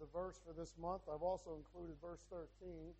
the 0.00 0.08
verse 0.16 0.40
for 0.40 0.56
this 0.56 0.72
month. 0.80 1.04
I've 1.12 1.20
also 1.20 1.60
included 1.60 1.92
verse 2.00 2.24
13, 2.32 2.96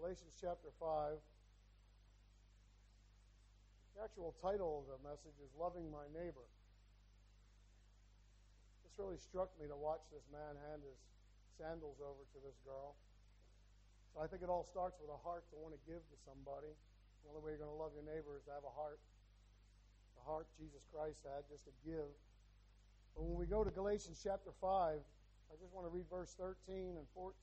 Galatians 0.00 0.32
chapter 0.40 0.72
5. 0.80 1.20
The 3.92 4.00
actual 4.00 4.32
title 4.40 4.80
of 4.80 4.88
the 4.88 4.96
message 5.04 5.36
is 5.44 5.52
Loving 5.52 5.92
My 5.92 6.08
Neighbor. 6.16 6.48
This 8.88 8.96
really 8.96 9.20
struck 9.20 9.52
me 9.60 9.68
to 9.68 9.76
watch 9.76 10.00
this 10.08 10.24
man 10.32 10.56
hand 10.72 10.80
his 10.80 10.96
sandals 11.60 12.00
over 12.00 12.24
to 12.24 12.38
this 12.40 12.56
girl. 12.64 12.96
So 14.16 14.24
I 14.24 14.32
think 14.32 14.40
it 14.40 14.48
all 14.48 14.64
starts 14.64 14.96
with 14.96 15.12
a 15.12 15.20
heart 15.20 15.44
to 15.52 15.60
want 15.60 15.76
to 15.76 15.82
give 15.84 16.00
to 16.08 16.16
somebody. 16.24 16.72
The 17.20 17.28
only 17.28 17.44
way 17.44 17.52
you're 17.52 17.60
going 17.60 17.74
to 17.74 17.76
love 17.76 17.92
your 17.92 18.08
neighbor 18.08 18.32
is 18.40 18.48
to 18.48 18.56
have 18.56 18.64
a 18.64 18.72
heart. 18.72 18.96
The 20.16 20.24
heart 20.24 20.48
Jesus 20.56 20.88
Christ 20.88 21.20
had 21.20 21.44
just 21.52 21.68
to 21.68 21.74
give. 21.84 22.08
But 23.12 23.28
when 23.28 23.36
we 23.36 23.44
go 23.44 23.60
to 23.60 23.68
Galatians 23.68 24.24
chapter 24.24 24.56
5, 24.56 25.04
I 25.50 25.56
just 25.60 25.72
want 25.72 25.86
to 25.86 25.90
read 25.90 26.04
verse 26.10 26.34
13 26.38 26.96
and 26.96 27.06
14. 27.14 27.34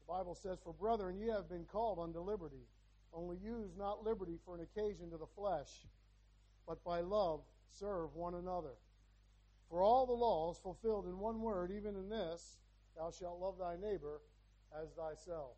The 0.00 0.12
Bible 0.12 0.34
says, 0.34 0.58
For 0.62 0.72
brethren, 0.72 1.18
ye 1.18 1.28
have 1.28 1.48
been 1.48 1.64
called 1.64 1.98
unto 1.98 2.20
liberty. 2.20 2.66
Only 3.12 3.36
use 3.38 3.70
not 3.78 4.04
liberty 4.04 4.38
for 4.44 4.54
an 4.54 4.60
occasion 4.62 5.10
to 5.10 5.16
the 5.16 5.26
flesh, 5.36 5.70
but 6.66 6.82
by 6.84 7.00
love 7.00 7.40
serve 7.70 8.14
one 8.14 8.34
another. 8.34 8.74
For 9.70 9.82
all 9.82 10.06
the 10.06 10.12
laws 10.12 10.58
fulfilled 10.62 11.06
in 11.06 11.18
one 11.18 11.40
word, 11.40 11.70
even 11.70 11.96
in 11.96 12.08
this, 12.08 12.58
thou 12.96 13.10
shalt 13.10 13.40
love 13.40 13.54
thy 13.58 13.76
neighbor 13.76 14.20
as 14.70 14.90
thyself. 14.92 15.56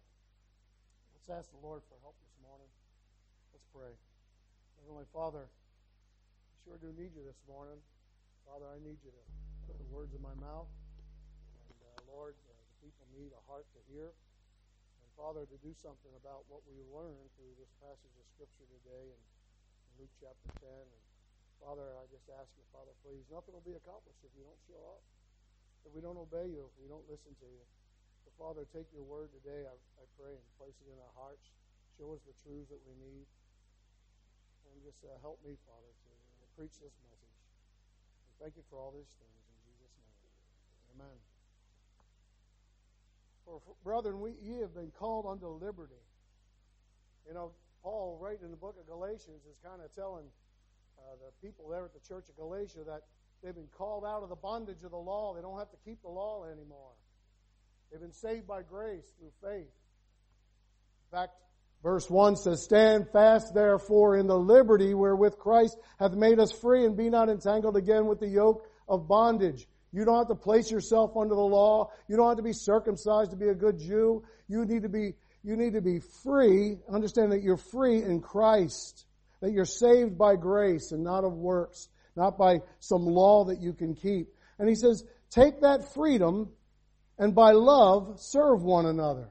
Let's 1.15 1.29
ask 1.29 1.51
the 1.51 1.67
Lord 1.67 1.83
for 1.89 1.97
help 2.03 2.15
this 2.21 2.37
morning. 2.47 2.69
Let's 3.53 3.67
pray. 3.75 3.93
Heavenly 4.81 5.07
Father, 5.13 5.49
I 5.49 6.55
sure 6.65 6.79
do 6.79 6.95
need 6.97 7.11
you 7.17 7.25
this 7.27 7.41
morning. 7.49 7.77
Father, 8.47 8.71
I 8.71 8.79
need 8.81 9.03
you 9.03 9.11
to 9.11 9.23
put 9.67 9.77
the 9.77 9.91
words 9.91 10.15
in 10.15 10.23
my 10.23 10.33
mouth. 10.39 10.71
And 11.67 11.79
uh, 11.83 11.99
Lord, 12.07 12.39
uh, 12.47 12.55
the 12.55 12.79
people 12.87 13.05
need 13.13 13.35
a 13.35 13.43
heart 13.51 13.67
to 13.75 13.81
hear. 13.91 14.15
And 15.03 15.09
Father, 15.19 15.45
to 15.45 15.59
do 15.61 15.75
something 15.75 16.15
about 16.17 16.47
what 16.47 16.63
we 16.71 16.79
learned 16.95 17.27
through 17.35 17.59
this 17.59 17.69
passage 17.83 18.15
of 18.15 18.25
Scripture 18.33 18.71
today 18.71 19.11
in, 19.11 19.21
Luke 19.99 20.13
chapter 20.21 20.53
10. 20.61 20.69
And 20.71 21.03
Father, 21.59 21.85
I 21.97 22.05
just 22.13 22.29
ask 22.37 22.53
you, 22.55 22.65
Father, 22.71 22.93
please, 23.01 23.25
nothing 23.33 23.57
will 23.57 23.65
be 23.65 23.75
accomplished 23.75 24.21
if 24.23 24.33
you 24.37 24.45
don't 24.45 24.61
show 24.69 24.81
up, 24.93 25.03
if 25.89 25.91
we 25.97 26.05
don't 26.05 26.21
obey 26.21 26.53
you, 26.53 26.69
if 26.69 26.77
we 26.77 26.87
don't 26.87 27.05
listen 27.09 27.33
to 27.33 27.49
you. 27.49 27.65
Father, 28.37 28.69
take 28.69 28.85
your 28.93 29.05
word 29.09 29.33
today, 29.33 29.65
I, 29.65 29.77
I 29.97 30.05
pray, 30.21 30.37
and 30.37 30.45
place 30.61 30.77
it 30.85 30.93
in 30.93 30.99
our 31.01 31.15
hearts. 31.17 31.41
Show 31.97 32.13
us 32.13 32.21
the 32.29 32.37
truths 32.45 32.69
that 32.69 32.85
we 32.85 32.93
need. 33.01 33.25
And 34.69 34.77
just 34.85 35.01
uh, 35.09 35.17
help 35.25 35.41
me, 35.41 35.57
Father, 35.65 35.89
to 35.89 36.11
uh, 36.13 36.45
preach 36.53 36.77
this 36.77 36.93
message. 37.01 37.16
Thank 38.41 38.57
you 38.57 38.63
for 38.71 38.79
all 38.79 38.93
these 38.93 39.09
things 39.17 39.43
in 39.49 39.57
Jesus' 39.65 39.97
name. 39.97 41.01
Amen. 41.01 41.17
For, 43.45 43.61
brethren, 43.85 44.21
we, 44.21 44.35
ye 44.43 44.61
have 44.61 44.75
been 44.75 44.93
called 44.99 45.27
unto 45.27 45.47
liberty. 45.47 46.03
You 47.27 47.35
know, 47.35 47.53
Paul, 47.83 48.19
right 48.21 48.39
in 48.43 48.51
the 48.51 48.57
book 48.57 48.77
of 48.79 48.87
Galatians, 48.87 49.47
is 49.49 49.57
kind 49.65 49.81
of 49.81 49.95
telling 49.95 50.27
uh, 50.99 51.17
the 51.23 51.47
people 51.47 51.69
there 51.69 51.85
at 51.85 51.95
the 51.95 52.03
church 52.07 52.29
of 52.29 52.37
Galatia 52.37 52.85
that 52.87 53.03
they've 53.43 53.55
been 53.55 53.71
called 53.77 54.05
out 54.05 54.23
of 54.23 54.29
the 54.29 54.37
bondage 54.37 54.83
of 54.85 54.91
the 54.91 54.97
law. 54.97 55.35
They 55.35 55.43
don't 55.43 55.59
have 55.59 55.71
to 55.71 55.77
keep 55.85 56.03
the 56.03 56.09
law 56.09 56.45
anymore. 56.45 56.93
They've 57.91 58.01
been 58.01 58.13
saved 58.13 58.47
by 58.47 58.63
grace 58.63 59.15
through 59.19 59.33
faith. 59.41 59.71
In 59.71 61.11
fact, 61.11 61.35
verse 61.83 62.09
1 62.09 62.37
says, 62.37 62.63
Stand 62.63 63.09
fast 63.13 63.55
therefore 63.55 64.17
in 64.17 64.27
the 64.27 64.39
liberty 64.39 64.95
wherewith 64.95 65.39
Christ 65.39 65.77
hath 65.99 66.13
made 66.13 66.39
us 66.39 66.53
free, 66.53 66.85
and 66.85 66.97
be 66.97 67.11
not 67.11 67.29
entangled 67.29 67.77
again 67.77 68.07
with 68.07 68.21
the 68.21 68.29
yoke 68.29 68.67
of 68.89 69.09
bondage. 69.09 69.67
You 69.93 70.05
don't 70.05 70.19
have 70.19 70.29
to 70.29 70.35
place 70.35 70.71
yourself 70.71 71.17
under 71.17 71.35
the 71.35 71.41
law. 71.41 71.91
You 72.09 72.17
don't 72.17 72.29
have 72.29 72.37
to 72.37 72.43
be 72.43 72.53
circumcised 72.53 73.31
to 73.31 73.37
be 73.37 73.49
a 73.49 73.55
good 73.55 73.79
Jew. 73.79 74.25
You 74.49 74.65
need 74.65 74.83
to 74.83 74.89
be, 74.89 75.15
you 75.43 75.57
need 75.57 75.73
to 75.73 75.81
be 75.81 76.01
free. 76.23 76.77
Understand 76.93 77.33
that 77.33 77.43
you're 77.43 77.57
free 77.57 78.03
in 78.03 78.21
Christ. 78.21 79.07
That 79.41 79.53
you're 79.53 79.65
saved 79.65 80.19
by 80.19 80.37
grace 80.37 80.93
and 80.93 81.03
not 81.03 81.25
of 81.25 81.33
works. 81.33 81.89
Not 82.15 82.37
by 82.37 82.59
some 82.81 83.07
law 83.07 83.45
that 83.45 83.61
you 83.61 83.73
can 83.73 83.95
keep. 83.95 84.29
And 84.59 84.69
he 84.69 84.75
says, 84.75 85.05
take 85.31 85.61
that 85.61 85.95
freedom 85.95 86.51
and 87.19 87.35
by 87.35 87.53
love 87.53 88.21
serve 88.21 88.63
one 88.63 88.87
another. 88.87 89.31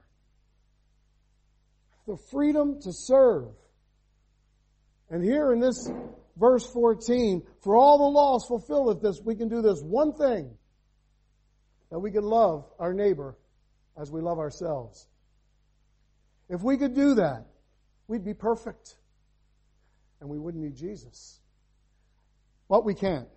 The 2.07 2.17
freedom 2.31 2.81
to 2.81 2.93
serve. 2.93 3.47
And 5.09 5.23
here 5.23 5.51
in 5.51 5.59
this 5.59 5.89
verse 6.37 6.65
14, 6.71 7.43
for 7.61 7.75
all 7.75 7.97
the 7.97 8.03
laws 8.03 8.45
fulfilled 8.47 8.87
with 8.87 9.01
this, 9.01 9.21
we 9.23 9.35
can 9.35 9.49
do 9.49 9.61
this 9.61 9.81
one 9.81 10.13
thing, 10.13 10.51
that 11.89 11.99
we 11.99 12.11
can 12.11 12.23
love 12.23 12.65
our 12.79 12.93
neighbor 12.93 13.37
as 13.97 14.11
we 14.11 14.21
love 14.21 14.39
ourselves. 14.39 15.07
If 16.49 16.61
we 16.61 16.77
could 16.77 16.93
do 16.93 17.15
that, 17.15 17.45
we'd 18.07 18.25
be 18.25 18.33
perfect. 18.33 18.95
And 20.21 20.29
we 20.29 20.37
wouldn't 20.37 20.63
need 20.63 20.75
Jesus. 20.75 21.39
But 22.69 22.85
we 22.85 22.93
can't. 22.93 23.27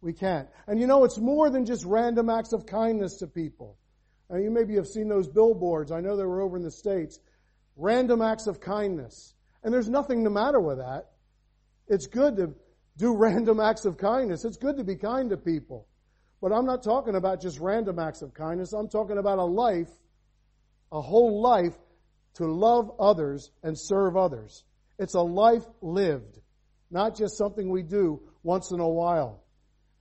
We 0.00 0.12
can't. 0.12 0.48
And 0.66 0.80
you 0.80 0.86
know, 0.86 1.04
it's 1.04 1.18
more 1.18 1.50
than 1.50 1.66
just 1.66 1.84
random 1.84 2.30
acts 2.30 2.52
of 2.52 2.66
kindness 2.66 3.16
to 3.18 3.26
people. 3.26 3.76
Now, 4.28 4.38
you 4.38 4.50
maybe 4.50 4.76
have 4.76 4.86
seen 4.86 5.08
those 5.08 5.28
billboards. 5.28 5.90
I 5.90 6.00
know 6.00 6.16
they 6.16 6.24
were 6.24 6.40
over 6.40 6.56
in 6.56 6.62
the 6.62 6.70
States. 6.70 7.18
Random 7.80 8.20
acts 8.20 8.46
of 8.46 8.60
kindness. 8.60 9.34
And 9.64 9.72
there's 9.72 9.88
nothing 9.88 10.22
the 10.22 10.30
matter 10.30 10.60
with 10.60 10.78
that. 10.78 11.06
It's 11.88 12.06
good 12.06 12.36
to 12.36 12.54
do 12.98 13.16
random 13.16 13.58
acts 13.58 13.86
of 13.86 13.96
kindness. 13.96 14.44
It's 14.44 14.58
good 14.58 14.76
to 14.76 14.84
be 14.84 14.96
kind 14.96 15.30
to 15.30 15.38
people. 15.38 15.86
But 16.42 16.52
I'm 16.52 16.66
not 16.66 16.82
talking 16.82 17.16
about 17.16 17.40
just 17.40 17.58
random 17.58 17.98
acts 17.98 18.20
of 18.20 18.34
kindness. 18.34 18.74
I'm 18.74 18.88
talking 18.88 19.16
about 19.16 19.38
a 19.38 19.44
life, 19.44 19.90
a 20.92 21.00
whole 21.00 21.40
life 21.40 21.74
to 22.34 22.44
love 22.46 22.92
others 23.00 23.50
and 23.62 23.78
serve 23.78 24.16
others. 24.16 24.64
It's 24.98 25.14
a 25.14 25.20
life 25.22 25.64
lived, 25.80 26.38
not 26.90 27.16
just 27.16 27.38
something 27.38 27.70
we 27.70 27.82
do 27.82 28.20
once 28.42 28.72
in 28.72 28.80
a 28.80 28.88
while. 28.88 29.42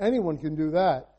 Anyone 0.01 0.37
can 0.37 0.55
do 0.55 0.71
that. 0.71 1.09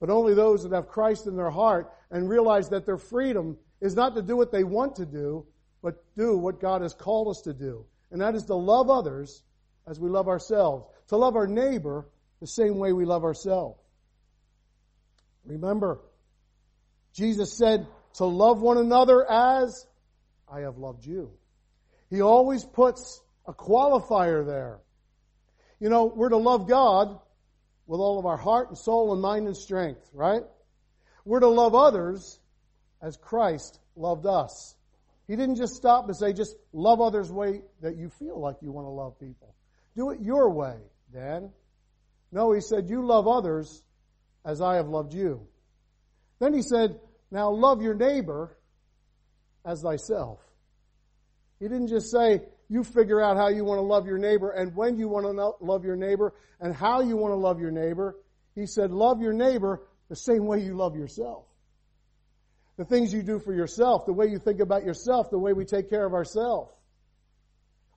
But 0.00 0.10
only 0.10 0.34
those 0.34 0.64
that 0.64 0.72
have 0.72 0.88
Christ 0.88 1.28
in 1.28 1.36
their 1.36 1.50
heart 1.50 1.92
and 2.10 2.28
realize 2.28 2.68
that 2.70 2.84
their 2.84 2.98
freedom 2.98 3.58
is 3.80 3.94
not 3.94 4.16
to 4.16 4.22
do 4.22 4.36
what 4.36 4.50
they 4.50 4.64
want 4.64 4.96
to 4.96 5.06
do, 5.06 5.46
but 5.82 6.04
do 6.16 6.36
what 6.36 6.60
God 6.60 6.82
has 6.82 6.94
called 6.94 7.28
us 7.28 7.42
to 7.42 7.52
do. 7.52 7.84
And 8.10 8.20
that 8.20 8.34
is 8.34 8.44
to 8.44 8.54
love 8.54 8.90
others 8.90 9.42
as 9.86 9.98
we 9.98 10.10
love 10.10 10.28
ourselves, 10.28 10.86
to 11.08 11.16
love 11.16 11.36
our 11.36 11.46
neighbor 11.46 12.06
the 12.40 12.46
same 12.46 12.78
way 12.78 12.92
we 12.92 13.04
love 13.04 13.24
ourselves. 13.24 13.78
Remember, 15.44 16.00
Jesus 17.14 17.56
said 17.56 17.86
to 18.14 18.24
love 18.24 18.60
one 18.60 18.78
another 18.78 19.28
as 19.30 19.86
I 20.48 20.60
have 20.60 20.78
loved 20.78 21.04
you. 21.06 21.30
He 22.10 22.20
always 22.20 22.64
puts 22.64 23.20
a 23.46 23.52
qualifier 23.52 24.44
there. 24.44 24.80
You 25.78 25.88
know, 25.88 26.04
we're 26.04 26.28
to 26.28 26.36
love 26.36 26.68
God 26.68 27.18
with 27.86 28.00
all 28.00 28.18
of 28.18 28.26
our 28.26 28.36
heart 28.36 28.68
and 28.68 28.78
soul 28.78 29.12
and 29.12 29.22
mind 29.22 29.46
and 29.46 29.56
strength, 29.56 30.08
right? 30.12 30.42
We're 31.24 31.40
to 31.40 31.48
love 31.48 31.74
others 31.74 32.38
as 33.00 33.16
Christ 33.16 33.78
loved 33.96 34.26
us. 34.26 34.74
He 35.30 35.36
didn't 35.36 35.54
just 35.54 35.76
stop 35.76 36.06
and 36.08 36.16
say, 36.16 36.32
just 36.32 36.56
love 36.72 37.00
others 37.00 37.28
the 37.28 37.34
way 37.34 37.62
that 37.82 37.96
you 37.96 38.08
feel 38.18 38.40
like 38.40 38.56
you 38.62 38.72
want 38.72 38.86
to 38.86 38.90
love 38.90 39.16
people. 39.20 39.54
Do 39.96 40.10
it 40.10 40.20
your 40.20 40.50
way, 40.50 40.74
Dan. 41.12 41.52
No, 42.32 42.50
he 42.52 42.60
said, 42.60 42.88
you 42.88 43.06
love 43.06 43.28
others 43.28 43.84
as 44.44 44.60
I 44.60 44.74
have 44.74 44.88
loved 44.88 45.14
you. 45.14 45.46
Then 46.40 46.52
he 46.52 46.62
said, 46.62 46.98
now 47.30 47.52
love 47.52 47.80
your 47.80 47.94
neighbor 47.94 48.58
as 49.64 49.82
thyself. 49.82 50.40
He 51.60 51.68
didn't 51.68 51.90
just 51.90 52.10
say, 52.10 52.40
you 52.68 52.82
figure 52.82 53.20
out 53.20 53.36
how 53.36 53.50
you 53.50 53.64
want 53.64 53.78
to 53.78 53.82
love 53.82 54.06
your 54.06 54.18
neighbor 54.18 54.50
and 54.50 54.74
when 54.74 54.98
you 54.98 55.06
want 55.06 55.26
to 55.26 55.64
love 55.64 55.84
your 55.84 55.94
neighbor 55.94 56.34
and 56.58 56.74
how 56.74 57.02
you 57.02 57.16
want 57.16 57.30
to 57.30 57.38
love 57.38 57.60
your 57.60 57.70
neighbor. 57.70 58.16
He 58.56 58.66
said, 58.66 58.90
love 58.90 59.20
your 59.20 59.32
neighbor 59.32 59.86
the 60.08 60.16
same 60.16 60.46
way 60.46 60.58
you 60.58 60.76
love 60.76 60.96
yourself. 60.96 61.44
The 62.80 62.86
things 62.86 63.12
you 63.12 63.22
do 63.22 63.38
for 63.38 63.52
yourself, 63.52 64.06
the 64.06 64.14
way 64.14 64.28
you 64.28 64.38
think 64.38 64.58
about 64.58 64.86
yourself, 64.86 65.28
the 65.28 65.38
way 65.38 65.52
we 65.52 65.66
take 65.66 65.90
care 65.90 66.06
of 66.06 66.14
ourselves. 66.14 66.72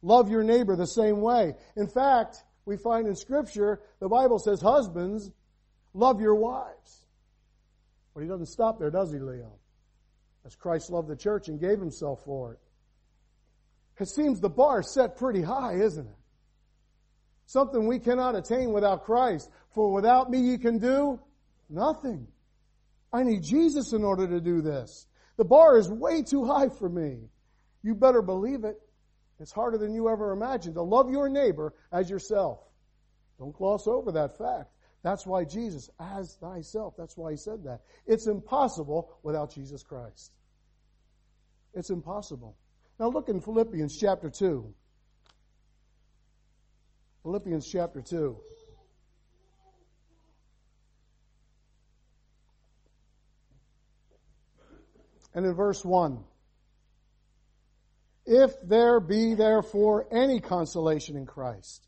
Love 0.02 0.30
your 0.30 0.44
neighbor 0.44 0.76
the 0.76 0.86
same 0.86 1.22
way. 1.22 1.54
In 1.78 1.88
fact, 1.88 2.44
we 2.66 2.76
find 2.76 3.08
in 3.08 3.16
scripture, 3.16 3.80
the 4.02 4.10
Bible 4.10 4.40
says, 4.40 4.60
husbands, 4.60 5.32
love 5.94 6.20
your 6.20 6.36
wives. 6.36 7.06
But 8.14 8.24
he 8.24 8.28
doesn't 8.28 8.48
stop 8.48 8.78
there, 8.78 8.92
does 8.92 9.14
he, 9.14 9.20
Leo? 9.20 9.54
As 10.46 10.54
Christ 10.54 10.92
loved 10.92 11.08
the 11.08 11.16
church 11.16 11.48
and 11.48 11.62
gave 11.62 11.80
himself 11.80 12.22
for 12.26 12.52
it. 12.52 12.60
It 14.02 14.10
seems 14.10 14.42
the 14.42 14.50
bar 14.50 14.84
set 14.84 15.16
pretty 15.16 15.44
high, 15.44 15.76
isn't 15.76 16.08
it? 16.08 16.18
Something 17.46 17.88
we 17.88 18.00
cannot 18.00 18.36
attain 18.36 18.74
without 18.74 19.06
Christ. 19.06 19.50
For 19.70 19.94
without 19.94 20.30
me 20.30 20.40
you 20.40 20.60
can 20.60 20.78
do 20.78 21.22
nothing. 21.70 22.28
I 23.14 23.24
need 23.24 23.44
Jesus 23.44 23.94
in 23.94 24.04
order 24.04 24.28
to 24.28 24.42
do 24.42 24.62
this. 24.62 25.08
The 25.38 25.46
bar 25.46 25.78
is 25.78 25.90
way 25.90 26.24
too 26.24 26.46
high 26.46 26.70
for 26.70 26.90
me. 26.90 27.30
You 27.84 27.94
better 27.96 28.22
believe 28.22 28.64
it. 28.64 28.82
It's 29.40 29.52
harder 29.52 29.78
than 29.78 29.94
you 29.94 30.10
ever 30.10 30.32
imagined 30.32 30.76
to 30.76 30.82
love 30.82 31.12
your 31.12 31.30
neighbor 31.30 31.74
as 31.92 32.10
yourself. 32.10 32.60
Don't 33.40 33.56
gloss 33.56 33.88
over 33.88 34.12
that 34.14 34.38
fact. 34.38 34.72
That's 35.04 35.26
why 35.26 35.44
Jesus, 35.44 35.90
as 36.00 36.36
thyself, 36.36 36.96
that's 36.98 37.18
why 37.18 37.32
he 37.32 37.38
said 37.38 37.64
that. 37.66 37.82
It's 38.08 38.28
impossible 38.28 39.12
without 39.22 39.54
Jesus 39.54 39.84
Christ. 39.84 40.32
It's 41.74 41.90
impossible. 41.90 42.56
Now 43.00 43.10
look 43.10 43.28
in 43.28 43.42
Philippians 43.42 43.98
chapter 44.00 44.30
2. 44.30 44.74
Philippians 47.24 47.68
chapter 47.70 48.02
2. 48.02 48.38
And 55.34 55.46
in 55.46 55.54
verse 55.54 55.84
1. 55.84 56.24
If 58.26 58.52
there 58.64 59.00
be 59.00 59.34
therefore 59.34 60.08
any 60.12 60.40
consolation 60.40 61.18
in 61.18 61.26
Christ, 61.26 61.86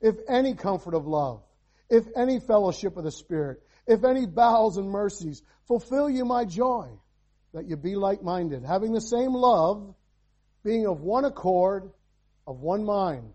if 0.00 0.16
any 0.28 0.54
comfort 0.54 0.94
of 0.94 1.06
love, 1.06 1.42
if 1.88 2.04
any 2.14 2.40
fellowship 2.40 2.96
of 2.96 3.04
the 3.04 3.10
Spirit, 3.10 3.62
if 3.86 4.04
any 4.04 4.26
bowels 4.26 4.76
and 4.76 4.90
mercies, 4.90 5.42
fulfill 5.66 6.10
you 6.10 6.24
my 6.24 6.44
joy, 6.44 6.88
that 7.54 7.66
you 7.66 7.76
be 7.76 7.96
like-minded, 7.96 8.64
having 8.64 8.92
the 8.92 9.00
same 9.00 9.32
love, 9.32 9.94
being 10.62 10.86
of 10.86 11.00
one 11.00 11.24
accord, 11.24 11.90
of 12.46 12.60
one 12.60 12.84
mind. 12.84 13.32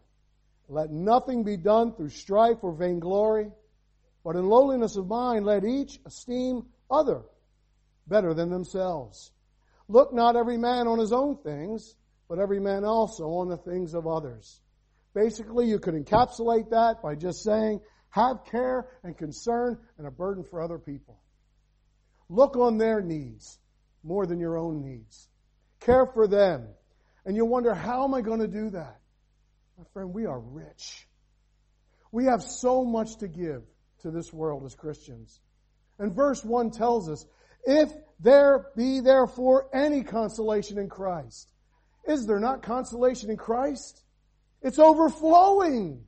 Let 0.70 0.92
nothing 0.92 1.44
be 1.44 1.58
done 1.58 1.94
through 1.94 2.10
strife 2.10 2.58
or 2.62 2.74
vainglory, 2.74 3.52
but 4.24 4.36
in 4.36 4.48
lowliness 4.48 4.96
of 4.96 5.08
mind 5.08 5.46
let 5.46 5.66
each 5.66 6.00
esteem 6.06 6.68
other 6.90 7.24
better 8.08 8.34
than 8.34 8.50
themselves. 8.50 9.32
Look 9.94 10.12
not 10.12 10.36
every 10.36 10.58
man 10.58 10.88
on 10.88 10.98
his 10.98 11.14
own 11.14 11.38
things, 11.44 11.96
but 12.28 12.40
every 12.40 12.60
man 12.60 12.84
also 12.84 13.26
on 13.26 13.48
the 13.48 13.58
things 13.58 13.94
of 13.94 14.08
others. 14.08 14.60
Basically, 15.14 15.68
you 15.68 15.78
could 15.78 15.94
encapsulate 15.94 16.72
that 16.72 17.04
by 17.04 17.14
just 17.14 17.44
saying, 17.44 17.80
have 18.10 18.44
care 18.50 18.88
and 19.04 19.16
concern 19.16 19.78
and 20.00 20.08
a 20.08 20.10
burden 20.10 20.44
for 20.44 20.64
other 20.64 20.80
people. 20.80 21.22
Look 22.28 22.58
on 22.58 22.80
their 22.80 23.02
needs 23.02 23.60
more 24.04 24.26
than 24.26 24.40
your 24.40 24.58
own 24.58 24.84
needs. 24.84 25.30
Care 25.80 26.08
for 26.08 26.26
them. 26.26 26.70
And 27.24 27.36
you 27.36 27.46
wonder, 27.46 27.76
how 27.76 28.04
am 28.04 28.16
I 28.16 28.22
going 28.22 28.40
to 28.40 28.48
do 28.48 28.72
that? 28.72 29.00
My 29.78 29.84
friend, 29.94 30.12
we 30.12 30.26
are 30.26 30.40
rich. 30.40 31.08
We 32.12 32.26
have 32.26 32.42
so 32.42 32.84
much 32.84 33.18
to 33.18 33.28
give 33.28 33.62
to 34.02 34.10
this 34.10 34.34
world 34.34 34.66
as 34.66 34.74
Christians. 34.74 35.40
And 36.00 36.16
verse 36.16 36.44
1 36.44 36.72
tells 36.72 37.12
us, 37.12 37.28
if 37.64 37.92
there 38.20 38.68
be 38.76 39.00
therefore 39.02 39.70
any 39.74 40.04
consolation 40.04 40.78
in 40.78 40.90
Christ. 40.90 41.50
Is 42.08 42.26
there 42.26 42.40
not 42.40 42.64
consolation 42.64 43.30
in 43.30 43.38
Christ? 43.38 44.04
It's 44.62 44.80
overflowing. 44.80 46.06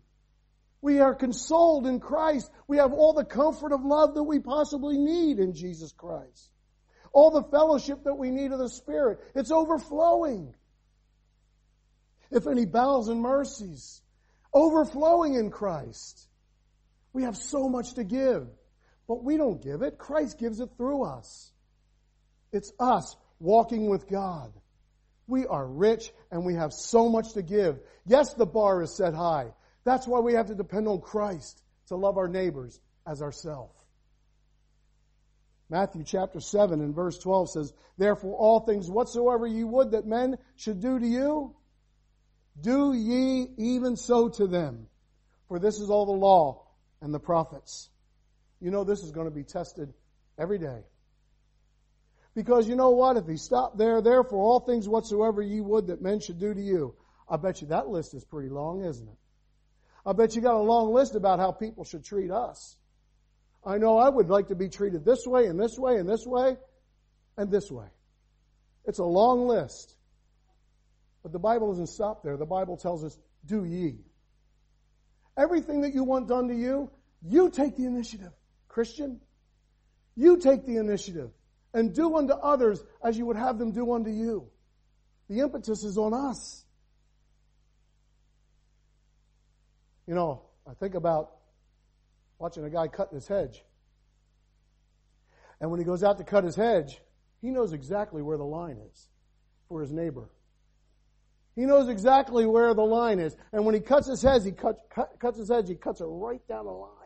We 0.82 1.00
are 1.00 1.16
consoled 1.16 1.88
in 1.88 2.00
Christ. 2.00 2.50
We 2.68 2.78
have 2.78 2.94
all 2.94 3.14
the 3.14 3.26
comfort 3.26 3.72
of 3.72 3.84
love 3.84 4.14
that 4.16 4.24
we 4.24 4.40
possibly 4.40 4.98
need 4.98 5.40
in 5.40 5.54
Jesus 5.54 5.92
Christ. 5.92 6.52
All 7.12 7.32
the 7.32 7.44
fellowship 7.44 8.04
that 8.04 8.18
we 8.18 8.30
need 8.30 8.52
of 8.52 8.60
the 8.60 8.70
Spirit. 8.70 9.20
It's 9.34 9.52
overflowing. 9.52 10.54
If 12.32 12.48
any 12.48 12.66
bowels 12.66 13.08
and 13.08 13.22
mercies, 13.22 14.02
overflowing 14.54 15.36
in 15.36 15.52
Christ. 15.52 16.28
We 17.14 17.24
have 17.24 17.38
so 17.38 17.70
much 17.70 17.94
to 17.94 18.04
give, 18.04 18.48
but 19.08 19.24
we 19.24 19.38
don't 19.38 19.62
give 19.62 19.82
it. 19.82 19.98
Christ 19.98 20.40
gives 20.40 20.60
it 20.60 20.70
through 20.78 21.04
us. 21.04 21.52
It's 22.52 22.72
us 22.80 23.16
walking 23.40 23.90
with 23.90 24.08
God. 24.08 24.52
We 25.28 25.46
are 25.48 25.66
rich 25.66 26.12
and 26.32 26.46
we 26.46 26.56
have 26.56 26.74
so 26.74 27.10
much 27.10 27.34
to 27.34 27.42
give. 27.42 27.80
Yes, 28.06 28.34
the 28.34 28.46
bar 28.46 28.82
is 28.82 28.96
set 28.96 29.14
high. 29.14 29.54
That's 29.84 30.08
why 30.08 30.20
we 30.20 30.34
have 30.34 30.48
to 30.48 30.56
depend 30.56 30.88
on 30.88 31.02
Christ 31.02 31.62
to 31.88 31.96
love 31.96 32.18
our 32.18 32.28
neighbors 32.28 32.80
as 33.06 33.22
ourselves. 33.22 33.74
Matthew 35.70 36.04
chapter 36.04 36.40
7 36.40 36.80
and 36.80 36.94
verse 36.94 37.18
12 37.18 37.50
says, 37.50 37.74
Therefore 37.98 38.36
all 38.36 38.60
things 38.60 38.90
whatsoever 38.90 39.48
ye 39.48 39.64
would 39.64 39.92
that 39.92 40.06
men 40.06 40.38
should 40.56 40.80
do 40.80 41.00
to 41.00 41.08
you, 41.08 41.56
do 42.60 42.94
ye 42.94 43.48
even 43.58 43.96
so 43.96 44.30
to 44.30 44.48
them. 44.48 44.88
For 45.48 45.60
this 45.60 45.80
is 45.80 45.90
all 45.90 46.06
the 46.06 46.12
law 46.12 46.68
and 47.02 47.14
the 47.14 47.20
prophets. 47.20 47.90
You 48.66 48.72
know 48.72 48.84
this 48.84 49.04
is 49.04 49.12
going 49.12 49.28
to 49.28 49.32
be 49.32 49.44
tested 49.44 49.94
every 50.40 50.58
day. 50.58 50.80
Because 52.34 52.68
you 52.68 52.76
know 52.76 52.90
what? 52.90 53.16
If 53.16 53.28
he 53.28 53.38
stopped 53.38 53.78
there, 53.78 54.02
therefore 54.02 54.44
all 54.44 54.60
things 54.60 54.90
whatsoever 54.90 55.40
ye 55.40 55.62
would 55.62 55.86
that 55.86 56.02
men 56.02 56.20
should 56.20 56.40
do 56.40 56.52
to 56.52 56.60
you, 56.60 56.96
I 57.30 57.38
bet 57.38 57.62
you 57.62 57.68
that 57.68 57.90
list 57.90 58.16
is 58.16 58.26
pretty 58.26 58.50
long, 58.50 58.84
isn't 58.84 59.08
it? 59.08 59.18
I 60.04 60.14
bet 60.14 60.36
you 60.36 60.42
got 60.42 60.56
a 60.56 60.64
long 60.64 60.92
list 60.92 61.14
about 61.14 61.38
how 61.38 61.52
people 61.52 61.84
should 61.84 62.04
treat 62.04 62.32
us. 62.32 62.76
I 63.64 63.78
know 63.78 64.00
I 64.00 64.10
would 64.10 64.30
like 64.30 64.48
to 64.48 64.56
be 64.56 64.68
treated 64.68 65.06
this 65.06 65.28
way 65.28 65.46
and 65.46 65.60
this 65.60 65.78
way 65.78 65.98
and 65.98 66.10
this 66.10 66.26
way 66.26 66.58
and 67.38 67.52
this 67.52 67.70
way. 67.70 67.86
It's 68.86 68.98
a 68.98 69.06
long 69.06 69.48
list. 69.48 69.96
But 71.22 71.34
the 71.34 71.40
Bible 71.40 71.70
doesn't 71.70 71.90
stop 71.90 72.24
there. 72.24 72.36
The 72.36 72.48
Bible 72.48 72.78
tells 72.78 73.04
us, 73.04 73.16
do 73.46 73.64
ye. 73.64 74.00
Everything 75.38 75.82
that 75.82 75.94
you 75.94 76.04
want 76.04 76.28
done 76.28 76.48
to 76.48 76.56
you, 76.56 76.90
you 77.22 77.52
take 77.52 77.76
the 77.76 77.86
initiative. 77.86 78.32
Christian, 78.76 79.22
you 80.18 80.36
take 80.36 80.66
the 80.66 80.76
initiative 80.76 81.32
and 81.74 81.96
do 81.96 82.18
unto 82.18 82.34
others 82.34 82.84
as 83.02 83.18
you 83.18 83.26
would 83.26 83.38
have 83.38 83.58
them 83.58 83.72
do 83.72 83.94
unto 83.94 84.10
you. 84.10 84.50
The 85.30 85.40
impetus 85.40 85.86
is 85.86 85.98
on 85.98 86.14
us. 86.14 86.66
You 90.06 90.14
know, 90.14 90.42
I 90.70 90.74
think 90.74 90.96
about 90.96 91.38
watching 92.38 92.66
a 92.66 92.70
guy 92.70 92.90
cutting 92.90 93.16
his 93.16 93.30
hedge. 93.30 93.64
And 95.62 95.72
when 95.72 95.80
he 95.80 95.86
goes 95.86 96.04
out 96.04 96.18
to 96.18 96.26
cut 96.26 96.44
his 96.44 96.58
hedge, 96.58 97.00
he 97.42 97.52
knows 97.52 97.72
exactly 97.72 98.22
where 98.22 98.38
the 98.38 98.44
line 98.44 98.78
is 98.92 99.08
for 99.70 99.80
his 99.80 99.94
neighbor. 99.94 100.30
He 101.56 101.62
knows 101.62 101.88
exactly 101.88 102.46
where 102.46 102.74
the 102.74 102.84
line 102.84 103.20
is. 103.20 103.38
And 103.54 103.66
when 103.66 103.74
he 103.74 103.80
cuts 103.80 104.10
his 104.10 104.22
hedge, 104.22 104.44
he 104.44 104.52
cut, 104.52 104.76
cut, 104.94 105.18
cuts 105.18 105.38
his 105.38 105.48
hedge, 105.48 105.70
he 105.70 105.76
cuts 105.76 106.02
it 106.02 106.08
right 106.10 106.46
down 106.50 106.66
the 106.66 106.72
line. 106.72 107.05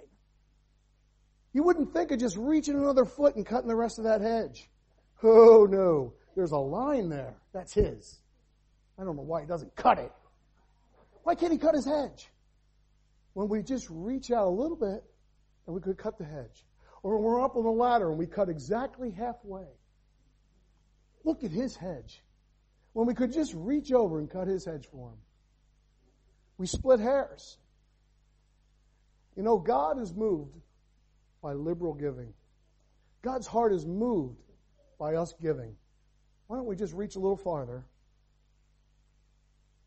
You 1.54 1.64
wouldn't 1.64 1.94
think 1.94 2.12
of 2.12 2.20
just 2.20 2.38
reaching 2.38 2.76
another 2.76 3.06
foot 3.06 3.36
and 3.36 3.46
cutting 3.46 3.68
the 3.68 3.76
rest 3.76 3.98
of 3.98 4.06
that 4.06 4.22
hedge. 4.22 4.70
Oh 5.24 5.68
no, 5.70 6.14
there's 6.36 6.52
a 6.52 6.58
line 6.58 7.10
there. 7.10 7.36
That's 7.54 7.74
his. 7.74 8.20
I 8.98 9.04
don't 9.04 9.16
know 9.16 9.24
why 9.24 9.42
he 9.42 9.48
doesn't 9.48 9.76
cut 9.76 10.00
it. 10.00 10.12
Why 11.24 11.36
can't 11.36 11.52
he 11.52 11.58
cut 11.58 11.76
his 11.76 11.86
hedge? 11.86 12.30
when 13.34 13.48
we 13.48 13.64
just 13.64 13.88
reach 13.90 14.32
out 14.32 14.48
a 14.48 14.50
little 14.50 14.76
bit 14.76 15.04
and 15.66 15.76
we 15.76 15.82
could 15.82 15.98
cut 15.98 16.18
the 16.18 16.26
hedge. 16.26 16.66
Or 17.04 17.16
when 17.16 17.24
we're 17.24 17.42
up 17.42 17.56
on 17.56 17.64
the 17.64 17.70
ladder 17.70 18.10
and 18.10 18.18
we 18.18 18.28
cut 18.28 18.50
exactly 18.50 19.12
halfway. 19.12 19.68
Look 21.24 21.44
at 21.44 21.52
his 21.52 21.76
hedge. 21.76 22.22
When 22.94 23.08
we 23.08 23.14
could 23.14 23.32
just 23.32 23.54
reach 23.54 23.94
over 23.94 24.20
and 24.20 24.30
cut 24.30 24.48
his 24.48 24.66
hedge 24.66 24.88
for 24.92 25.10
him. 25.10 25.18
We 26.58 26.68
split 26.68 27.00
hairs. 27.00 27.58
You 29.38 29.44
know, 29.44 29.58
God 29.58 30.02
is 30.02 30.14
moved 30.14 30.58
by 31.42 31.54
liberal 31.54 31.94
giving. 31.94 32.34
God's 33.22 33.48
heart 33.48 33.74
is 33.74 33.86
moved 33.86 34.42
by 34.98 35.16
us 35.16 35.34
giving. 35.42 35.76
Why 36.48 36.58
don't 36.58 36.66
we 36.66 36.76
just 36.76 36.94
reach 36.94 37.16
a 37.16 37.20
little 37.20 37.38
farther, 37.38 37.86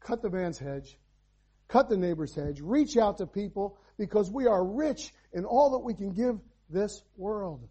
cut 0.00 0.23
the 0.23 0.30
man's 0.30 0.59
hedge, 0.59 0.97
cut 1.68 1.88
the 1.88 1.97
neighbor's 1.97 2.35
hedge, 2.35 2.61
reach 2.61 2.97
out 2.97 3.18
to 3.18 3.26
people 3.26 3.78
because 3.99 4.30
we 4.30 4.47
are 4.47 4.64
rich 4.64 5.12
in 5.32 5.44
all 5.44 5.71
that 5.71 5.80
we 5.80 5.94
can 5.94 6.12
give 6.12 6.38
this 6.71 7.02
world. 7.16 7.68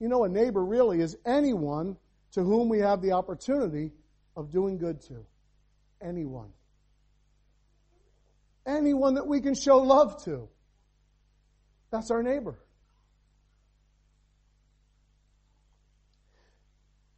You 0.00 0.08
know, 0.08 0.24
a 0.24 0.28
neighbor 0.28 0.64
really 0.64 1.00
is 1.00 1.16
anyone 1.26 1.96
to 2.32 2.42
whom 2.42 2.68
we 2.68 2.78
have 2.78 3.02
the 3.02 3.12
opportunity 3.12 3.92
of 4.36 4.50
doing 4.50 4.78
good 4.78 5.00
to. 5.02 5.24
Anyone. 6.02 6.50
Anyone 8.66 9.14
that 9.14 9.26
we 9.26 9.40
can 9.40 9.54
show 9.54 9.78
love 9.78 10.24
to. 10.24 10.48
That's 11.90 12.10
our 12.10 12.22
neighbor. 12.22 12.58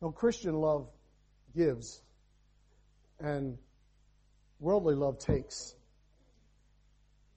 No, 0.00 0.10
Christian 0.10 0.54
love 0.54 0.88
gives. 1.54 2.00
And 3.20 3.58
Worldly 4.62 4.94
love 4.94 5.18
takes. 5.18 5.74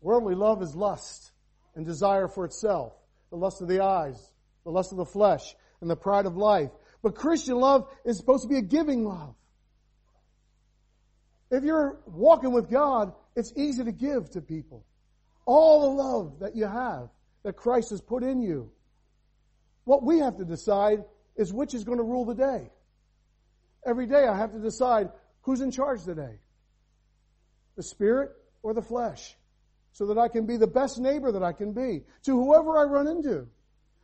Worldly 0.01 0.35
love 0.35 0.61
is 0.61 0.75
lust 0.75 1.31
and 1.75 1.85
desire 1.85 2.27
for 2.27 2.45
itself, 2.45 2.93
the 3.31 3.35
lust 3.35 3.61
of 3.61 3.67
the 3.67 3.83
eyes, 3.83 4.15
the 4.63 4.71
lust 4.71 4.91
of 4.91 4.97
the 4.97 5.05
flesh, 5.05 5.55
and 5.81 5.89
the 5.89 5.95
pride 5.95 6.27
of 6.27 6.37
life. 6.37 6.69
But 7.01 7.15
Christian 7.15 7.55
love 7.55 7.87
is 8.05 8.17
supposed 8.17 8.43
to 8.43 8.49
be 8.49 8.57
a 8.57 8.61
giving 8.61 9.03
love. 9.03 9.35
If 11.49 11.63
you're 11.63 11.97
walking 12.05 12.51
with 12.51 12.69
God, 12.69 13.13
it's 13.35 13.51
easy 13.55 13.83
to 13.83 13.91
give 13.91 14.29
to 14.31 14.41
people. 14.41 14.85
All 15.45 15.81
the 15.81 16.03
love 16.03 16.39
that 16.39 16.55
you 16.55 16.65
have, 16.65 17.09
that 17.45 17.55
Christ 17.55 17.91
has 17.91 18.01
put 18.01 18.23
in 18.23 18.41
you. 18.41 18.71
What 19.83 20.03
we 20.03 20.17
have 20.17 20.37
to 20.37 20.45
decide 20.45 21.05
is 21.35 21.53
which 21.53 21.75
is 21.75 21.83
going 21.83 21.99
to 21.99 22.03
rule 22.03 22.25
the 22.25 22.33
day. 22.33 22.71
Every 23.85 24.07
day 24.07 24.25
I 24.27 24.35
have 24.35 24.51
to 24.53 24.59
decide 24.59 25.09
who's 25.43 25.61
in 25.61 25.69
charge 25.69 26.03
today 26.03 26.39
the 27.77 27.83
spirit 27.83 28.31
or 28.63 28.73
the 28.73 28.81
flesh. 28.81 29.35
so 29.93 30.07
that 30.07 30.17
I 30.17 30.27
can 30.27 30.45
be 30.45 30.57
the 30.57 30.67
best 30.67 30.99
neighbor 30.99 31.31
that 31.31 31.43
I 31.43 31.53
can 31.53 31.71
be 31.71 32.01
to 32.23 32.31
whoever 32.31 32.77
I 32.77 32.83
run 32.83 33.07
into. 33.07 33.47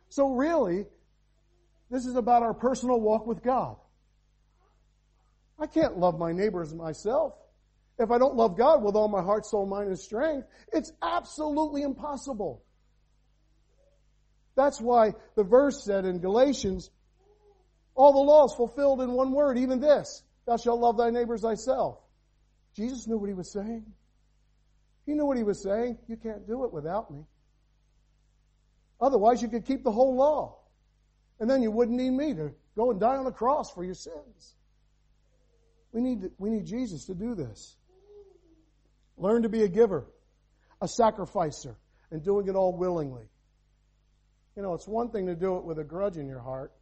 So 0.08 0.28
really, 0.28 0.86
this 1.90 2.06
is 2.06 2.16
about 2.16 2.42
our 2.42 2.54
personal 2.54 2.98
walk 2.98 3.26
with 3.26 3.42
God. 3.42 3.76
I 5.58 5.66
can't 5.66 5.98
love 5.98 6.18
my 6.18 6.32
neighbors 6.32 6.72
myself. 6.74 7.34
If 7.98 8.10
I 8.10 8.16
don't 8.16 8.36
love 8.36 8.56
God 8.56 8.82
with 8.82 8.94
all 8.94 9.08
my 9.08 9.20
heart, 9.20 9.44
soul, 9.44 9.66
mind, 9.66 9.88
and 9.88 9.98
strength, 9.98 10.46
it's 10.72 10.92
absolutely 11.02 11.82
impossible. 11.82 12.62
That's 14.54 14.80
why 14.80 15.12
the 15.34 15.44
verse 15.44 15.84
said 15.84 16.04
in 16.04 16.20
Galatians, 16.20 16.90
all 17.94 18.12
the 18.12 18.18
law 18.18 18.44
is 18.46 18.54
fulfilled 18.54 19.00
in 19.00 19.12
one 19.12 19.32
word, 19.32 19.58
even 19.58 19.80
this, 19.80 20.22
thou 20.46 20.56
shalt 20.56 20.80
love 20.80 20.96
thy 20.96 21.10
neighbors 21.10 21.42
thyself. 21.42 21.98
Jesus 22.74 23.06
knew 23.06 23.18
what 23.18 23.28
he 23.28 23.34
was 23.34 23.52
saying. 23.52 23.84
He 25.04 25.12
knew 25.12 25.26
what 25.26 25.36
he 25.36 25.42
was 25.42 25.62
saying. 25.62 25.98
You 26.08 26.16
can't 26.16 26.46
do 26.46 26.64
it 26.64 26.72
without 26.72 27.10
me. 27.10 27.24
Otherwise, 29.00 29.42
you 29.42 29.48
could 29.48 29.66
keep 29.66 29.82
the 29.82 29.90
whole 29.90 30.16
law. 30.16 30.58
And 31.40 31.50
then 31.50 31.60
you 31.60 31.70
wouldn't 31.70 31.98
need 31.98 32.12
me 32.12 32.34
to 32.34 32.52
go 32.76 32.92
and 32.92 33.00
die 33.00 33.16
on 33.16 33.24
the 33.24 33.32
cross 33.32 33.72
for 33.72 33.84
your 33.84 33.94
sins. 33.94 34.54
We 35.92 36.00
need, 36.00 36.30
we 36.38 36.50
need 36.50 36.66
Jesus 36.66 37.06
to 37.06 37.14
do 37.14 37.34
this. 37.34 37.76
Learn 39.18 39.42
to 39.42 39.48
be 39.48 39.64
a 39.64 39.68
giver, 39.68 40.06
a 40.80 40.88
sacrificer, 40.88 41.76
and 42.10 42.24
doing 42.24 42.48
it 42.48 42.54
all 42.54 42.76
willingly. 42.76 43.24
You 44.56 44.62
know, 44.62 44.74
it's 44.74 44.86
one 44.86 45.10
thing 45.10 45.26
to 45.26 45.34
do 45.34 45.56
it 45.56 45.64
with 45.64 45.78
a 45.78 45.84
grudge 45.84 46.16
in 46.16 46.26
your 46.26 46.40
heart. 46.40 46.72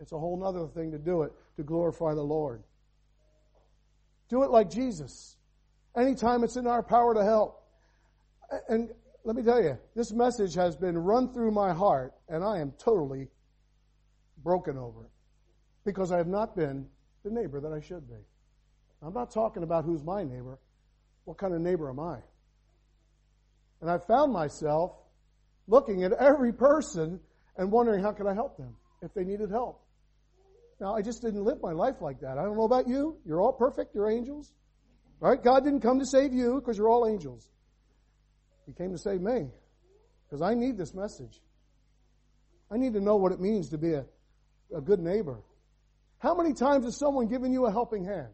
It's 0.00 0.12
a 0.12 0.18
whole 0.18 0.42
other 0.44 0.66
thing 0.66 0.90
to 0.92 0.98
do 0.98 1.22
it 1.22 1.32
to 1.56 1.62
glorify 1.62 2.14
the 2.14 2.22
Lord. 2.22 2.62
Do 4.28 4.42
it 4.42 4.50
like 4.50 4.70
Jesus. 4.70 5.36
Anytime 5.96 6.42
it's 6.42 6.56
in 6.56 6.66
our 6.66 6.82
power 6.82 7.14
to 7.14 7.22
help. 7.22 7.62
And 8.68 8.90
let 9.22 9.36
me 9.36 9.42
tell 9.42 9.62
you, 9.62 9.78
this 9.94 10.12
message 10.12 10.54
has 10.54 10.76
been 10.76 10.98
run 10.98 11.32
through 11.32 11.52
my 11.52 11.72
heart, 11.72 12.14
and 12.28 12.42
I 12.42 12.58
am 12.58 12.72
totally 12.78 13.28
broken 14.42 14.76
over 14.76 15.04
it 15.04 15.10
because 15.84 16.10
I 16.12 16.18
have 16.18 16.26
not 16.26 16.56
been 16.56 16.86
the 17.24 17.30
neighbor 17.30 17.60
that 17.60 17.72
I 17.72 17.80
should 17.80 18.08
be. 18.08 18.22
I'm 19.02 19.14
not 19.14 19.30
talking 19.30 19.62
about 19.62 19.84
who's 19.84 20.02
my 20.02 20.24
neighbor. 20.24 20.58
What 21.24 21.38
kind 21.38 21.54
of 21.54 21.60
neighbor 21.60 21.88
am 21.88 22.00
I? 22.00 22.18
And 23.80 23.90
I 23.90 23.98
found 23.98 24.32
myself 24.32 24.92
looking 25.66 26.04
at 26.04 26.12
every 26.12 26.52
person 26.52 27.20
and 27.56 27.70
wondering 27.70 28.02
how 28.02 28.12
could 28.12 28.26
I 28.26 28.34
help 28.34 28.56
them 28.56 28.76
if 29.02 29.12
they 29.14 29.24
needed 29.24 29.50
help. 29.50 29.82
Now, 30.80 30.94
I 30.94 31.02
just 31.02 31.22
didn't 31.22 31.44
live 31.44 31.58
my 31.62 31.72
life 31.72 31.96
like 32.00 32.20
that. 32.20 32.36
I 32.36 32.42
don't 32.42 32.56
know 32.56 32.64
about 32.64 32.88
you. 32.88 33.16
You're 33.24 33.40
all 33.40 33.52
perfect. 33.52 33.94
You're 33.94 34.10
angels. 34.10 34.52
Right? 35.20 35.42
God 35.42 35.64
didn't 35.64 35.80
come 35.80 36.00
to 36.00 36.06
save 36.06 36.32
you 36.32 36.60
because 36.60 36.76
you're 36.76 36.88
all 36.88 37.06
angels. 37.06 37.48
He 38.66 38.72
came 38.72 38.92
to 38.92 38.98
save 38.98 39.20
me 39.20 39.48
because 40.26 40.42
I 40.42 40.54
need 40.54 40.76
this 40.76 40.94
message. 40.94 41.40
I 42.70 42.76
need 42.76 42.94
to 42.94 43.00
know 43.00 43.16
what 43.16 43.32
it 43.32 43.40
means 43.40 43.70
to 43.70 43.78
be 43.78 43.92
a, 43.92 44.04
a 44.74 44.80
good 44.80 45.00
neighbor. 45.00 45.40
How 46.18 46.34
many 46.34 46.54
times 46.54 46.84
has 46.86 46.98
someone 46.98 47.28
given 47.28 47.52
you 47.52 47.66
a 47.66 47.70
helping 47.70 48.04
hand 48.04 48.32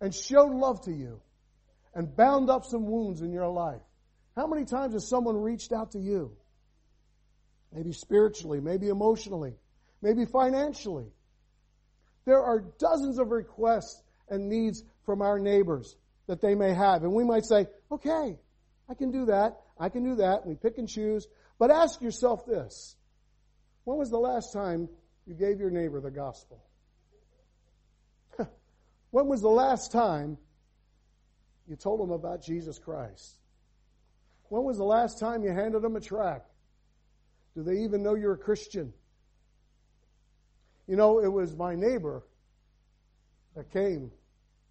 and 0.00 0.14
showed 0.14 0.52
love 0.52 0.80
to 0.86 0.92
you 0.92 1.20
and 1.94 2.14
bound 2.16 2.50
up 2.50 2.64
some 2.64 2.86
wounds 2.86 3.20
in 3.20 3.32
your 3.32 3.48
life? 3.48 3.82
How 4.36 4.46
many 4.46 4.64
times 4.64 4.94
has 4.94 5.08
someone 5.08 5.36
reached 5.36 5.72
out 5.72 5.92
to 5.92 5.98
you? 5.98 6.32
Maybe 7.74 7.92
spiritually, 7.92 8.60
maybe 8.60 8.88
emotionally, 8.88 9.54
maybe 10.00 10.24
financially. 10.24 11.12
There 12.24 12.42
are 12.42 12.60
dozens 12.78 13.18
of 13.18 13.30
requests 13.30 14.02
and 14.28 14.48
needs 14.48 14.84
from 15.04 15.22
our 15.22 15.38
neighbors 15.38 15.96
that 16.26 16.40
they 16.40 16.54
may 16.54 16.72
have. 16.72 17.02
And 17.02 17.12
we 17.12 17.24
might 17.24 17.44
say, 17.44 17.66
okay, 17.90 18.38
I 18.88 18.94
can 18.94 19.10
do 19.10 19.26
that. 19.26 19.60
I 19.78 19.88
can 19.88 20.04
do 20.04 20.16
that. 20.16 20.46
We 20.46 20.54
pick 20.54 20.78
and 20.78 20.88
choose. 20.88 21.26
But 21.58 21.70
ask 21.70 22.00
yourself 22.00 22.46
this. 22.46 22.96
When 23.84 23.98
was 23.98 24.10
the 24.10 24.18
last 24.18 24.52
time 24.52 24.88
you 25.26 25.34
gave 25.34 25.58
your 25.58 25.70
neighbor 25.70 26.00
the 26.00 26.10
gospel? 26.10 26.62
when 29.10 29.26
was 29.26 29.40
the 29.40 29.48
last 29.48 29.92
time 29.92 30.38
you 31.68 31.76
told 31.76 32.00
them 32.00 32.10
about 32.10 32.42
Jesus 32.42 32.78
Christ? 32.78 33.41
When 34.52 34.64
was 34.64 34.76
the 34.76 34.84
last 34.84 35.18
time 35.18 35.42
you 35.42 35.50
handed 35.50 35.80
them 35.80 35.96
a 35.96 36.00
tract? 36.00 36.50
Do 37.54 37.62
they 37.62 37.84
even 37.84 38.02
know 38.02 38.16
you're 38.16 38.34
a 38.34 38.36
Christian? 38.36 38.92
You 40.86 40.94
know, 40.94 41.20
it 41.20 41.32
was 41.32 41.56
my 41.56 41.74
neighbor 41.74 42.22
that 43.56 43.72
came 43.72 44.10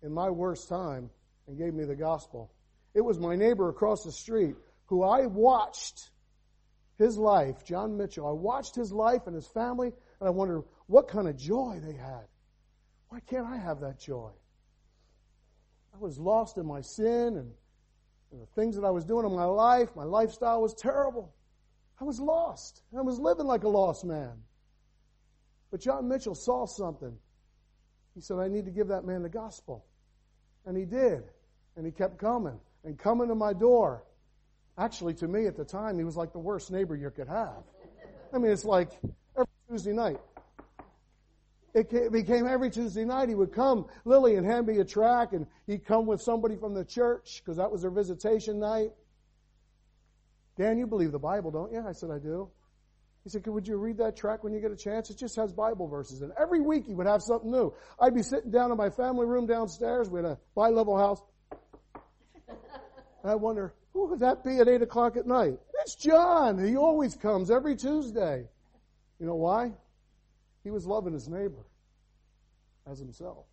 in 0.03 0.13
my 0.13 0.29
worst 0.29 0.69
time 0.69 1.09
and 1.47 1.57
gave 1.57 1.73
me 1.73 1.83
the 1.85 1.95
gospel. 1.95 2.51
It 2.93 3.01
was 3.01 3.17
my 3.17 3.35
neighbor 3.35 3.69
across 3.69 4.03
the 4.03 4.11
street 4.11 4.53
who 4.85 5.01
I 5.01 5.25
watched 5.25 6.11
his 7.00 7.17
life, 7.17 7.65
John 7.65 7.97
Mitchell. 7.97 8.27
I 8.27 8.33
watched 8.33 8.75
his 8.75 8.91
life 8.91 9.25
and 9.25 9.35
his 9.35 9.47
family, 9.47 9.88
and 9.88 10.27
I 10.27 10.29
wondered 10.29 10.61
what 10.85 11.07
kind 11.07 11.27
of 11.27 11.35
joy 11.38 11.79
they 11.83 11.95
had. 11.95 12.27
Why 13.09 13.19
can't 13.21 13.47
I 13.47 13.57
have 13.57 13.79
that 13.79 14.00
joy? 14.00 14.29
I 15.91 15.97
was 15.97 16.19
lost 16.19 16.59
in 16.59 16.67
my 16.67 16.81
sin 16.81 17.38
and, 17.38 17.51
and 18.31 18.41
the 18.41 18.45
things 18.55 18.75
that 18.75 18.85
I 18.85 18.89
was 18.89 19.05
doing 19.05 19.25
in 19.25 19.35
my 19.35 19.45
life. 19.45 19.89
My 19.95 20.03
lifestyle 20.03 20.61
was 20.61 20.73
terrible. 20.73 21.33
I 22.00 22.03
was 22.03 22.19
lost. 22.19 22.83
I 22.97 23.01
was 23.01 23.19
living 23.19 23.45
like 23.45 23.63
a 23.63 23.69
lost 23.69 24.05
man. 24.05 24.33
But 25.69 25.81
John 25.81 26.07
Mitchell 26.07 26.35
saw 26.35 26.65
something. 26.65 27.15
He 28.15 28.21
said, 28.21 28.39
I 28.39 28.47
need 28.47 28.65
to 28.65 28.71
give 28.71 28.88
that 28.88 29.05
man 29.05 29.21
the 29.23 29.29
gospel. 29.29 29.85
And 30.65 30.75
he 30.75 30.85
did. 30.85 31.23
And 31.75 31.85
he 31.85 31.91
kept 31.91 32.17
coming 32.17 32.59
and 32.83 32.97
coming 32.97 33.27
to 33.29 33.35
my 33.35 33.53
door. 33.53 34.03
Actually, 34.77 35.13
to 35.15 35.27
me 35.27 35.45
at 35.47 35.55
the 35.55 35.63
time, 35.63 35.97
he 35.97 36.03
was 36.03 36.17
like 36.17 36.33
the 36.33 36.39
worst 36.39 36.71
neighbor 36.71 36.95
you 36.95 37.09
could 37.09 37.27
have. 37.27 37.63
I 38.33 38.38
mean, 38.38 38.51
it's 38.51 38.65
like 38.65 38.91
every 39.35 39.47
Tuesday 39.69 39.93
night. 39.93 40.19
It 41.73 42.11
became 42.11 42.47
every 42.47 42.69
Tuesday 42.69 43.05
night 43.05 43.29
he 43.29 43.35
would 43.35 43.53
come, 43.53 43.85
Lily, 44.03 44.35
and 44.35 44.45
hand 44.45 44.67
me 44.67 44.79
a 44.79 44.85
track, 44.85 45.31
and 45.31 45.47
he'd 45.67 45.85
come 45.85 46.05
with 46.05 46.21
somebody 46.21 46.57
from 46.57 46.73
the 46.73 46.83
church 46.83 47.41
because 47.43 47.57
that 47.57 47.71
was 47.71 47.81
their 47.81 47.91
visitation 47.91 48.59
night. 48.59 48.91
Dan, 50.57 50.77
you 50.77 50.85
believe 50.85 51.13
the 51.13 51.19
Bible, 51.19 51.49
don't 51.49 51.71
you? 51.71 51.81
I 51.87 51.93
said, 51.93 52.11
I 52.11 52.19
do. 52.19 52.49
He 53.23 53.29
said, 53.29 53.45
would 53.47 53.67
you 53.67 53.77
read 53.77 53.97
that 53.99 54.17
track 54.17 54.43
when 54.43 54.51
you 54.51 54.59
get 54.59 54.71
a 54.71 54.75
chance? 54.75 55.09
It 55.09 55.17
just 55.17 55.35
has 55.37 55.53
Bible 55.53 55.87
verses 55.87 56.21
And. 56.21 56.33
Every 56.41 56.59
week 56.59 56.87
he 56.87 56.93
would 56.93 57.07
have 57.07 57.21
something 57.21 57.51
new. 57.51 57.73
I'd 57.99 58.15
be 58.15 58.23
sitting 58.23 58.51
down 58.51 58.71
in 58.71 58.77
my 58.77 58.89
family 58.89 59.25
room 59.25 59.45
downstairs. 59.45 60.09
We 60.09 60.17
had 60.19 60.25
a 60.25 60.37
bi-level 60.55 60.97
house. 60.97 61.21
And 62.49 63.31
I 63.31 63.35
wonder, 63.35 63.75
who 63.93 64.07
would 64.07 64.19
that 64.21 64.43
be 64.43 64.57
at 64.57 64.67
8 64.67 64.81
o'clock 64.81 65.17
at 65.17 65.27
night? 65.27 65.59
It's 65.81 65.95
John. 65.95 66.57
He 66.57 66.75
always 66.75 67.15
comes 67.15 67.51
every 67.51 67.75
Tuesday. 67.75 68.47
You 69.19 69.25
know 69.27 69.35
why? 69.35 69.73
He 70.63 70.72
was 70.72 70.86
loving 70.86 71.13
his 71.13 71.27
neighbor 71.27 71.65
as 72.89 73.00
himself. 73.00 73.46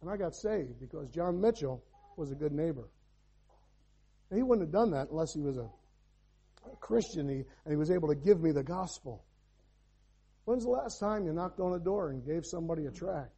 And 0.00 0.10
I 0.10 0.16
got 0.16 0.34
saved 0.34 0.80
because 0.80 1.08
John 1.08 1.40
Mitchell 1.40 1.84
was 2.16 2.30
a 2.30 2.34
good 2.34 2.52
neighbor. 2.52 2.88
And 4.30 4.38
he 4.38 4.42
wouldn't 4.42 4.66
have 4.66 4.72
done 4.72 4.92
that 4.92 5.10
unless 5.10 5.34
he 5.34 5.40
was 5.40 5.56
a 5.56 5.68
a 6.66 6.76
Christian 6.76 7.28
and 7.28 7.44
he 7.68 7.76
was 7.76 7.90
able 7.90 8.08
to 8.08 8.14
give 8.14 8.40
me 8.40 8.52
the 8.52 8.62
gospel. 8.62 9.24
When's 10.44 10.64
the 10.64 10.70
last 10.70 10.98
time 10.98 11.24
you 11.24 11.32
knocked 11.32 11.60
on 11.60 11.74
a 11.74 11.78
door 11.78 12.10
and 12.10 12.24
gave 12.24 12.44
somebody 12.44 12.86
a 12.86 12.90
tract? 12.90 13.32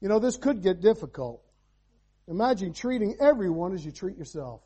You 0.00 0.08
know, 0.08 0.18
this 0.18 0.36
could 0.36 0.62
get 0.62 0.80
difficult. 0.80 1.42
Imagine 2.26 2.72
treating 2.72 3.16
everyone 3.20 3.74
as 3.74 3.84
you 3.84 3.92
treat 3.92 4.16
yourself. 4.16 4.60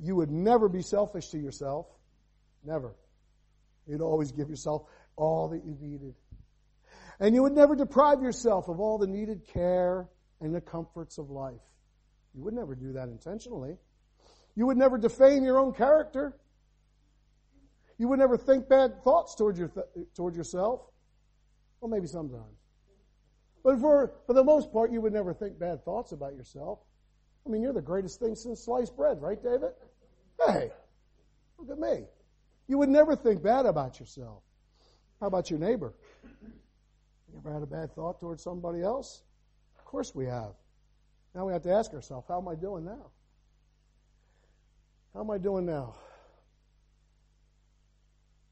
You 0.00 0.16
would 0.16 0.30
never 0.30 0.68
be 0.68 0.82
selfish 0.82 1.28
to 1.30 1.38
yourself. 1.38 1.86
Never. 2.64 2.94
You'd 3.86 4.00
always 4.00 4.32
give 4.32 4.50
yourself 4.50 4.82
all 5.16 5.48
that 5.48 5.64
you 5.64 5.76
needed. 5.80 6.14
And 7.20 7.34
you 7.34 7.42
would 7.42 7.54
never 7.54 7.74
deprive 7.74 8.22
yourself 8.22 8.68
of 8.68 8.80
all 8.80 8.98
the 8.98 9.06
needed 9.06 9.46
care 9.52 10.08
and 10.40 10.54
the 10.54 10.60
comforts 10.60 11.18
of 11.18 11.30
life. 11.30 11.60
You 12.34 12.44
would 12.44 12.54
never 12.54 12.74
do 12.74 12.92
that 12.92 13.08
intentionally. 13.08 13.76
You 14.54 14.66
would 14.66 14.76
never 14.76 14.98
defame 14.98 15.44
your 15.44 15.58
own 15.58 15.72
character. 15.72 16.36
You 17.98 18.08
would 18.08 18.18
never 18.18 18.36
think 18.36 18.68
bad 18.68 19.02
thoughts 19.02 19.34
toward, 19.34 19.56
your 19.56 19.68
th- 19.68 19.86
toward 20.14 20.36
yourself. 20.36 20.82
Well, 21.80 21.90
maybe 21.90 22.06
sometimes. 22.06 22.58
But 23.64 23.80
for, 23.80 24.12
for 24.26 24.34
the 24.34 24.44
most 24.44 24.72
part, 24.72 24.92
you 24.92 25.00
would 25.00 25.12
never 25.12 25.34
think 25.34 25.58
bad 25.58 25.84
thoughts 25.84 26.12
about 26.12 26.34
yourself. 26.34 26.78
I 27.46 27.50
mean, 27.50 27.62
you're 27.62 27.72
the 27.72 27.82
greatest 27.82 28.20
thing 28.20 28.34
since 28.34 28.64
sliced 28.64 28.96
bread, 28.96 29.20
right, 29.20 29.42
David? 29.42 29.70
Hey, 30.46 30.70
look 31.58 31.70
at 31.70 31.78
me. 31.78 32.04
You 32.68 32.78
would 32.78 32.90
never 32.90 33.16
think 33.16 33.42
bad 33.42 33.66
about 33.66 33.98
yourself. 33.98 34.42
How 35.20 35.26
about 35.26 35.50
your 35.50 35.58
neighbor? 35.58 35.94
You 37.32 37.38
ever 37.38 37.52
had 37.52 37.62
a 37.62 37.66
bad 37.66 37.94
thought 37.94 38.20
towards 38.20 38.42
somebody 38.42 38.82
else? 38.82 39.22
Of 39.78 39.84
course 39.84 40.14
we 40.14 40.26
have. 40.26 40.52
Now 41.34 41.46
we 41.46 41.52
have 41.52 41.62
to 41.62 41.72
ask 41.72 41.92
ourselves, 41.94 42.26
how 42.28 42.40
am 42.40 42.48
I 42.48 42.54
doing 42.54 42.84
now? 42.84 43.10
How 45.14 45.20
am 45.20 45.30
I 45.30 45.38
doing 45.38 45.64
now? 45.64 45.94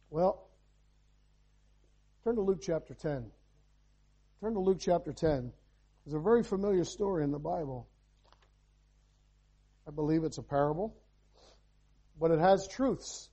Well, 0.09 0.49
turn 2.25 2.37
to 2.37 2.41
Luke 2.41 2.61
chapter 2.63 2.95
10. 2.95 3.27
Turn 4.41 4.55
to 4.55 4.61
Luke 4.61 4.79
chapter 4.81 5.13
10. 5.13 5.53
It's 6.07 6.15
a 6.15 6.19
very 6.19 6.43
familiar 6.43 6.85
story 6.85 7.23
in 7.23 7.33
the 7.33 7.39
Bible. 7.39 7.87
I 9.87 9.91
believe 9.91 10.25
it's 10.25 10.39
a 10.39 10.43
parable, 10.43 10.97
but 12.19 12.31
it 12.31 12.39
has 12.39 12.67
truths. 12.69 13.29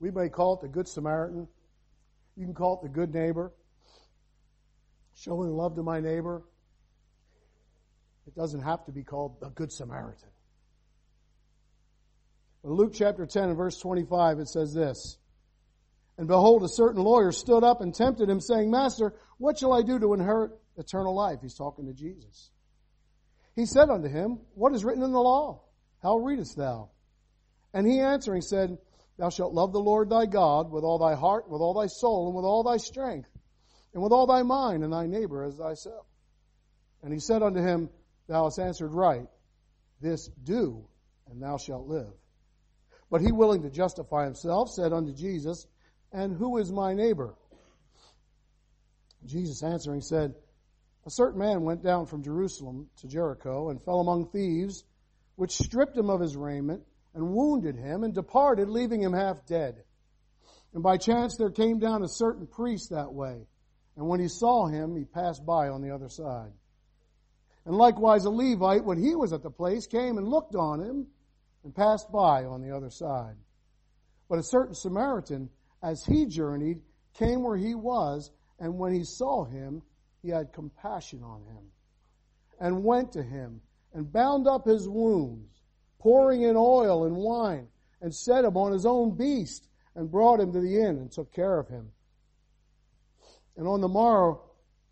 We 0.00 0.10
may 0.10 0.28
call 0.28 0.54
it 0.54 0.60
the 0.60 0.68
Good 0.68 0.88
Samaritan. 0.88 1.48
You 2.36 2.44
can 2.44 2.54
call 2.54 2.78
it 2.78 2.82
the 2.82 2.88
good 2.88 3.12
neighbor. 3.12 3.52
Showing 5.14 5.50
love 5.50 5.74
to 5.74 5.82
my 5.82 6.00
neighbor. 6.00 6.42
It 8.26 8.34
doesn't 8.36 8.62
have 8.62 8.84
to 8.86 8.92
be 8.92 9.02
called 9.02 9.40
the 9.40 9.48
Good 9.48 9.72
Samaritan. 9.72 10.28
In 12.64 12.70
Luke 12.70 12.92
chapter 12.94 13.26
10 13.26 13.44
and 13.44 13.56
verse 13.56 13.78
25, 13.78 14.38
it 14.38 14.48
says 14.48 14.72
this. 14.72 15.18
And 16.18 16.28
behold, 16.28 16.62
a 16.62 16.68
certain 16.68 17.02
lawyer 17.02 17.32
stood 17.32 17.64
up 17.64 17.80
and 17.80 17.94
tempted 17.94 18.28
him, 18.28 18.40
saying, 18.40 18.70
Master, 18.70 19.14
what 19.38 19.58
shall 19.58 19.72
I 19.72 19.82
do 19.82 19.98
to 19.98 20.14
inherit 20.14 20.50
eternal 20.76 21.14
life? 21.14 21.38
He's 21.40 21.54
talking 21.54 21.86
to 21.86 21.92
Jesus. 21.92 22.50
He 23.54 23.66
said 23.66 23.88
unto 23.88 24.08
him, 24.08 24.38
What 24.54 24.74
is 24.74 24.84
written 24.84 25.02
in 25.02 25.12
the 25.12 25.20
law? 25.20 25.62
How 26.02 26.18
readest 26.18 26.56
thou? 26.56 26.90
And 27.72 27.86
he 27.86 28.00
answering 28.00 28.42
said, 28.42 28.78
Thou 29.18 29.30
shalt 29.30 29.52
love 29.52 29.72
the 29.72 29.80
Lord 29.80 30.08
thy 30.08 30.26
God 30.26 30.70
with 30.70 30.84
all 30.84 30.98
thy 30.98 31.14
heart, 31.14 31.48
with 31.48 31.60
all 31.60 31.74
thy 31.74 31.86
soul, 31.86 32.28
and 32.28 32.36
with 32.36 32.44
all 32.44 32.62
thy 32.62 32.76
strength, 32.76 33.28
and 33.92 34.02
with 34.02 34.12
all 34.12 34.26
thy 34.26 34.42
mind, 34.42 34.84
and 34.84 34.92
thy 34.92 35.06
neighbor 35.06 35.42
as 35.42 35.56
thyself. 35.56 36.06
And 37.02 37.12
he 37.12 37.18
said 37.18 37.42
unto 37.42 37.60
him, 37.60 37.90
Thou 38.28 38.44
hast 38.44 38.60
answered 38.60 38.92
right. 38.92 39.26
This 40.00 40.28
do, 40.28 40.86
and 41.28 41.42
thou 41.42 41.56
shalt 41.56 41.88
live. 41.88 42.12
But 43.10 43.20
he, 43.20 43.32
willing 43.32 43.62
to 43.62 43.70
justify 43.70 44.24
himself, 44.24 44.70
said 44.70 44.92
unto 44.92 45.12
Jesus, 45.12 45.66
And 46.12 46.36
who 46.36 46.58
is 46.58 46.70
my 46.70 46.94
neighbor? 46.94 47.34
Jesus 49.26 49.64
answering 49.64 50.00
said, 50.00 50.34
A 51.06 51.10
certain 51.10 51.40
man 51.40 51.62
went 51.62 51.82
down 51.82 52.06
from 52.06 52.22
Jerusalem 52.22 52.88
to 52.98 53.08
Jericho 53.08 53.70
and 53.70 53.82
fell 53.82 53.98
among 53.98 54.30
thieves, 54.30 54.84
which 55.34 55.56
stripped 55.56 55.96
him 55.96 56.08
of 56.08 56.20
his 56.20 56.36
raiment 56.36 56.82
and 57.18 57.32
wounded 57.32 57.74
him 57.74 58.04
and 58.04 58.14
departed, 58.14 58.68
leaving 58.68 59.02
him 59.02 59.12
half 59.12 59.44
dead. 59.44 59.82
And 60.72 60.84
by 60.84 60.98
chance 60.98 61.36
there 61.36 61.50
came 61.50 61.80
down 61.80 62.04
a 62.04 62.08
certain 62.08 62.46
priest 62.46 62.90
that 62.90 63.12
way. 63.12 63.48
And 63.96 64.06
when 64.06 64.20
he 64.20 64.28
saw 64.28 64.68
him, 64.68 64.94
he 64.94 65.04
passed 65.04 65.44
by 65.44 65.68
on 65.68 65.82
the 65.82 65.92
other 65.92 66.08
side. 66.08 66.52
And 67.66 67.74
likewise 67.74 68.24
a 68.24 68.30
Levite, 68.30 68.84
when 68.84 69.02
he 69.02 69.16
was 69.16 69.32
at 69.32 69.42
the 69.42 69.50
place, 69.50 69.88
came 69.88 70.16
and 70.16 70.28
looked 70.28 70.54
on 70.54 70.80
him 70.80 71.08
and 71.64 71.74
passed 71.74 72.06
by 72.12 72.44
on 72.44 72.62
the 72.62 72.74
other 72.74 72.88
side. 72.88 73.34
But 74.28 74.38
a 74.38 74.44
certain 74.44 74.76
Samaritan, 74.76 75.50
as 75.82 76.04
he 76.04 76.24
journeyed, 76.24 76.82
came 77.14 77.42
where 77.42 77.56
he 77.56 77.74
was, 77.74 78.30
and 78.60 78.78
when 78.78 78.92
he 78.92 79.02
saw 79.02 79.44
him, 79.44 79.82
he 80.22 80.28
had 80.28 80.52
compassion 80.52 81.24
on 81.24 81.42
him, 81.46 81.64
and 82.60 82.84
went 82.84 83.10
to 83.12 83.24
him, 83.24 83.60
and 83.92 84.12
bound 84.12 84.46
up 84.46 84.66
his 84.66 84.88
wounds, 84.88 85.57
pouring 85.98 86.42
in 86.42 86.56
oil 86.56 87.04
and 87.04 87.16
wine, 87.16 87.68
and 88.00 88.14
set 88.14 88.44
him 88.44 88.56
on 88.56 88.72
his 88.72 88.86
own 88.86 89.16
beast, 89.16 89.68
and 89.94 90.10
brought 90.10 90.40
him 90.40 90.52
to 90.52 90.60
the 90.60 90.80
inn, 90.80 90.98
and 90.98 91.10
took 91.10 91.32
care 91.32 91.58
of 91.58 91.68
him. 91.68 91.90
And 93.56 93.66
on 93.66 93.80
the 93.80 93.88
morrow, 93.88 94.42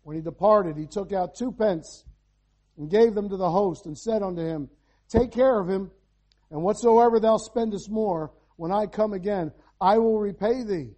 when 0.03 0.15
he 0.15 0.21
departed, 0.21 0.77
he 0.77 0.85
took 0.85 1.13
out 1.13 1.35
two 1.35 1.51
pence, 1.51 2.03
and 2.77 2.89
gave 2.89 3.15
them 3.15 3.29
to 3.29 3.37
the 3.37 3.49
host, 3.49 3.85
and 3.85 3.97
said 3.97 4.21
unto 4.21 4.41
him, 4.41 4.69
Take 5.09 5.31
care 5.31 5.59
of 5.59 5.69
him, 5.69 5.91
and 6.51 6.61
whatsoever 6.61 7.19
thou 7.19 7.37
spendest 7.37 7.89
more, 7.89 8.31
when 8.57 8.71
I 8.71 8.87
come 8.87 9.13
again, 9.13 9.51
I 9.79 9.97
will 9.99 10.19
repay 10.19 10.63
thee. 10.63 10.95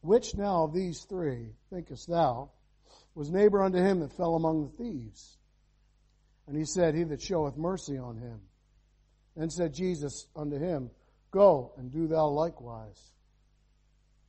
Which 0.00 0.36
now 0.36 0.64
of 0.64 0.72
these 0.72 1.04
three, 1.04 1.54
thinkest 1.70 2.08
thou, 2.08 2.50
was 3.14 3.30
neighbor 3.30 3.62
unto 3.62 3.78
him 3.78 4.00
that 4.00 4.12
fell 4.12 4.36
among 4.36 4.62
the 4.62 4.84
thieves? 4.84 5.37
And 6.48 6.56
he 6.56 6.64
said, 6.64 6.94
He 6.94 7.04
that 7.04 7.20
showeth 7.20 7.56
mercy 7.58 7.98
on 7.98 8.16
him. 8.16 8.40
Then 9.36 9.50
said 9.50 9.74
Jesus 9.74 10.26
unto 10.34 10.58
him, 10.58 10.90
Go 11.30 11.72
and 11.76 11.92
do 11.92 12.08
thou 12.08 12.28
likewise. 12.28 12.98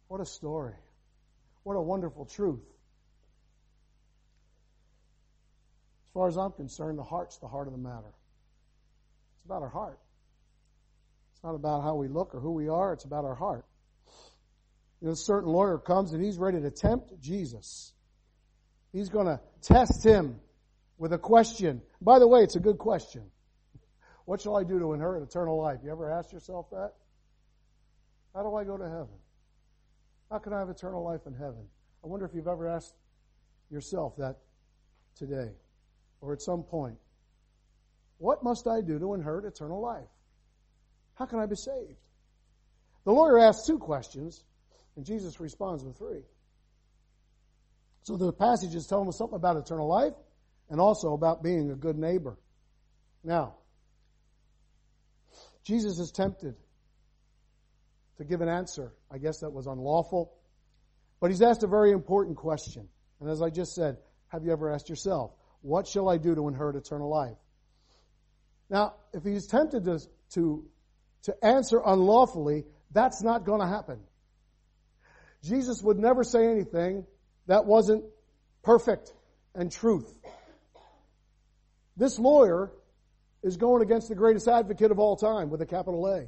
What 0.09 0.19
a 0.19 0.25
story. 0.25 0.75
What 1.63 1.75
a 1.75 1.81
wonderful 1.81 2.25
truth. 2.25 2.59
As 6.09 6.13
far 6.13 6.27
as 6.27 6.37
I'm 6.37 6.51
concerned, 6.51 6.99
the 6.99 7.03
heart's 7.03 7.37
the 7.37 7.47
heart 7.47 7.67
of 7.67 7.73
the 7.73 7.79
matter. 7.79 8.13
It's 9.37 9.45
about 9.45 9.61
our 9.61 9.69
heart. 9.69 9.99
It's 11.33 11.43
not 11.43 11.55
about 11.55 11.83
how 11.83 11.95
we 11.95 12.09
look 12.09 12.35
or 12.35 12.41
who 12.41 12.51
we 12.51 12.67
are, 12.67 12.91
it's 12.91 13.05
about 13.05 13.23
our 13.23 13.35
heart. 13.35 13.65
You 14.99 15.07
know, 15.07 15.13
a 15.13 15.15
certain 15.15 15.49
lawyer 15.49 15.77
comes 15.77 16.11
and 16.11 16.21
he's 16.21 16.37
ready 16.37 16.59
to 16.59 16.69
tempt 16.69 17.21
Jesus. 17.21 17.93
He's 18.91 19.07
going 19.07 19.27
to 19.27 19.39
test 19.61 20.03
him 20.03 20.41
with 20.99 21.13
a 21.13 21.17
question. 21.17 21.81
By 22.01 22.19
the 22.19 22.27
way, 22.27 22.41
it's 22.41 22.57
a 22.57 22.59
good 22.59 22.77
question. 22.77 23.23
What 24.25 24.41
shall 24.41 24.55
I 24.55 24.63
do 24.63 24.77
to 24.77 24.93
inherit 24.93 25.23
eternal 25.23 25.59
life? 25.59 25.79
You 25.83 25.91
ever 25.91 26.11
asked 26.11 26.31
yourself 26.31 26.69
that? 26.69 26.93
How 28.35 28.43
do 28.43 28.53
I 28.53 28.63
go 28.63 28.77
to 28.77 28.83
heaven? 28.83 29.17
How 30.29 30.37
can 30.37 30.53
I 30.53 30.59
have 30.59 30.69
eternal 30.69 31.03
life 31.03 31.21
in 31.25 31.33
heaven? 31.33 31.65
I 32.03 32.07
wonder 32.07 32.25
if 32.25 32.35
you've 32.35 32.47
ever 32.47 32.67
asked 32.67 32.93
yourself 33.71 34.15
that 34.17 34.37
today 35.15 35.49
or 36.21 36.33
at 36.33 36.41
some 36.41 36.61
point. 36.61 36.97
What 38.19 38.43
must 38.43 38.67
I 38.67 38.81
do 38.81 38.99
to 38.99 39.13
inherit 39.15 39.45
eternal 39.45 39.81
life? 39.81 40.07
How 41.15 41.25
can 41.25 41.39
I 41.39 41.45
be 41.45 41.55
saved? 41.55 41.97
The 43.05 43.11
lawyer 43.11 43.39
asks 43.39 43.65
two 43.65 43.79
questions, 43.79 44.43
and 44.95 45.05
Jesus 45.05 45.39
responds 45.39 45.83
with 45.83 45.97
three. 45.97 46.23
So 48.03 48.17
the 48.17 48.33
passage 48.33 48.75
is 48.75 48.85
telling 48.85 49.07
us 49.07 49.17
something 49.17 49.35
about 49.35 49.57
eternal 49.57 49.87
life 49.87 50.13
and 50.69 50.79
also 50.79 51.13
about 51.13 51.43
being 51.43 51.71
a 51.71 51.75
good 51.75 51.97
neighbor. 51.97 52.37
Now, 53.23 53.55
Jesus 55.63 55.99
is 55.99 56.11
tempted 56.11 56.55
to 58.17 58.23
give 58.23 58.41
an 58.41 58.49
answer. 58.49 58.93
I 59.11 59.17
guess 59.17 59.39
that 59.39 59.51
was 59.51 59.67
unlawful. 59.67 60.33
But 61.19 61.31
he's 61.31 61.41
asked 61.41 61.63
a 61.63 61.67
very 61.67 61.91
important 61.91 62.37
question. 62.37 62.87
And 63.19 63.29
as 63.29 63.41
I 63.41 63.49
just 63.49 63.73
said, 63.73 63.97
have 64.29 64.43
you 64.43 64.51
ever 64.51 64.71
asked 64.71 64.89
yourself, 64.89 65.31
what 65.61 65.87
shall 65.87 66.09
I 66.09 66.17
do 66.17 66.35
to 66.35 66.47
inherit 66.47 66.75
eternal 66.75 67.09
life? 67.09 67.37
Now, 68.69 68.93
if 69.13 69.23
he's 69.23 69.47
tempted 69.47 69.85
to, 69.85 69.99
to, 70.35 70.65
to 71.23 71.45
answer 71.45 71.81
unlawfully, 71.85 72.65
that's 72.91 73.21
not 73.21 73.45
going 73.45 73.59
to 73.59 73.67
happen. 73.67 73.99
Jesus 75.43 75.81
would 75.81 75.97
never 75.97 76.23
say 76.23 76.47
anything 76.47 77.05
that 77.47 77.65
wasn't 77.65 78.03
perfect 78.63 79.13
and 79.55 79.71
truth. 79.71 80.13
This 81.99 82.17
lawyer 82.17 82.71
is 83.43 83.57
going 83.57 83.81
against 83.81 84.07
the 84.07 84.15
greatest 84.15 84.47
advocate 84.47 84.89
of 84.89 84.99
all 84.99 85.17
time 85.17 85.49
with 85.49 85.61
a 85.61 85.65
capital 85.65 86.07
A. 86.07 86.27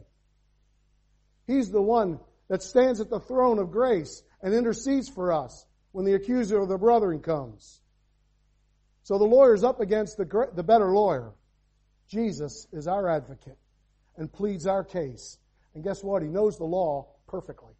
He's 1.48 1.72
the 1.72 1.82
one 1.82 2.20
that 2.50 2.62
stands 2.62 3.00
at 3.00 3.10
the 3.10 3.22
throne 3.22 3.58
of 3.58 3.72
grace 3.72 4.22
and 4.42 4.54
intercedes 4.54 5.08
for 5.08 5.32
us 5.32 5.66
when 5.94 6.04
the 6.04 6.14
accuser 6.14 6.60
of 6.60 6.68
the 6.68 6.78
brethren 6.78 7.22
comes. 7.22 7.80
So 9.04 9.18
the 9.18 9.24
lawyer's 9.24 9.64
up 9.64 9.80
against 9.80 10.18
the, 10.18 10.50
the 10.54 10.62
better 10.62 10.92
lawyer. 10.92 11.32
Jesus 12.10 12.68
is 12.74 12.86
our 12.86 13.10
advocate 13.10 13.58
and 14.18 14.32
pleads 14.32 14.68
our 14.68 14.84
case. 14.84 15.38
And 15.74 15.86
guess 15.86 16.04
what? 16.04 16.22
He 16.22 16.28
knows 16.28 16.58
the 16.58 16.66
law 16.66 17.08
perfectly. 17.30 17.74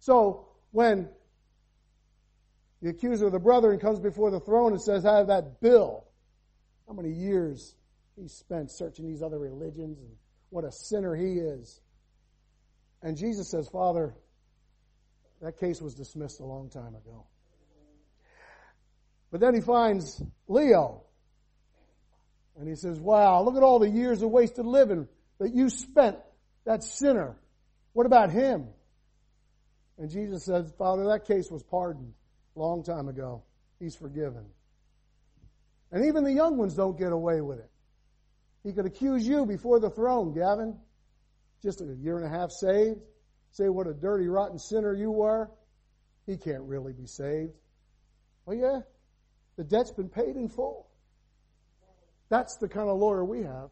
So 0.00 0.48
when 0.72 1.08
the 2.82 2.90
accuser 2.90 3.26
of 3.26 3.32
the 3.32 3.38
brethren 3.38 3.78
comes 3.78 4.00
before 4.00 4.32
the 4.32 4.40
throne 4.40 4.72
and 4.72 4.82
says, 4.82 5.06
I 5.06 5.18
have 5.18 5.28
that 5.28 5.60
bill 5.60 6.05
how 6.86 6.94
many 6.94 7.10
years 7.10 7.74
he 8.16 8.28
spent 8.28 8.70
searching 8.70 9.06
these 9.06 9.22
other 9.22 9.38
religions 9.38 9.98
and 9.98 10.10
what 10.50 10.64
a 10.64 10.72
sinner 10.72 11.14
he 11.14 11.34
is. 11.34 11.80
And 13.02 13.16
Jesus 13.16 13.50
says, 13.50 13.68
Father, 13.68 14.14
that 15.42 15.58
case 15.58 15.82
was 15.82 15.94
dismissed 15.94 16.40
a 16.40 16.44
long 16.44 16.70
time 16.70 16.94
ago. 16.94 17.26
But 19.30 19.40
then 19.40 19.54
he 19.54 19.60
finds 19.60 20.22
Leo. 20.48 21.02
And 22.58 22.68
he 22.68 22.74
says, 22.74 22.98
Wow, 22.98 23.42
look 23.42 23.56
at 23.56 23.62
all 23.62 23.78
the 23.78 23.88
years 23.88 24.22
of 24.22 24.30
wasted 24.30 24.64
living 24.64 25.08
that 25.38 25.54
you 25.54 25.68
spent, 25.68 26.16
that 26.64 26.82
sinner. 26.82 27.36
What 27.92 28.06
about 28.06 28.30
him? 28.30 28.68
And 29.98 30.10
Jesus 30.10 30.44
says, 30.44 30.72
Father, 30.78 31.04
that 31.08 31.26
case 31.26 31.50
was 31.50 31.62
pardoned 31.62 32.14
a 32.54 32.58
long 32.58 32.82
time 32.82 33.08
ago. 33.08 33.42
He's 33.78 33.94
forgiven. 33.94 34.46
And 35.92 36.06
even 36.06 36.24
the 36.24 36.32
young 36.32 36.56
ones 36.56 36.74
don't 36.74 36.98
get 36.98 37.12
away 37.12 37.40
with 37.40 37.58
it. 37.58 37.70
He 38.64 38.72
could 38.72 38.86
accuse 38.86 39.26
you 39.26 39.46
before 39.46 39.78
the 39.78 39.90
throne, 39.90 40.34
Gavin. 40.34 40.76
Just 41.62 41.80
a 41.80 41.94
year 42.00 42.18
and 42.18 42.26
a 42.26 42.28
half 42.28 42.50
saved. 42.50 43.00
Say 43.52 43.68
what 43.68 43.86
a 43.86 43.94
dirty, 43.94 44.26
rotten 44.26 44.58
sinner 44.58 44.92
you 44.92 45.10
were. 45.10 45.50
He 46.26 46.36
can't 46.36 46.62
really 46.62 46.92
be 46.92 47.06
saved. 47.06 47.52
Oh 48.46 48.52
yeah? 48.52 48.80
The 49.56 49.64
debt's 49.64 49.92
been 49.92 50.08
paid 50.08 50.36
in 50.36 50.48
full. 50.48 50.88
That's 52.28 52.56
the 52.56 52.68
kind 52.68 52.88
of 52.88 52.98
lawyer 52.98 53.24
we 53.24 53.42
have. 53.42 53.70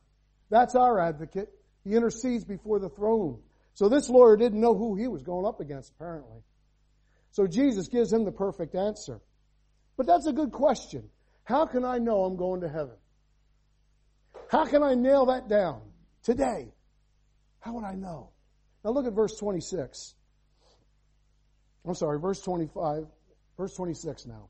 That's 0.51 0.75
our 0.75 1.01
advocate. 1.01 1.49
He 1.83 1.95
intercedes 1.95 2.45
before 2.45 2.79
the 2.79 2.89
throne 2.89 3.41
So 3.75 3.89
this 3.89 4.09
lawyer 4.09 4.37
didn't 4.37 4.61
know 4.61 4.75
who 4.75 4.95
he 4.95 5.09
was 5.09 5.23
going 5.23 5.45
up 5.45 5.61
against, 5.61 5.93
apparently. 5.97 6.41
So 7.33 7.47
Jesus 7.47 7.89
gives 7.89 8.13
him 8.13 8.25
the 8.25 8.33
perfect 8.33 8.77
answer. 8.77 9.21
But 9.97 10.07
that's 10.07 10.27
a 10.27 10.33
good 10.33 10.53
question. 10.53 11.11
How 11.45 11.67
can 11.67 11.85
I 11.85 11.99
know 11.99 12.25
I'm 12.25 12.37
going 12.37 12.63
to 12.63 12.69
heaven? 12.69 12.97
How 14.49 14.65
can 14.65 14.83
I 14.83 14.95
nail 14.95 15.27
that 15.27 15.49
down 15.49 15.83
today? 16.23 16.73
How 17.61 17.75
would 17.75 17.85
I 17.85 17.95
know? 17.95 18.31
Now 18.85 18.91
look 18.91 19.07
at 19.07 19.13
verse 19.13 19.37
26. 19.37 20.15
I'm 21.87 21.95
sorry, 21.95 22.19
verse 22.19 22.41
25, 22.41 23.07
verse 23.59 23.75
26 23.75 24.27
now. 24.27 24.49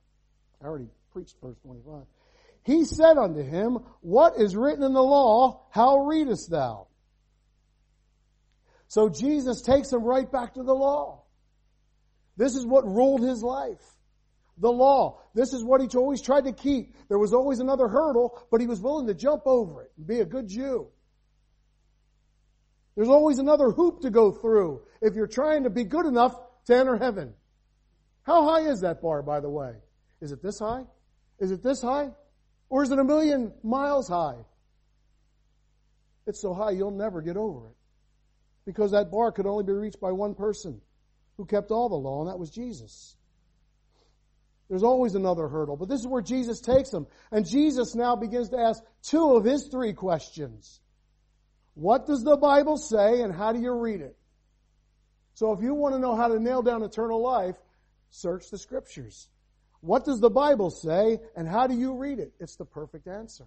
I 0.63 0.67
already 0.67 0.89
preached 1.13 1.37
verse 1.43 1.57
25. 1.65 2.05
He 2.65 2.85
said 2.85 3.19
unto 3.19 3.43
him, 3.43 3.79
What 4.01 4.35
is 4.39 4.57
written 4.57 4.83
in 4.83 4.93
the 4.93 5.03
law? 5.03 5.67
How 5.71 5.99
readest 6.07 6.51
thou? 6.51 6.87
So 8.89 9.09
Jesus 9.09 9.63
takes 9.63 9.93
him 9.93 10.03
right 10.05 10.31
back 10.31 10.55
to 10.55 10.63
the 10.63 10.75
law. 10.75 11.25
This 12.37 12.55
is 12.55 12.67
what 12.67 12.85
ruled 12.87 13.23
his 13.23 13.43
life. 13.43 13.83
The 14.59 14.71
law. 14.71 15.21
This 15.35 15.53
is 15.53 15.65
what 15.65 15.81
he 15.81 15.89
always 15.97 16.23
tried 16.23 16.45
to 16.45 16.53
keep. 16.53 16.95
There 17.09 17.19
was 17.19 17.33
always 17.35 17.59
another 17.59 17.89
hurdle, 17.89 18.41
but 18.51 18.61
he 18.61 18.67
was 18.67 18.81
willing 18.81 19.07
to 19.09 19.15
jump 19.15 19.43
over 19.47 19.83
it 19.83 19.93
and 19.97 20.07
be 20.07 20.21
a 20.21 20.25
good 20.25 20.49
Jew. 20.49 20.89
There's 22.97 23.09
always 23.09 23.39
another 23.39 23.71
hoop 23.71 24.03
to 24.03 24.11
go 24.11 24.31
through 24.31 24.83
if 25.03 25.15
you're 25.15 25.27
trying 25.27 25.65
to 25.65 25.71
be 25.71 25.85
good 25.85 26.07
enough 26.07 26.37
to 26.67 26.77
enter 26.77 26.97
heaven. 26.97 27.35
How 28.23 28.49
high 28.49 28.69
is 28.71 28.81
that 28.83 29.03
bar, 29.03 29.23
by 29.23 29.41
the 29.41 29.51
way? 29.51 29.75
Is 30.21 30.33
it 30.33 30.43
this 30.43 30.59
high? 30.59 30.85
Is 31.41 31.51
it 31.51 31.63
this 31.63 31.83
high? 31.83 32.11
Or 32.69 32.83
is 32.83 32.91
it 32.91 32.99
a 32.99 33.05
million 33.05 33.53
miles 33.63 34.09
high? 34.09 34.37
It's 36.27 36.41
so 36.41 36.55
high 36.55 36.71
you'll 36.71 36.91
never 36.91 37.21
get 37.21 37.37
over 37.37 37.67
it. 37.67 37.75
Because 38.65 38.93
that 38.93 39.11
bar 39.11 39.33
could 39.33 39.47
only 39.47 39.65
be 39.65 39.73
reached 39.73 40.01
by 40.01 40.13
one 40.13 40.35
person 40.35 40.81
who 41.37 41.45
kept 41.45 41.71
all 41.71 41.89
the 41.89 41.97
law, 41.97 42.23
and 42.23 42.31
that 42.31 42.39
was 42.39 42.51
Jesus. 42.51 43.17
There's 44.69 44.83
always 44.83 45.15
another 45.15 45.47
hurdle, 45.47 45.77
but 45.77 45.89
this 45.89 46.01
is 46.01 46.07
where 46.07 46.23
Jesus 46.23 46.61
takes 46.61 46.91
them. 46.91 47.07
And 47.31 47.47
Jesus 47.47 47.95
now 47.95 48.17
begins 48.17 48.49
to 48.51 48.59
ask 48.59 48.83
two 49.03 49.35
of 49.35 49.45
his 49.45 49.69
three 49.69 49.93
questions. 49.93 50.81
What 51.75 52.07
does 52.07 52.23
the 52.23 52.37
Bible 52.37 52.77
say 52.77 53.21
and 53.21 53.35
how 53.35 53.53
do 53.53 53.61
you 53.61 53.73
read 53.73 54.01
it? 54.01 54.17
So 55.35 55.53
if 55.53 55.61
you 55.63 55.75
want 55.75 55.95
to 55.95 55.99
know 55.99 56.15
how 56.15 56.29
to 56.29 56.39
nail 56.39 56.63
down 56.63 56.83
eternal 56.83 57.21
life, 57.21 57.57
search 58.11 58.49
the 58.51 58.59
scriptures. 58.59 59.29
What 59.81 60.05
does 60.05 60.21
the 60.21 60.31
Bible 60.31 60.71
say 60.71 61.19
and 61.37 61.47
how 61.47 61.67
do 61.67 61.75
you 61.75 61.95
read 61.95 62.19
it? 62.19 62.33
It's 62.41 62.57
the 62.57 62.65
perfect 62.65 63.07
answer. 63.07 63.45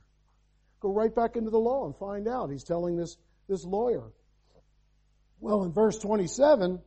Go 0.81 0.91
right 0.91 1.13
back 1.13 1.35
into 1.35 1.49
the 1.49 1.57
law 1.57 1.85
and 1.85 1.95
find 1.95 2.27
out. 2.27 2.51
He's 2.51 2.63
telling 2.63 2.95
this, 2.95 3.17
this 3.49 3.63
lawyer. 3.63 4.11
Well, 5.39 5.63
in 5.63 5.71
verse 5.71 5.97
27, 5.97 6.79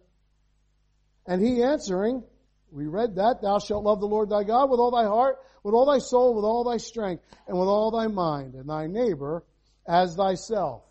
and 1.26 1.42
he 1.42 1.62
answering, 1.62 2.22
we 2.72 2.86
read 2.86 3.16
that, 3.16 3.42
thou 3.42 3.58
shalt 3.58 3.84
love 3.84 4.00
the 4.00 4.06
Lord 4.06 4.30
thy 4.30 4.44
God 4.44 4.70
with 4.70 4.80
all 4.80 4.90
thy 4.90 5.04
heart, 5.04 5.38
with 5.62 5.74
all 5.74 5.86
thy 5.86 5.98
soul, 5.98 6.34
with 6.34 6.44
all 6.44 6.64
thy 6.64 6.76
strength, 6.76 7.24
and 7.46 7.58
with 7.58 7.68
all 7.68 7.90
thy 7.90 8.06
mind, 8.06 8.54
and 8.54 8.68
thy 8.68 8.86
neighbor 8.86 9.44
as 9.86 10.14
thyself. 10.14 10.82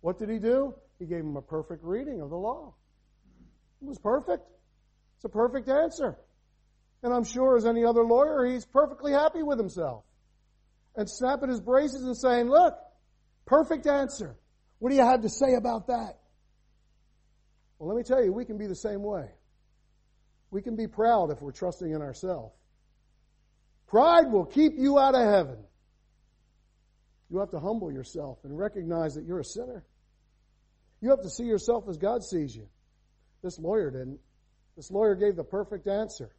What 0.00 0.18
did 0.18 0.28
he 0.28 0.38
do? 0.38 0.74
He 0.98 1.06
gave 1.06 1.20
him 1.20 1.36
a 1.36 1.42
perfect 1.42 1.84
reading 1.84 2.20
of 2.20 2.30
the 2.30 2.36
law. 2.36 2.74
It 3.82 3.86
was 3.86 3.98
perfect. 3.98 4.44
It's 5.16 5.24
a 5.24 5.28
perfect 5.28 5.68
answer. 5.68 6.16
And 7.02 7.12
I'm 7.12 7.24
sure 7.24 7.56
as 7.56 7.66
any 7.66 7.84
other 7.84 8.02
lawyer, 8.02 8.44
he's 8.46 8.64
perfectly 8.64 9.12
happy 9.12 9.42
with 9.42 9.58
himself. 9.58 10.04
And 10.96 11.08
snapping 11.08 11.50
his 11.50 11.60
braces 11.60 12.02
and 12.02 12.16
saying, 12.16 12.48
look, 12.48 12.74
perfect 13.44 13.86
answer. 13.86 14.36
What 14.78 14.90
do 14.90 14.96
you 14.96 15.02
have 15.02 15.22
to 15.22 15.28
say 15.28 15.54
about 15.54 15.88
that? 15.88 16.18
Well, 17.78 17.88
let 17.88 17.96
me 17.96 18.02
tell 18.02 18.24
you, 18.24 18.32
we 18.32 18.44
can 18.44 18.56
be 18.56 18.66
the 18.66 18.74
same 18.74 19.02
way. 19.02 19.26
We 20.50 20.62
can 20.62 20.76
be 20.76 20.86
proud 20.86 21.30
if 21.30 21.40
we're 21.40 21.52
trusting 21.52 21.90
in 21.90 22.02
ourselves. 22.02 22.54
Pride 23.88 24.30
will 24.30 24.44
keep 24.44 24.72
you 24.76 24.98
out 24.98 25.14
of 25.14 25.22
heaven. 25.22 25.58
You 27.30 27.38
have 27.38 27.50
to 27.50 27.60
humble 27.60 27.92
yourself 27.92 28.38
and 28.44 28.56
recognize 28.56 29.14
that 29.14 29.24
you're 29.24 29.40
a 29.40 29.44
sinner. 29.44 29.84
You 31.00 31.10
have 31.10 31.22
to 31.22 31.30
see 31.30 31.44
yourself 31.44 31.84
as 31.88 31.98
God 31.98 32.22
sees 32.22 32.54
you. 32.54 32.68
This 33.42 33.58
lawyer 33.58 33.90
didn't. 33.90 34.20
This 34.76 34.90
lawyer 34.90 35.14
gave 35.14 35.36
the 35.36 35.44
perfect 35.44 35.86
answer. 35.86 36.30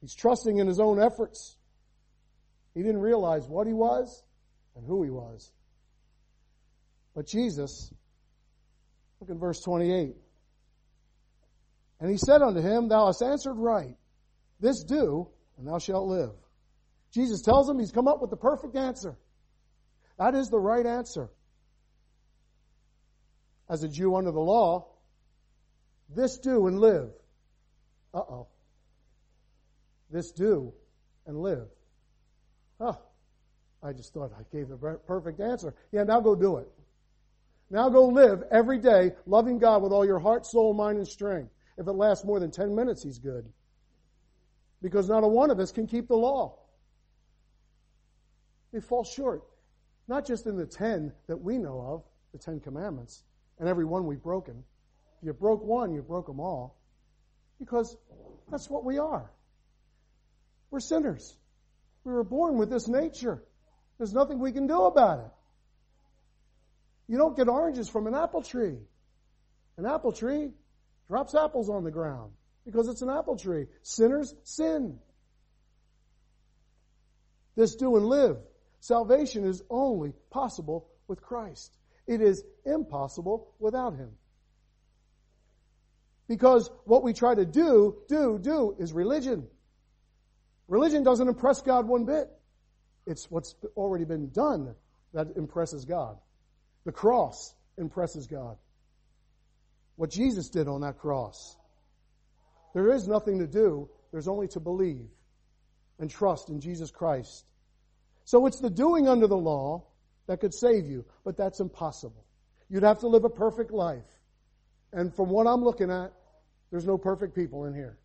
He's 0.00 0.14
trusting 0.14 0.58
in 0.58 0.66
his 0.66 0.78
own 0.78 1.00
efforts. 1.00 1.56
He 2.74 2.82
didn't 2.82 3.00
realize 3.00 3.48
what 3.48 3.66
he 3.66 3.72
was 3.72 4.22
and 4.76 4.86
who 4.86 5.02
he 5.02 5.10
was. 5.10 5.50
But 7.14 7.26
Jesus, 7.26 7.92
look 9.20 9.30
at 9.30 9.36
verse 9.36 9.60
28. 9.60 10.14
And 12.00 12.10
he 12.10 12.18
said 12.18 12.42
unto 12.42 12.60
him, 12.60 12.88
Thou 12.88 13.06
hast 13.06 13.22
answered 13.22 13.54
right. 13.54 13.96
This 14.60 14.84
do, 14.84 15.28
and 15.58 15.66
thou 15.66 15.78
shalt 15.78 16.06
live. 16.06 16.32
Jesus 17.12 17.40
tells 17.42 17.68
him 17.68 17.78
he's 17.78 17.92
come 17.92 18.08
up 18.08 18.20
with 18.20 18.30
the 18.30 18.36
perfect 18.36 18.76
answer. 18.76 19.16
That 20.18 20.34
is 20.34 20.48
the 20.48 20.58
right 20.58 20.84
answer. 20.84 21.30
As 23.68 23.82
a 23.82 23.88
Jew 23.88 24.14
under 24.14 24.30
the 24.30 24.40
law, 24.40 24.86
this 26.14 26.38
do 26.38 26.66
and 26.66 26.78
live. 26.78 27.10
Uh 28.14 28.18
oh. 28.18 28.46
This 30.10 30.30
do 30.32 30.72
and 31.26 31.40
live. 31.40 31.66
Oh, 32.80 32.98
I 33.82 33.92
just 33.92 34.12
thought 34.12 34.32
I 34.38 34.42
gave 34.54 34.68
the 34.68 34.98
perfect 35.06 35.40
answer. 35.40 35.74
Yeah, 35.92 36.04
now 36.04 36.20
go 36.20 36.34
do 36.34 36.58
it. 36.58 36.68
Now 37.70 37.88
go 37.88 38.06
live 38.06 38.44
every 38.50 38.78
day 38.78 39.12
loving 39.26 39.58
God 39.58 39.82
with 39.82 39.92
all 39.92 40.04
your 40.04 40.18
heart, 40.18 40.46
soul, 40.46 40.72
mind, 40.72 40.98
and 40.98 41.08
strength. 41.08 41.50
If 41.78 41.86
it 41.86 41.92
lasts 41.92 42.24
more 42.24 42.40
than 42.40 42.50
10 42.50 42.74
minutes, 42.74 43.02
he's 43.02 43.18
good. 43.18 43.46
Because 44.82 45.08
not 45.08 45.24
a 45.24 45.28
one 45.28 45.50
of 45.50 45.58
us 45.58 45.72
can 45.72 45.86
keep 45.86 46.08
the 46.08 46.16
law. 46.16 46.58
We 48.72 48.80
fall 48.80 49.04
short. 49.04 49.42
Not 50.08 50.26
just 50.26 50.46
in 50.46 50.56
the 50.56 50.66
10 50.66 51.12
that 51.26 51.36
we 51.36 51.58
know 51.58 51.80
of, 51.80 52.04
the 52.32 52.38
10 52.38 52.60
commandments, 52.60 53.24
and 53.58 53.68
every 53.68 53.84
one 53.84 54.06
we've 54.06 54.22
broken. 54.22 54.62
If 55.20 55.26
you 55.26 55.32
broke 55.32 55.64
one, 55.64 55.92
you 55.92 56.02
broke 56.02 56.26
them 56.26 56.40
all. 56.40 56.76
Because 57.58 57.96
that's 58.50 58.70
what 58.70 58.84
we 58.84 58.98
are. 58.98 59.30
We're 60.70 60.80
sinners. 60.80 61.36
We 62.04 62.12
were 62.12 62.24
born 62.24 62.58
with 62.58 62.70
this 62.70 62.86
nature. 62.86 63.42
There's 63.98 64.12
nothing 64.12 64.38
we 64.38 64.52
can 64.52 64.66
do 64.66 64.82
about 64.82 65.20
it. 65.20 65.30
You 67.08 67.18
don't 67.18 67.36
get 67.36 67.48
oranges 67.48 67.88
from 67.88 68.06
an 68.06 68.14
apple 68.14 68.42
tree. 68.42 68.78
An 69.76 69.86
apple 69.86 70.12
tree 70.12 70.50
drops 71.08 71.34
apples 71.34 71.68
on 71.68 71.84
the 71.84 71.90
ground 71.90 72.32
because 72.64 72.88
it's 72.88 73.02
an 73.02 73.10
apple 73.10 73.36
tree. 73.36 73.66
Sinners 73.82 74.34
sin. 74.42 74.98
This 77.54 77.76
do 77.76 77.96
and 77.96 78.06
live. 78.06 78.38
Salvation 78.80 79.44
is 79.44 79.62
only 79.70 80.12
possible 80.30 80.88
with 81.08 81.22
Christ. 81.22 81.76
It 82.06 82.20
is 82.20 82.42
impossible 82.64 83.54
without 83.58 83.94
Him. 83.94 84.10
Because 86.28 86.70
what 86.84 87.02
we 87.02 87.12
try 87.12 87.34
to 87.34 87.44
do, 87.44 87.96
do, 88.08 88.38
do 88.40 88.76
is 88.78 88.92
religion. 88.92 89.46
Religion 90.68 91.04
doesn't 91.04 91.28
impress 91.28 91.62
God 91.62 91.86
one 91.86 92.04
bit. 92.04 92.28
It's 93.06 93.30
what's 93.30 93.54
already 93.76 94.04
been 94.04 94.30
done 94.30 94.74
that 95.14 95.28
impresses 95.36 95.84
God. 95.84 96.18
The 96.86 96.92
cross 96.92 97.52
impresses 97.76 98.28
God. 98.28 98.56
What 99.96 100.08
Jesus 100.08 100.48
did 100.48 100.68
on 100.68 100.82
that 100.82 100.98
cross. 100.98 101.56
There 102.74 102.92
is 102.92 103.08
nothing 103.08 103.40
to 103.40 103.46
do. 103.46 103.90
There's 104.12 104.28
only 104.28 104.46
to 104.48 104.60
believe 104.60 105.08
and 105.98 106.08
trust 106.08 106.48
in 106.48 106.60
Jesus 106.60 106.92
Christ. 106.92 107.50
So 108.24 108.46
it's 108.46 108.60
the 108.60 108.70
doing 108.70 109.08
under 109.08 109.26
the 109.26 109.36
law 109.36 109.84
that 110.28 110.40
could 110.40 110.54
save 110.54 110.86
you, 110.86 111.04
but 111.24 111.36
that's 111.36 111.58
impossible. 111.58 112.24
You'd 112.70 112.84
have 112.84 113.00
to 113.00 113.08
live 113.08 113.24
a 113.24 113.30
perfect 113.30 113.72
life. 113.72 114.04
And 114.92 115.12
from 115.12 115.28
what 115.28 115.48
I'm 115.48 115.64
looking 115.64 115.90
at, 115.90 116.12
there's 116.70 116.86
no 116.86 116.98
perfect 116.98 117.34
people 117.34 117.64
in 117.64 117.74
here. 117.74 117.98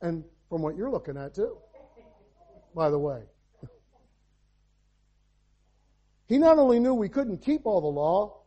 And 0.00 0.24
from 0.48 0.62
what 0.62 0.76
you're 0.76 0.90
looking 0.90 1.18
at 1.18 1.34
too, 1.34 1.58
by 2.74 2.88
the 2.88 2.98
way. 2.98 3.22
He 6.26 6.38
not 6.38 6.58
only 6.58 6.80
knew 6.80 6.94
we 6.94 7.08
couldn't 7.08 7.42
keep 7.42 7.66
all 7.66 7.80
the 7.80 7.86
law, 7.86 8.40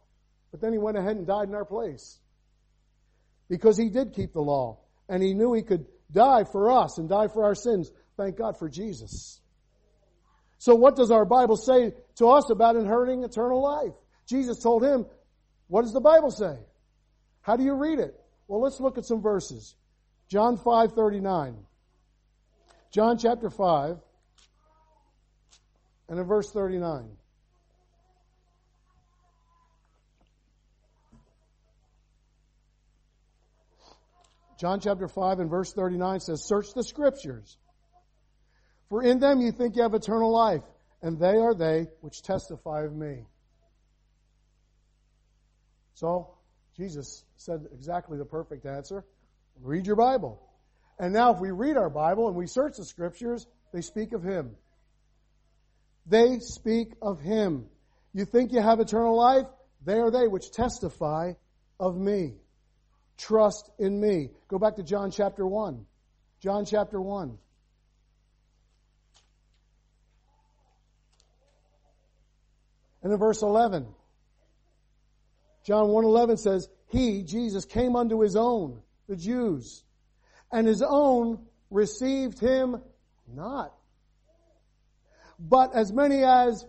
but 0.51 0.61
then 0.61 0.71
he 0.71 0.77
went 0.77 0.97
ahead 0.97 1.15
and 1.15 1.27
died 1.27 1.47
in 1.47 1.55
our 1.55 1.65
place. 1.65 2.19
Because 3.49 3.77
he 3.77 3.89
did 3.89 4.13
keep 4.13 4.33
the 4.33 4.41
law. 4.41 4.79
And 5.07 5.21
he 5.21 5.33
knew 5.33 5.53
he 5.53 5.61
could 5.61 5.85
die 6.11 6.43
for 6.51 6.71
us 6.71 6.97
and 6.97 7.07
die 7.07 7.27
for 7.27 7.45
our 7.45 7.55
sins. 7.55 7.91
Thank 8.17 8.37
God 8.37 8.57
for 8.57 8.67
Jesus. 8.67 9.39
So 10.57 10.75
what 10.75 10.95
does 10.95 11.11
our 11.11 11.25
Bible 11.25 11.55
say 11.55 11.93
to 12.15 12.29
us 12.29 12.49
about 12.49 12.75
inheriting 12.75 13.23
eternal 13.23 13.61
life? 13.61 13.93
Jesus 14.27 14.59
told 14.61 14.83
him, 14.83 15.05
what 15.67 15.83
does 15.83 15.93
the 15.93 16.01
Bible 16.01 16.31
say? 16.31 16.57
How 17.41 17.55
do 17.55 17.63
you 17.63 17.73
read 17.73 17.99
it? 17.99 18.19
Well, 18.47 18.61
let's 18.61 18.79
look 18.79 18.97
at 18.97 19.05
some 19.05 19.21
verses. 19.21 19.75
John 20.29 20.57
5:39. 20.57 21.55
John 22.91 23.17
chapter 23.17 23.49
5 23.49 23.97
and 26.09 26.19
in 26.19 26.25
verse 26.25 26.51
39. 26.51 27.09
John 34.59 34.79
chapter 34.79 35.07
5 35.07 35.39
and 35.39 35.49
verse 35.49 35.71
39 35.73 36.19
says, 36.19 36.47
Search 36.47 36.73
the 36.73 36.83
scriptures, 36.83 37.57
for 38.89 39.03
in 39.03 39.19
them 39.19 39.39
you 39.39 39.51
think 39.51 39.75
you 39.75 39.83
have 39.83 39.93
eternal 39.93 40.31
life, 40.31 40.63
and 41.01 41.19
they 41.19 41.37
are 41.37 41.53
they 41.53 41.87
which 42.01 42.23
testify 42.23 42.83
of 42.83 42.95
me. 42.95 43.25
So, 45.93 46.35
Jesus 46.75 47.23
said 47.37 47.65
exactly 47.73 48.17
the 48.17 48.25
perfect 48.25 48.65
answer. 48.65 49.05
Read 49.61 49.87
your 49.87 49.95
Bible. 49.95 50.41
And 50.99 51.13
now 51.13 51.33
if 51.33 51.39
we 51.39 51.51
read 51.51 51.77
our 51.77 51.89
Bible 51.89 52.27
and 52.27 52.35
we 52.35 52.47
search 52.47 52.77
the 52.77 52.85
scriptures, 52.85 53.45
they 53.73 53.81
speak 53.81 54.13
of 54.13 54.23
Him. 54.23 54.55
They 56.05 56.39
speak 56.39 56.93
of 57.01 57.19
Him. 57.19 57.65
You 58.13 58.25
think 58.25 58.51
you 58.51 58.61
have 58.61 58.79
eternal 58.79 59.15
life? 59.15 59.45
They 59.85 59.99
are 59.99 60.09
they 60.09 60.27
which 60.27 60.51
testify 60.51 61.33
of 61.79 61.95
me. 61.95 62.33
Trust 63.17 63.69
in 63.79 63.99
me. 63.99 64.29
Go 64.47 64.59
back 64.59 64.75
to 64.75 64.83
John 64.83 65.11
chapter 65.11 65.45
1. 65.45 65.85
John 66.39 66.65
chapter 66.65 67.01
1. 67.01 67.37
And 73.03 73.13
in 73.13 73.19
verse 73.19 73.41
11, 73.41 73.87
John 75.63 75.89
1:11 75.89 76.37
says, 76.37 76.69
"He, 76.87 77.23
Jesus, 77.23 77.65
came 77.65 77.95
unto 77.95 78.19
his 78.21 78.35
own, 78.35 78.81
the 79.07 79.15
Jews, 79.15 79.83
and 80.51 80.67
his 80.67 80.81
own 80.81 81.45
received 81.69 82.39
him 82.39 82.81
not. 83.27 83.73
But 85.39 85.73
as 85.73 85.91
many 85.91 86.23
as 86.23 86.65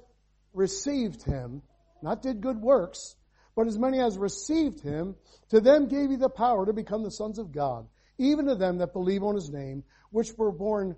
received 0.52 1.22
him, 1.22 1.62
not 2.02 2.22
did 2.22 2.40
good 2.40 2.60
works, 2.60 3.16
but 3.58 3.66
as 3.66 3.76
many 3.76 3.98
as 3.98 4.16
received 4.16 4.78
him, 4.82 5.16
to 5.48 5.60
them 5.60 5.88
gave 5.88 6.10
he 6.10 6.16
the 6.16 6.28
power 6.28 6.64
to 6.64 6.72
become 6.72 7.02
the 7.02 7.10
sons 7.10 7.40
of 7.40 7.50
God, 7.50 7.88
even 8.16 8.46
to 8.46 8.54
them 8.54 8.78
that 8.78 8.92
believe 8.92 9.24
on 9.24 9.34
his 9.34 9.50
name, 9.50 9.82
which 10.12 10.32
were 10.38 10.52
born 10.52 10.94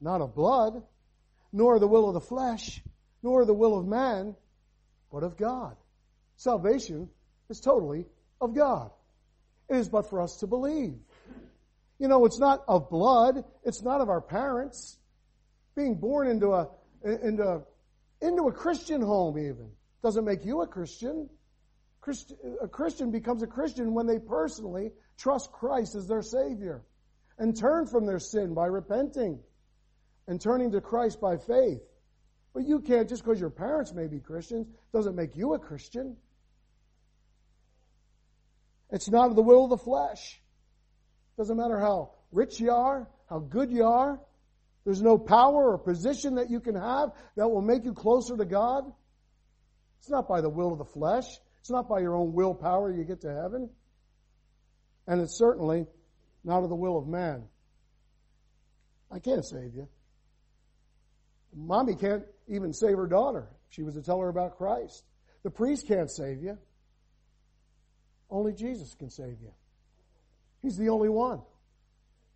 not 0.00 0.20
of 0.20 0.32
blood, 0.32 0.80
nor 1.52 1.80
the 1.80 1.88
will 1.88 2.06
of 2.06 2.14
the 2.14 2.20
flesh, 2.20 2.80
nor 3.24 3.44
the 3.44 3.52
will 3.52 3.76
of 3.76 3.84
man, 3.84 4.36
but 5.10 5.24
of 5.24 5.36
God. 5.36 5.76
Salvation 6.36 7.08
is 7.50 7.58
totally 7.58 8.06
of 8.40 8.54
God. 8.54 8.92
It 9.68 9.74
is 9.78 9.88
but 9.88 10.08
for 10.08 10.20
us 10.20 10.36
to 10.36 10.46
believe. 10.46 10.94
You 11.98 12.06
know, 12.06 12.26
it's 12.26 12.38
not 12.38 12.62
of 12.68 12.90
blood. 12.90 13.42
It's 13.64 13.82
not 13.82 14.00
of 14.00 14.08
our 14.08 14.20
parents. 14.20 14.98
Being 15.74 15.96
born 15.96 16.28
into 16.28 16.52
a, 16.52 16.68
into, 17.02 17.62
into 18.22 18.44
a 18.44 18.52
Christian 18.52 19.02
home 19.02 19.36
even 19.36 19.72
doesn't 20.00 20.24
make 20.24 20.44
you 20.44 20.62
a 20.62 20.68
Christian. 20.68 21.28
A 22.62 22.68
Christian 22.68 23.10
becomes 23.10 23.42
a 23.42 23.46
Christian 23.46 23.94
when 23.94 24.06
they 24.06 24.18
personally 24.18 24.92
trust 25.16 25.52
Christ 25.52 25.94
as 25.94 26.06
their 26.06 26.22
Savior 26.22 26.82
and 27.38 27.56
turn 27.56 27.86
from 27.86 28.06
their 28.06 28.18
sin 28.18 28.54
by 28.54 28.66
repenting 28.66 29.40
and 30.26 30.40
turning 30.40 30.72
to 30.72 30.80
Christ 30.80 31.20
by 31.20 31.36
faith. 31.36 31.80
But 32.52 32.66
you 32.66 32.80
can't, 32.80 33.08
just 33.08 33.24
because 33.24 33.40
your 33.40 33.50
parents 33.50 33.92
may 33.92 34.06
be 34.06 34.20
Christians, 34.20 34.68
doesn't 34.92 35.16
make 35.16 35.36
you 35.36 35.54
a 35.54 35.58
Christian. 35.58 36.16
It's 38.90 39.10
not 39.10 39.30
of 39.30 39.36
the 39.36 39.42
will 39.42 39.64
of 39.64 39.70
the 39.70 39.78
flesh. 39.78 40.40
Doesn't 41.36 41.56
matter 41.56 41.80
how 41.80 42.12
rich 42.30 42.60
you 42.60 42.70
are, 42.70 43.08
how 43.28 43.40
good 43.40 43.72
you 43.72 43.84
are. 43.84 44.20
There's 44.84 45.02
no 45.02 45.18
power 45.18 45.72
or 45.72 45.78
position 45.78 46.36
that 46.36 46.50
you 46.50 46.60
can 46.60 46.76
have 46.76 47.10
that 47.36 47.48
will 47.48 47.62
make 47.62 47.84
you 47.84 47.92
closer 47.92 48.36
to 48.36 48.44
God. 48.44 48.84
It's 49.98 50.10
not 50.10 50.28
by 50.28 50.42
the 50.42 50.50
will 50.50 50.72
of 50.72 50.78
the 50.78 50.84
flesh. 50.84 51.24
It's 51.64 51.70
not 51.70 51.88
by 51.88 52.00
your 52.00 52.14
own 52.14 52.34
willpower 52.34 52.92
you 52.92 53.04
get 53.04 53.22
to 53.22 53.34
heaven. 53.34 53.70
And 55.06 55.22
it's 55.22 55.38
certainly 55.38 55.86
not 56.44 56.62
of 56.62 56.68
the 56.68 56.74
will 56.74 56.98
of 56.98 57.08
man. 57.08 57.44
I 59.10 59.18
can't 59.18 59.42
save 59.42 59.74
you. 59.74 59.88
Mommy 61.56 61.94
can't 61.94 62.24
even 62.48 62.74
save 62.74 62.98
her 62.98 63.06
daughter 63.06 63.48
she 63.70 63.82
was 63.82 63.94
to 63.94 64.02
tell 64.02 64.20
her 64.20 64.28
about 64.28 64.58
Christ. 64.58 65.04
The 65.42 65.48
priest 65.48 65.88
can't 65.88 66.10
save 66.10 66.42
you. 66.42 66.58
Only 68.28 68.52
Jesus 68.52 68.94
can 68.98 69.08
save 69.08 69.40
you. 69.40 69.52
He's 70.60 70.76
the 70.76 70.90
only 70.90 71.08
one. 71.08 71.40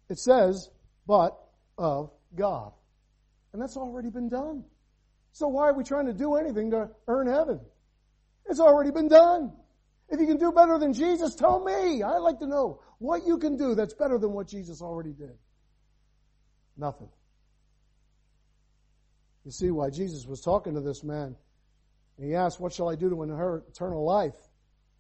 It 0.09 0.19
says, 0.19 0.71
but 1.07 1.39
of 1.77 2.11
God. 2.35 2.73
And 3.53 3.61
that's 3.61 3.77
already 3.77 4.09
been 4.09 4.31
done. 4.31 4.65
So 5.33 5.49
why 5.49 5.69
are 5.69 5.75
we 5.75 5.85
trying 5.85 6.07
to 6.07 6.15
do 6.15 6.37
anything 6.37 6.71
to 6.71 6.89
earn 7.07 7.27
heaven? 7.27 7.61
It's 8.49 8.61
already 8.61 8.91
been 8.91 9.09
done. 9.09 9.53
If 10.09 10.21
you 10.21 10.27
can 10.27 10.39
do 10.39 10.53
better 10.53 10.79
than 10.79 10.95
Jesus, 10.95 11.35
tell 11.35 11.63
me. 11.63 12.03
I'd 12.03 12.19
like 12.19 12.39
to 12.39 12.47
know 12.47 12.81
what 12.99 13.27
you 13.27 13.39
can 13.39 13.57
do 13.57 13.75
that's 13.75 13.95
better 13.95 14.19
than 14.19 14.33
what 14.33 14.49
Jesus 14.49 14.81
already 14.81 15.13
did. 15.13 15.37
Nothing. 16.77 17.09
You 19.45 19.51
see 19.51 19.71
why 19.71 19.91
Jesus 19.91 20.27
was 20.27 20.41
talking 20.41 20.75
to 20.75 20.81
this 20.81 21.05
man. 21.05 21.37
And 22.17 22.27
he 22.27 22.35
asked, 22.35 22.59
What 22.59 22.73
shall 22.73 22.89
I 22.89 22.95
do 22.95 23.11
to 23.11 23.23
inherit 23.23 23.65
eternal 23.69 24.05
life? 24.05 24.37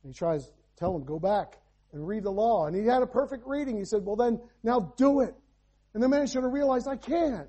And 0.02 0.12
he 0.12 0.16
tries 0.16 0.46
to 0.46 0.52
tell 0.76 0.94
him, 0.94 1.04
Go 1.04 1.18
back 1.18 1.58
and 1.92 2.06
read 2.06 2.22
the 2.22 2.30
law. 2.30 2.66
And 2.66 2.76
he 2.76 2.84
had 2.84 3.02
a 3.02 3.06
perfect 3.06 3.46
reading. 3.46 3.76
He 3.76 3.84
said, 3.84 4.04
Well, 4.04 4.16
then, 4.16 4.40
now 4.62 4.92
do 4.96 5.20
it. 5.20 5.34
And 5.94 6.02
the 6.02 6.08
man 6.08 6.26
should 6.26 6.42
have 6.42 6.52
realized, 6.52 6.86
I 6.86 6.96
can't. 6.96 7.48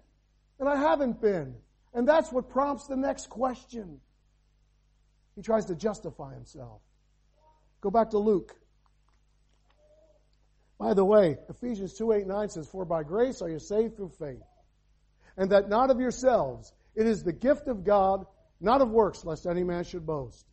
And 0.59 0.67
I 0.67 0.77
haven't 0.77 1.21
been. 1.21 1.55
And 1.93 2.07
that's 2.07 2.31
what 2.31 2.49
prompts 2.49 2.87
the 2.87 2.95
next 2.95 3.29
question. 3.29 3.99
He 5.39 5.43
tries 5.43 5.67
to 5.67 5.75
justify 5.75 6.33
himself. 6.33 6.81
Go 7.79 7.89
back 7.89 8.09
to 8.09 8.17
Luke. 8.17 8.53
By 10.77 10.93
the 10.93 11.05
way, 11.05 11.37
Ephesians 11.47 11.93
2 11.97 12.11
8 12.11 12.27
9 12.27 12.49
says, 12.49 12.67
For 12.67 12.83
by 12.83 13.03
grace 13.03 13.41
are 13.41 13.47
you 13.47 13.57
saved 13.57 13.95
through 13.95 14.11
faith. 14.19 14.43
And 15.37 15.49
that 15.53 15.69
not 15.69 15.91
of 15.91 16.01
yourselves. 16.01 16.73
It 16.93 17.07
is 17.07 17.23
the 17.23 17.31
gift 17.31 17.69
of 17.69 17.85
God, 17.85 18.25
not 18.59 18.81
of 18.81 18.89
works, 18.89 19.23
lest 19.23 19.47
any 19.47 19.63
man 19.63 19.85
should 19.85 20.05
boast. 20.05 20.45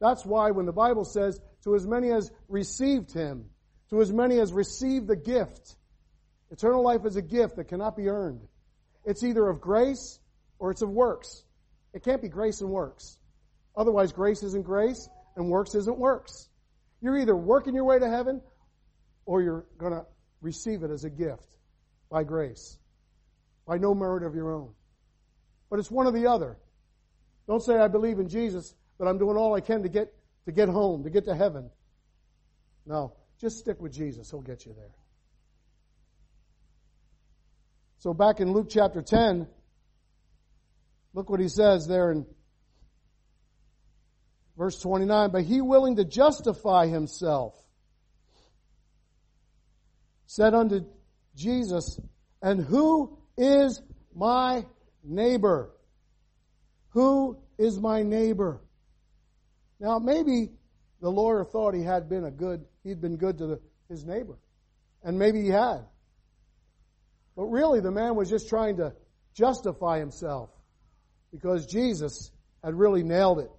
That's 0.00 0.26
why 0.26 0.50
when 0.50 0.66
the 0.66 0.72
Bible 0.72 1.04
says, 1.04 1.40
to 1.62 1.76
as 1.76 1.86
many 1.86 2.10
as 2.10 2.28
received 2.48 3.12
him, 3.12 3.50
to 3.90 4.00
as 4.00 4.12
many 4.12 4.40
as 4.40 4.52
received 4.52 5.06
the 5.06 5.14
gift, 5.14 5.76
eternal 6.50 6.82
life 6.82 7.06
is 7.06 7.14
a 7.14 7.22
gift 7.22 7.54
that 7.54 7.68
cannot 7.68 7.96
be 7.96 8.08
earned. 8.08 8.40
It's 9.04 9.22
either 9.22 9.48
of 9.48 9.60
grace 9.60 10.18
or 10.58 10.72
it's 10.72 10.82
of 10.82 10.90
works. 10.90 11.44
It 11.94 12.02
can't 12.02 12.20
be 12.20 12.28
grace 12.28 12.62
and 12.62 12.70
works. 12.70 13.16
Otherwise, 13.76 14.12
grace 14.12 14.42
isn't 14.42 14.64
grace 14.64 15.08
and 15.36 15.48
works 15.48 15.74
isn't 15.74 15.98
works. 15.98 16.48
You're 17.00 17.18
either 17.18 17.36
working 17.36 17.74
your 17.74 17.84
way 17.84 17.98
to 17.98 18.08
heaven 18.08 18.40
or 19.24 19.42
you're 19.42 19.66
going 19.78 19.92
to 19.92 20.04
receive 20.40 20.82
it 20.82 20.90
as 20.90 21.04
a 21.04 21.10
gift 21.10 21.56
by 22.10 22.24
grace, 22.24 22.78
by 23.66 23.78
no 23.78 23.94
merit 23.94 24.22
of 24.22 24.34
your 24.34 24.52
own. 24.52 24.72
But 25.70 25.78
it's 25.78 25.90
one 25.90 26.06
or 26.06 26.12
the 26.12 26.26
other. 26.26 26.58
Don't 27.46 27.62
say, 27.62 27.76
I 27.76 27.88
believe 27.88 28.18
in 28.18 28.28
Jesus, 28.28 28.74
but 28.98 29.08
I'm 29.08 29.18
doing 29.18 29.36
all 29.36 29.54
I 29.54 29.60
can 29.60 29.82
to 29.82 29.88
get, 29.88 30.12
to 30.44 30.52
get 30.52 30.68
home, 30.68 31.04
to 31.04 31.10
get 31.10 31.24
to 31.24 31.34
heaven. 31.34 31.70
No, 32.86 33.14
just 33.40 33.58
stick 33.58 33.80
with 33.80 33.92
Jesus. 33.92 34.30
He'll 34.30 34.42
get 34.42 34.66
you 34.66 34.74
there. 34.74 34.94
So 37.98 38.12
back 38.12 38.40
in 38.40 38.52
Luke 38.52 38.66
chapter 38.68 39.00
10, 39.00 39.46
look 41.14 41.30
what 41.30 41.40
he 41.40 41.48
says 41.48 41.86
there 41.86 42.10
in 42.10 42.26
verse 44.56 44.80
29. 44.80 45.30
But 45.30 45.44
he 45.44 45.60
willing 45.60 45.96
to 45.96 46.04
justify 46.04 46.86
himself 46.86 47.54
said 50.32 50.54
unto 50.54 50.86
Jesus, 51.36 52.00
And 52.40 52.58
who 52.58 53.18
is 53.36 53.82
my 54.14 54.64
neighbor? 55.04 55.70
Who 56.90 57.38
is 57.58 57.78
my 57.78 58.02
neighbor? 58.02 58.62
Now, 59.78 59.98
maybe 59.98 60.52
the 61.02 61.10
lawyer 61.10 61.44
thought 61.44 61.74
he 61.74 61.82
had 61.82 62.08
been 62.08 62.24
a 62.24 62.30
good, 62.30 62.64
he'd 62.82 63.00
been 63.00 63.16
good 63.16 63.38
to 63.38 63.46
the, 63.46 63.60
his 63.90 64.06
neighbor. 64.06 64.38
And 65.02 65.18
maybe 65.18 65.42
he 65.42 65.48
had. 65.48 65.80
But 67.36 67.44
really, 67.44 67.80
the 67.80 67.90
man 67.90 68.14
was 68.14 68.30
just 68.30 68.48
trying 68.48 68.78
to 68.78 68.94
justify 69.34 69.98
himself 69.98 70.48
because 71.30 71.66
Jesus 71.66 72.30
had 72.64 72.74
really 72.74 73.02
nailed 73.02 73.40
it. 73.40 73.50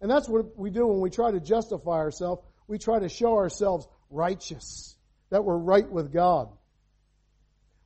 And 0.00 0.10
that's 0.10 0.28
what 0.28 0.56
we 0.58 0.70
do 0.70 0.86
when 0.86 1.00
we 1.00 1.10
try 1.10 1.30
to 1.30 1.40
justify 1.40 1.98
ourselves. 1.98 2.42
We 2.68 2.78
try 2.78 2.98
to 2.98 3.08
show 3.08 3.34
ourselves 3.36 3.86
righteous, 4.10 4.96
that 5.30 5.44
we're 5.44 5.56
right 5.56 5.90
with 5.90 6.12
God. 6.12 6.48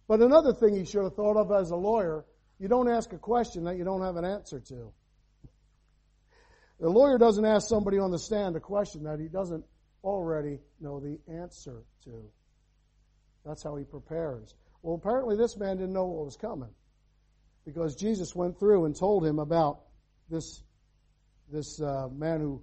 But 0.08 0.20
another 0.20 0.52
thing 0.52 0.74
he 0.74 0.84
should 0.84 1.04
have 1.04 1.14
thought 1.14 1.36
of 1.36 1.52
as 1.52 1.70
a 1.70 1.76
lawyer 1.76 2.24
you 2.60 2.68
don't 2.68 2.90
ask 2.90 3.12
a 3.14 3.18
question 3.18 3.64
that 3.64 3.78
you 3.78 3.84
don't 3.84 4.02
have 4.02 4.16
an 4.16 4.24
answer 4.26 4.60
to. 4.60 4.92
The 6.78 6.90
lawyer 6.90 7.16
doesn't 7.16 7.44
ask 7.44 7.66
somebody 7.66 7.98
on 7.98 8.10
the 8.10 8.18
stand 8.18 8.54
a 8.54 8.60
question 8.60 9.04
that 9.04 9.18
he 9.18 9.28
doesn't 9.28 9.64
already 10.04 10.60
know 10.78 11.00
the 11.00 11.18
answer 11.26 11.82
to. 12.04 12.30
That's 13.46 13.62
how 13.62 13.76
he 13.76 13.84
prepares. 13.84 14.54
Well, 14.82 14.94
apparently 14.94 15.36
this 15.36 15.56
man 15.56 15.78
didn't 15.78 15.94
know 15.94 16.04
what 16.04 16.26
was 16.26 16.36
coming 16.36 16.70
because 17.64 17.96
Jesus 17.96 18.34
went 18.34 18.58
through 18.58 18.84
and 18.84 18.94
told 18.94 19.24
him 19.24 19.38
about 19.38 19.80
this, 20.28 20.62
this 21.52 21.80
uh, 21.80 22.08
man 22.12 22.40
who 22.40 22.62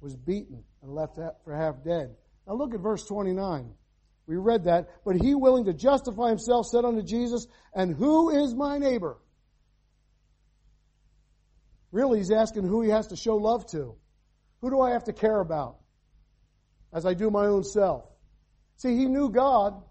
was 0.00 0.16
beaten 0.16 0.62
and 0.82 0.94
left 0.94 1.18
for 1.44 1.54
half 1.54 1.82
dead. 1.84 2.14
Now 2.46 2.54
look 2.54 2.74
at 2.74 2.80
verse 2.80 3.04
29. 3.06 3.72
We 4.26 4.36
read 4.36 4.64
that. 4.64 4.88
But 5.04 5.16
he 5.16 5.34
willing 5.34 5.66
to 5.66 5.72
justify 5.72 6.28
himself 6.28 6.66
said 6.66 6.84
unto 6.84 7.02
Jesus, 7.02 7.46
and 7.74 7.94
who 7.94 8.30
is 8.30 8.54
my 8.54 8.78
neighbor? 8.78 9.18
Really, 11.92 12.18
he's 12.18 12.32
asking 12.32 12.64
who 12.64 12.82
he 12.82 12.90
has 12.90 13.08
to 13.08 13.16
show 13.16 13.36
love 13.36 13.66
to. 13.70 13.94
Who 14.60 14.70
do 14.70 14.80
I 14.80 14.90
have 14.90 15.04
to 15.04 15.12
care 15.12 15.40
about 15.40 15.78
as 16.92 17.06
I 17.06 17.14
do 17.14 17.30
my 17.30 17.46
own 17.46 17.62
self? 17.62 18.04
See, 18.76 18.96
he 18.96 19.06
knew 19.06 19.30
God, 19.30 19.82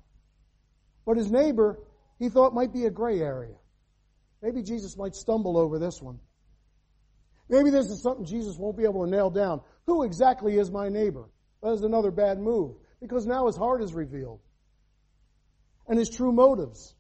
but 1.06 1.18
his 1.18 1.32
neighbor, 1.32 1.80
he 2.20 2.30
thought 2.30 2.54
might 2.54 2.74
be 2.74 2.86
a 2.86 2.92
gray 2.92 3.20
area. 3.20 3.56
Maybe 4.42 4.62
Jesus 4.62 4.98
might 4.98 5.16
stumble 5.16 5.58
over 5.58 5.80
this 5.80 6.02
one. 6.02 6.20
Maybe 7.50 7.70
this 7.70 7.88
is 7.88 8.02
something 8.02 8.26
Jesus 8.26 8.58
won't 8.58 8.78
be 8.78 8.84
able 8.84 9.06
to 9.06 9.10
nail 9.10 9.30
down. 9.30 9.62
Who 9.86 10.04
exactly 10.04 10.58
is 10.58 10.72
my 10.72 10.90
neighbor? 10.90 11.30
That 11.62 11.74
is 11.74 11.84
another 11.84 12.12
bad 12.12 12.40
move 12.40 12.76
because 13.00 13.26
now 13.26 13.48
his 13.48 13.56
heart 13.56 13.82
is 13.84 13.94
revealed 13.94 14.40
and 15.88 15.98
his 15.98 16.10
true 16.10 16.32
motives. 16.32 16.96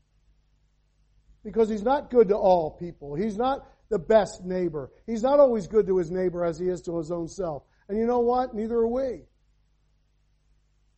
Because 1.43 1.69
he's 1.69 1.83
not 1.83 2.09
good 2.09 2.29
to 2.29 2.35
all 2.35 2.71
people. 2.71 3.15
He's 3.15 3.37
not 3.37 3.67
the 3.89 3.99
best 3.99 4.43
neighbor. 4.43 4.91
He's 5.05 5.21
not 5.21 5.39
always 5.39 5.67
good 5.67 5.87
to 5.87 5.97
his 5.97 6.09
neighbor 6.09 6.43
as 6.43 6.57
he 6.57 6.67
is 6.67 6.81
to 6.83 6.97
his 6.97 7.11
own 7.11 7.27
self. 7.27 7.63
And 7.87 7.97
you 7.97 8.05
know 8.05 8.19
what? 8.19 8.55
Neither 8.55 8.75
are 8.75 8.87
we. 8.87 9.21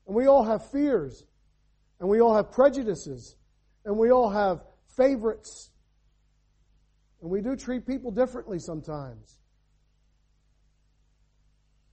And 0.06 0.16
we 0.16 0.28
all 0.28 0.44
have 0.44 0.72
fears. 0.72 1.24
And 2.00 2.08
we 2.08 2.22
all 2.22 2.34
have 2.36 2.52
prejudices. 2.52 3.36
And 3.84 3.98
we 3.98 4.12
all 4.12 4.30
have 4.30 4.64
favorites. 4.96 5.70
And 7.22 7.32
we 7.32 7.42
do 7.42 7.56
treat 7.56 7.86
people 7.86 8.12
differently 8.12 8.60
sometimes. 8.60 9.38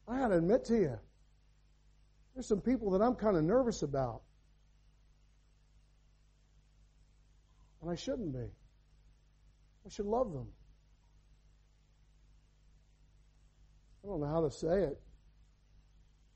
I 0.07 0.19
got 0.19 0.29
to 0.29 0.37
admit 0.37 0.65
to 0.67 0.77
you, 0.77 0.99
there's 2.35 2.47
some 2.47 2.61
people 2.61 2.91
that 2.91 3.03
I'm 3.03 3.15
kind 3.15 3.37
of 3.37 3.45
nervous 3.45 3.83
about. 3.83 4.23
And 7.81 7.91
I 7.91 7.95
shouldn't 7.95 8.33
be. 8.33 8.51
I 9.87 9.89
should 9.89 10.07
love 10.07 10.33
them. 10.33 10.49
I 14.03 14.09
don't 14.09 14.21
know 14.21 14.27
how 14.27 14.43
to 14.43 14.51
say 14.51 14.83
it, 14.83 15.01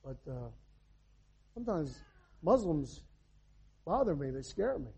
but 0.03 0.17
uh, 0.31 0.49
sometimes 1.53 1.99
Muslims 2.43 3.03
bother 3.85 4.15
me. 4.15 4.31
They 4.31 4.43
scare 4.43 4.79
me. 4.79 4.91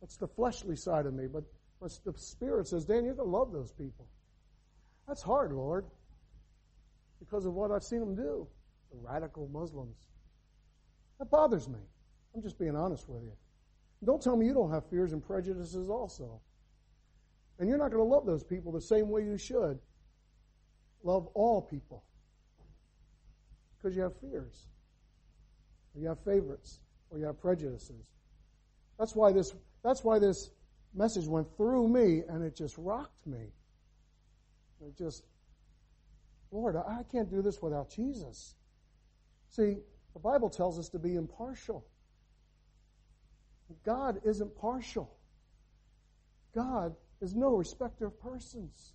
That's 0.00 0.16
the 0.16 0.28
fleshly 0.28 0.76
side 0.76 1.04
of 1.04 1.12
me. 1.12 1.26
But 1.26 1.44
the 2.04 2.12
Spirit 2.16 2.66
says, 2.66 2.84
Dan, 2.84 3.04
you're 3.04 3.14
going 3.14 3.28
to 3.28 3.36
love 3.36 3.52
those 3.52 3.72
people. 3.72 4.06
That's 5.06 5.22
hard, 5.22 5.52
Lord, 5.52 5.84
because 7.18 7.44
of 7.46 7.54
what 7.54 7.70
I've 7.70 7.84
seen 7.84 8.00
them 8.00 8.14
do. 8.14 8.46
The 8.90 8.98
radical 9.00 9.48
Muslims. 9.48 9.96
That 11.18 11.30
bothers 11.30 11.68
me. 11.68 11.78
I'm 12.34 12.42
just 12.42 12.58
being 12.58 12.76
honest 12.76 13.08
with 13.08 13.22
you. 13.22 13.32
Don't 14.04 14.22
tell 14.22 14.36
me 14.36 14.46
you 14.46 14.54
don't 14.54 14.70
have 14.70 14.88
fears 14.88 15.12
and 15.12 15.24
prejudices 15.24 15.88
also. 15.88 16.40
And 17.58 17.68
you're 17.68 17.78
not 17.78 17.90
going 17.90 18.02
to 18.02 18.08
love 18.08 18.26
those 18.26 18.44
people 18.44 18.72
the 18.72 18.80
same 18.80 19.08
way 19.08 19.22
you 19.22 19.38
should 19.38 19.78
love 21.02 21.28
all 21.34 21.60
people 21.60 22.02
because 23.76 23.94
you 23.94 24.02
have 24.02 24.18
fears, 24.18 24.66
or 25.94 26.00
you 26.00 26.08
have 26.08 26.18
favorites, 26.24 26.80
or 27.10 27.18
you 27.18 27.26
have 27.26 27.38
prejudices. 27.38 28.10
That's 28.98 29.14
why 29.14 29.30
this. 29.32 29.54
That's 29.82 30.02
why 30.02 30.18
this 30.18 30.50
message 30.94 31.26
went 31.26 31.48
through 31.56 31.88
me, 31.88 32.22
and 32.28 32.42
it 32.44 32.56
just 32.56 32.76
rocked 32.78 33.26
me. 33.26 33.52
It 34.80 34.96
just, 34.96 35.24
Lord, 36.50 36.76
I 36.76 37.02
can't 37.10 37.30
do 37.30 37.42
this 37.42 37.60
without 37.60 37.90
Jesus. 37.90 38.54
See, 39.48 39.76
the 40.12 40.20
Bible 40.20 40.50
tells 40.50 40.78
us 40.78 40.88
to 40.90 40.98
be 40.98 41.16
impartial. 41.16 41.84
God 43.84 44.20
isn't 44.24 44.54
partial. 44.56 45.10
God 46.54 46.94
is 47.20 47.34
no 47.34 47.54
respecter 47.54 48.06
of 48.06 48.20
persons. 48.20 48.94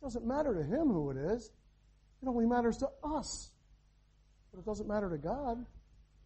It 0.00 0.04
doesn't 0.04 0.26
matter 0.26 0.54
to 0.54 0.62
him 0.62 0.88
who 0.88 1.10
it 1.10 1.16
is. 1.16 1.50
It 2.22 2.28
only 2.28 2.46
matters 2.46 2.78
to 2.78 2.88
us. 3.04 3.52
But 4.50 4.60
it 4.60 4.66
doesn't 4.66 4.88
matter 4.88 5.10
to 5.10 5.18
God. 5.18 5.64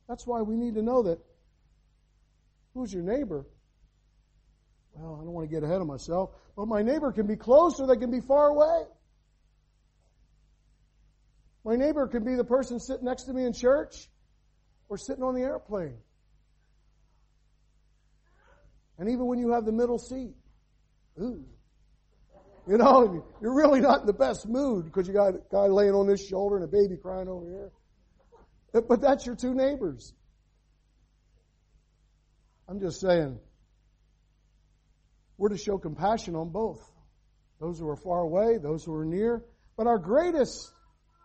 That's 0.09 0.27
why 0.27 0.43
we 0.43 0.57
need 0.57 0.75
to 0.75 0.83
know 0.83 1.03
that 1.03 1.19
who's 2.73 2.93
your 2.93 3.03
neighbor? 3.03 3.47
Well, 4.95 5.19
I 5.21 5.25
don't 5.25 5.33
want 5.33 5.49
to 5.49 5.55
get 5.55 5.65
ahead 5.65 5.81
of 5.81 5.87
myself, 5.87 6.31
but 6.57 6.67
my 6.67 6.83
neighbor 6.83 7.13
can 7.13 7.27
be 7.27 7.37
close 7.37 7.81
or 7.81 7.87
they 7.87 7.97
can 7.97 8.11
be 8.11 8.21
far 8.21 8.49
away. 8.49 8.85
My 11.65 11.77
neighbor 11.77 12.07
can 12.07 12.25
be 12.25 12.35
the 12.35 12.45
person 12.45 12.79
sitting 12.79 13.05
next 13.05 13.25
to 13.25 13.33
me 13.33 13.45
in 13.45 13.53
church 13.53 14.09
or 14.89 14.99
sitting 14.99 15.25
on 15.25 15.35
the 15.35 15.41
airplane. 15.41 15.97
And 18.99 19.09
even 19.09 19.27
when 19.27 19.39
you 19.39 19.53
have 19.53 19.65
the 19.65 19.73
middle 19.73 19.99
seat, 19.99 20.35
ooh, 21.21 21.45
you 22.69 22.79
know, 22.79 23.25
you're 23.43 23.55
really 23.55 23.81
not 23.81 24.03
in 24.03 24.07
the 24.07 24.13
best 24.13 24.49
mood 24.49 24.85
because 24.85 25.09
you 25.09 25.15
got 25.15 25.35
a 25.35 25.41
guy 25.51 25.67
laying 25.67 25.95
on 25.95 26.07
this 26.07 26.25
shoulder 26.27 26.57
and 26.57 26.65
a 26.65 26.69
baby 26.69 26.97
crying 26.97 27.29
over 27.29 27.47
here. 27.47 27.73
But 28.83 29.01
that's 29.01 29.27
your 29.27 29.37
two 29.37 29.55
neighbors. 29.55 30.13
I'm 32.69 32.81
just 32.81 33.01
saying, 33.01 33.39
we're 35.39 35.49
to 35.49 35.59
show 35.59 35.79
compassion 35.79 36.37
on 36.37 36.51
both. 36.51 36.81
Those 37.61 37.79
who 37.79 37.89
are 37.89 37.97
far 37.97 38.21
away, 38.21 38.59
those 38.59 38.85
who 38.85 38.95
are 38.95 39.05
near. 39.05 39.45
But 39.77 39.87
our 39.87 39.99
greatest, 39.99 40.73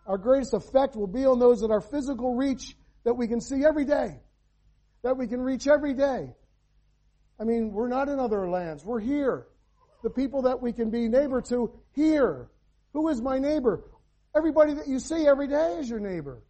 our 0.06 0.18
greatest 0.18 0.54
effect 0.54 0.96
will 0.96 1.06
be 1.06 1.26
on 1.26 1.38
those 1.38 1.60
that 1.60 1.70
are 1.70 1.80
physical 1.80 2.34
reach 2.34 2.76
that 3.04 3.14
we 3.14 3.28
can 3.28 3.40
see 3.40 3.64
every 3.64 3.84
day. 3.84 4.20
That 5.02 5.16
we 5.16 5.26
can 5.26 5.40
reach 5.40 5.66
every 5.66 5.94
day. 5.94 6.34
I 7.38 7.44
mean, 7.44 7.72
we're 7.72 7.88
not 7.88 8.08
in 8.08 8.18
other 8.18 8.48
lands. 8.48 8.84
We're 8.84 9.00
here 9.00 9.46
the 10.02 10.10
people 10.10 10.42
that 10.42 10.60
we 10.62 10.72
can 10.72 10.90
be 10.90 11.08
neighbor 11.08 11.40
to 11.42 11.72
here. 11.94 12.48
Who 12.92 13.08
is 13.08 13.20
my 13.20 13.38
neighbor? 13.38 13.84
Everybody 14.34 14.74
that 14.74 14.88
you 14.88 14.98
see 14.98 15.26
every 15.26 15.48
day 15.48 15.76
is 15.78 15.88
your 15.88 16.00
neighbor. 16.00 16.42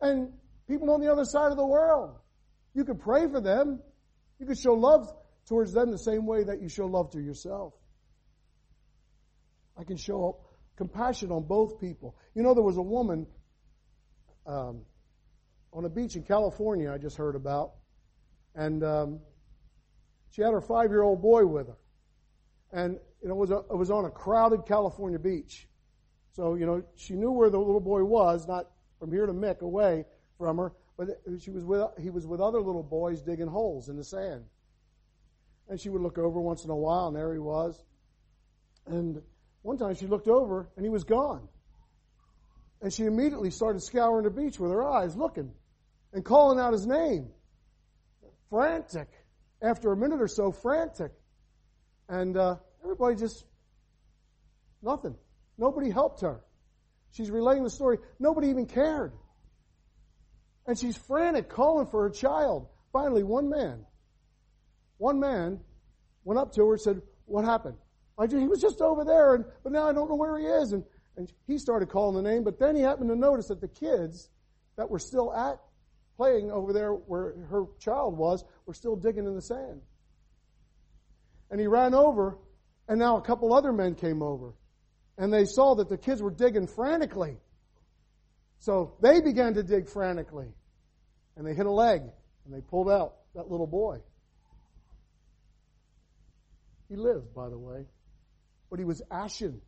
And 0.00 0.32
people 0.66 0.90
on 0.90 1.00
the 1.00 1.10
other 1.10 1.24
side 1.24 1.50
of 1.50 1.56
the 1.56 1.66
world. 1.66 2.16
You 2.74 2.84
could 2.84 3.00
pray 3.00 3.28
for 3.28 3.40
them. 3.40 3.80
You 4.38 4.46
could 4.46 4.58
show 4.58 4.72
love 4.72 5.12
towards 5.50 5.74
them 5.74 5.90
the 5.90 5.98
same 5.98 6.24
way 6.24 6.44
that 6.44 6.62
you 6.62 6.68
show 6.68 6.86
love 6.86 7.10
to 7.10 7.20
yourself. 7.20 7.74
I 9.76 9.84
can 9.84 9.98
show 9.98 10.38
compassion 10.76 11.30
on 11.30 11.42
both 11.42 11.78
people. 11.78 12.16
You 12.34 12.42
know, 12.42 12.54
there 12.54 12.62
was 12.62 12.78
a 12.78 12.82
woman 12.82 13.26
um, 14.46 14.82
on 15.72 15.84
a 15.84 15.88
beach 15.88 16.16
in 16.16 16.22
California 16.22 16.90
I 16.90 16.98
just 16.98 17.16
heard 17.16 17.34
about, 17.34 17.72
and 18.54 18.82
um, 18.82 19.20
she 20.30 20.40
had 20.40 20.52
her 20.52 20.62
five 20.62 20.90
year 20.90 21.02
old 21.02 21.20
boy 21.20 21.44
with 21.44 21.66
her 21.66 21.76
and 22.72 22.98
you 23.20 23.28
know, 23.28 23.34
it 23.34 23.38
was, 23.38 23.50
a, 23.50 23.58
it 23.58 23.76
was 23.76 23.90
on 23.90 24.04
a 24.04 24.10
crowded 24.10 24.64
California 24.66 25.18
beach. 25.18 25.66
So, 26.32 26.54
you 26.54 26.64
know, 26.64 26.82
she 26.96 27.14
knew 27.14 27.32
where 27.32 27.50
the 27.50 27.58
little 27.58 27.80
boy 27.80 28.04
was, 28.04 28.46
not 28.46 28.70
from 28.98 29.10
here 29.10 29.26
to 29.26 29.32
Mick 29.32 29.62
away 29.62 30.04
from 30.38 30.58
her, 30.58 30.72
but 30.96 31.08
she 31.40 31.50
was 31.50 31.64
with, 31.64 31.82
he 32.00 32.10
was 32.10 32.26
with 32.26 32.40
other 32.40 32.60
little 32.60 32.84
boys 32.84 33.20
digging 33.20 33.48
holes 33.48 33.88
in 33.88 33.96
the 33.96 34.04
sand. 34.04 34.44
And 35.70 35.80
she 35.80 35.88
would 35.88 36.02
look 36.02 36.18
over 36.18 36.38
once 36.40 36.64
in 36.64 36.70
a 36.70 36.76
while, 36.76 37.06
and 37.06 37.16
there 37.16 37.32
he 37.32 37.38
was. 37.38 37.82
And 38.86 39.22
one 39.62 39.78
time 39.78 39.94
she 39.94 40.06
looked 40.06 40.28
over, 40.28 40.68
and 40.76 40.84
he 40.84 40.90
was 40.90 41.04
gone. 41.04 41.48
And 42.82 42.92
she 42.92 43.04
immediately 43.04 43.50
started 43.50 43.82
scouring 43.82 44.24
the 44.24 44.30
beach 44.30 44.58
with 44.58 44.70
her 44.70 44.84
eyes, 44.84 45.16
looking 45.16 45.52
and 46.12 46.24
calling 46.24 46.58
out 46.58 46.72
his 46.72 46.86
name. 46.86 47.28
Frantic. 48.48 49.08
After 49.62 49.92
a 49.92 49.96
minute 49.96 50.20
or 50.20 50.28
so, 50.28 50.52
frantic. 50.52 51.12
And 52.08 52.36
uh, 52.36 52.56
everybody 52.82 53.16
just, 53.16 53.44
nothing. 54.82 55.14
Nobody 55.58 55.90
helped 55.90 56.22
her. 56.22 56.40
She's 57.12 57.30
relaying 57.30 57.64
the 57.64 57.70
story. 57.70 57.98
Nobody 58.18 58.48
even 58.48 58.66
cared. 58.66 59.12
And 60.66 60.78
she's 60.78 60.96
frantic, 60.96 61.48
calling 61.48 61.86
for 61.86 62.04
her 62.04 62.10
child. 62.10 62.68
Finally, 62.92 63.22
one 63.22 63.48
man, 63.48 63.84
one 65.00 65.18
man 65.18 65.58
went 66.24 66.38
up 66.38 66.52
to 66.52 66.66
her 66.66 66.72
and 66.74 66.80
said, 66.80 67.02
What 67.26 67.44
happened? 67.44 67.76
I, 68.18 68.26
he 68.26 68.46
was 68.46 68.60
just 68.60 68.80
over 68.80 69.04
there, 69.04 69.34
and, 69.34 69.44
but 69.64 69.72
now 69.72 69.88
I 69.88 69.92
don't 69.92 70.08
know 70.08 70.14
where 70.14 70.38
he 70.38 70.44
is. 70.44 70.72
And, 70.72 70.84
and 71.16 71.32
he 71.46 71.58
started 71.58 71.88
calling 71.88 72.22
the 72.22 72.28
name, 72.28 72.44
but 72.44 72.58
then 72.58 72.76
he 72.76 72.82
happened 72.82 73.08
to 73.08 73.16
notice 73.16 73.48
that 73.48 73.60
the 73.60 73.68
kids 73.68 74.28
that 74.76 74.88
were 74.88 74.98
still 74.98 75.34
at 75.34 75.58
playing 76.16 76.50
over 76.52 76.72
there 76.72 76.92
where 76.92 77.34
her 77.50 77.64
child 77.78 78.16
was 78.16 78.44
were 78.66 78.74
still 78.74 78.94
digging 78.94 79.26
in 79.26 79.34
the 79.34 79.42
sand 79.42 79.80
and 81.50 81.60
he 81.60 81.66
ran 81.66 81.94
over, 81.94 82.38
and 82.88 82.98
now 82.98 83.16
a 83.16 83.22
couple 83.22 83.52
other 83.52 83.72
men 83.72 83.94
came 83.94 84.22
over. 84.22 84.54
And 85.18 85.32
they 85.32 85.44
saw 85.44 85.74
that 85.74 85.88
the 85.88 85.98
kids 85.98 86.22
were 86.22 86.30
digging 86.30 86.66
frantically. 86.66 87.36
So 88.58 88.94
they 89.02 89.20
began 89.20 89.54
to 89.54 89.62
dig 89.62 89.88
frantically. 89.88 90.48
And 91.36 91.46
they 91.46 91.54
hit 91.54 91.66
a 91.66 91.70
leg, 91.70 92.02
and 92.44 92.54
they 92.54 92.60
pulled 92.60 92.90
out 92.90 93.14
that 93.34 93.50
little 93.50 93.66
boy. 93.66 93.98
He 96.90 96.96
lived, 96.96 97.32
by 97.34 97.48
the 97.48 97.58
way, 97.58 97.86
but 98.68 98.78
he 98.78 98.84
was 98.84 99.00
ashen. 99.10 99.62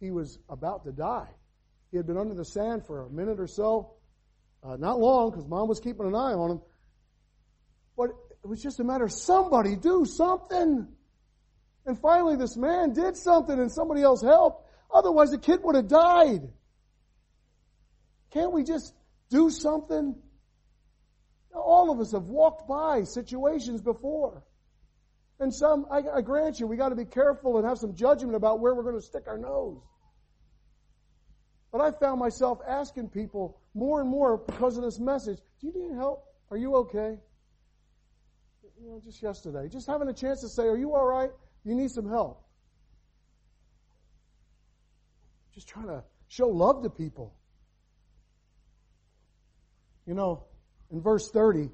He 0.00 0.10
was 0.10 0.38
about 0.48 0.84
to 0.84 0.92
die. 0.92 1.28
He 1.90 1.98
had 1.98 2.06
been 2.06 2.16
under 2.16 2.34
the 2.34 2.44
sand 2.44 2.86
for 2.86 3.02
a 3.02 3.10
minute 3.10 3.38
or 3.38 3.46
so, 3.46 3.92
Uh, 4.62 4.76
not 4.76 4.98
long, 4.98 5.30
because 5.30 5.46
mom 5.46 5.68
was 5.68 5.80
keeping 5.80 6.06
an 6.06 6.14
eye 6.14 6.34
on 6.34 6.50
him. 6.50 6.60
But 7.96 8.10
it 8.42 8.46
was 8.46 8.62
just 8.62 8.78
a 8.78 8.84
matter 8.84 9.04
of 9.04 9.12
somebody 9.12 9.74
do 9.74 10.04
something. 10.04 10.86
And 11.86 11.98
finally, 11.98 12.36
this 12.36 12.58
man 12.58 12.92
did 12.92 13.16
something 13.16 13.58
and 13.58 13.72
somebody 13.72 14.02
else 14.02 14.22
helped. 14.22 14.66
Otherwise, 14.92 15.30
the 15.30 15.38
kid 15.38 15.60
would 15.62 15.76
have 15.76 15.88
died. 15.88 16.52
Can't 18.32 18.52
we 18.52 18.62
just 18.62 18.94
do 19.30 19.48
something? 19.48 20.14
All 21.54 21.90
of 21.90 21.98
us 21.98 22.12
have 22.12 22.24
walked 22.24 22.68
by 22.68 23.04
situations 23.04 23.80
before. 23.80 24.42
And 25.40 25.52
some, 25.54 25.86
I, 25.90 26.02
I 26.16 26.20
grant 26.20 26.60
you, 26.60 26.66
we 26.66 26.76
got 26.76 26.90
to 26.90 26.94
be 26.94 27.06
careful 27.06 27.56
and 27.56 27.66
have 27.66 27.78
some 27.78 27.94
judgment 27.94 28.36
about 28.36 28.60
where 28.60 28.74
we're 28.74 28.82
going 28.82 28.96
to 28.96 29.02
stick 29.02 29.24
our 29.26 29.38
nose. 29.38 29.80
But 31.72 31.80
I 31.80 31.92
found 31.92 32.20
myself 32.20 32.58
asking 32.68 33.08
people 33.08 33.58
more 33.74 34.00
and 34.00 34.10
more 34.10 34.36
because 34.36 34.76
of 34.76 34.84
this 34.84 34.98
message, 34.98 35.38
do 35.60 35.68
you 35.68 35.72
need 35.74 35.96
help? 35.96 36.24
Are 36.50 36.58
you 36.58 36.76
okay? 36.76 37.16
You 38.82 38.88
know, 38.88 39.00
just 39.02 39.22
yesterday. 39.22 39.68
Just 39.68 39.86
having 39.86 40.08
a 40.08 40.12
chance 40.12 40.42
to 40.42 40.48
say, 40.48 40.64
are 40.64 40.76
you 40.76 40.92
alright? 40.92 41.30
You 41.64 41.74
need 41.74 41.90
some 41.90 42.08
help. 42.08 42.44
Just 45.54 45.68
trying 45.68 45.86
to 45.86 46.04
show 46.28 46.48
love 46.48 46.82
to 46.82 46.90
people. 46.90 47.34
You 50.06 50.14
know, 50.14 50.44
in 50.90 51.00
verse 51.00 51.30
30, 51.30 51.70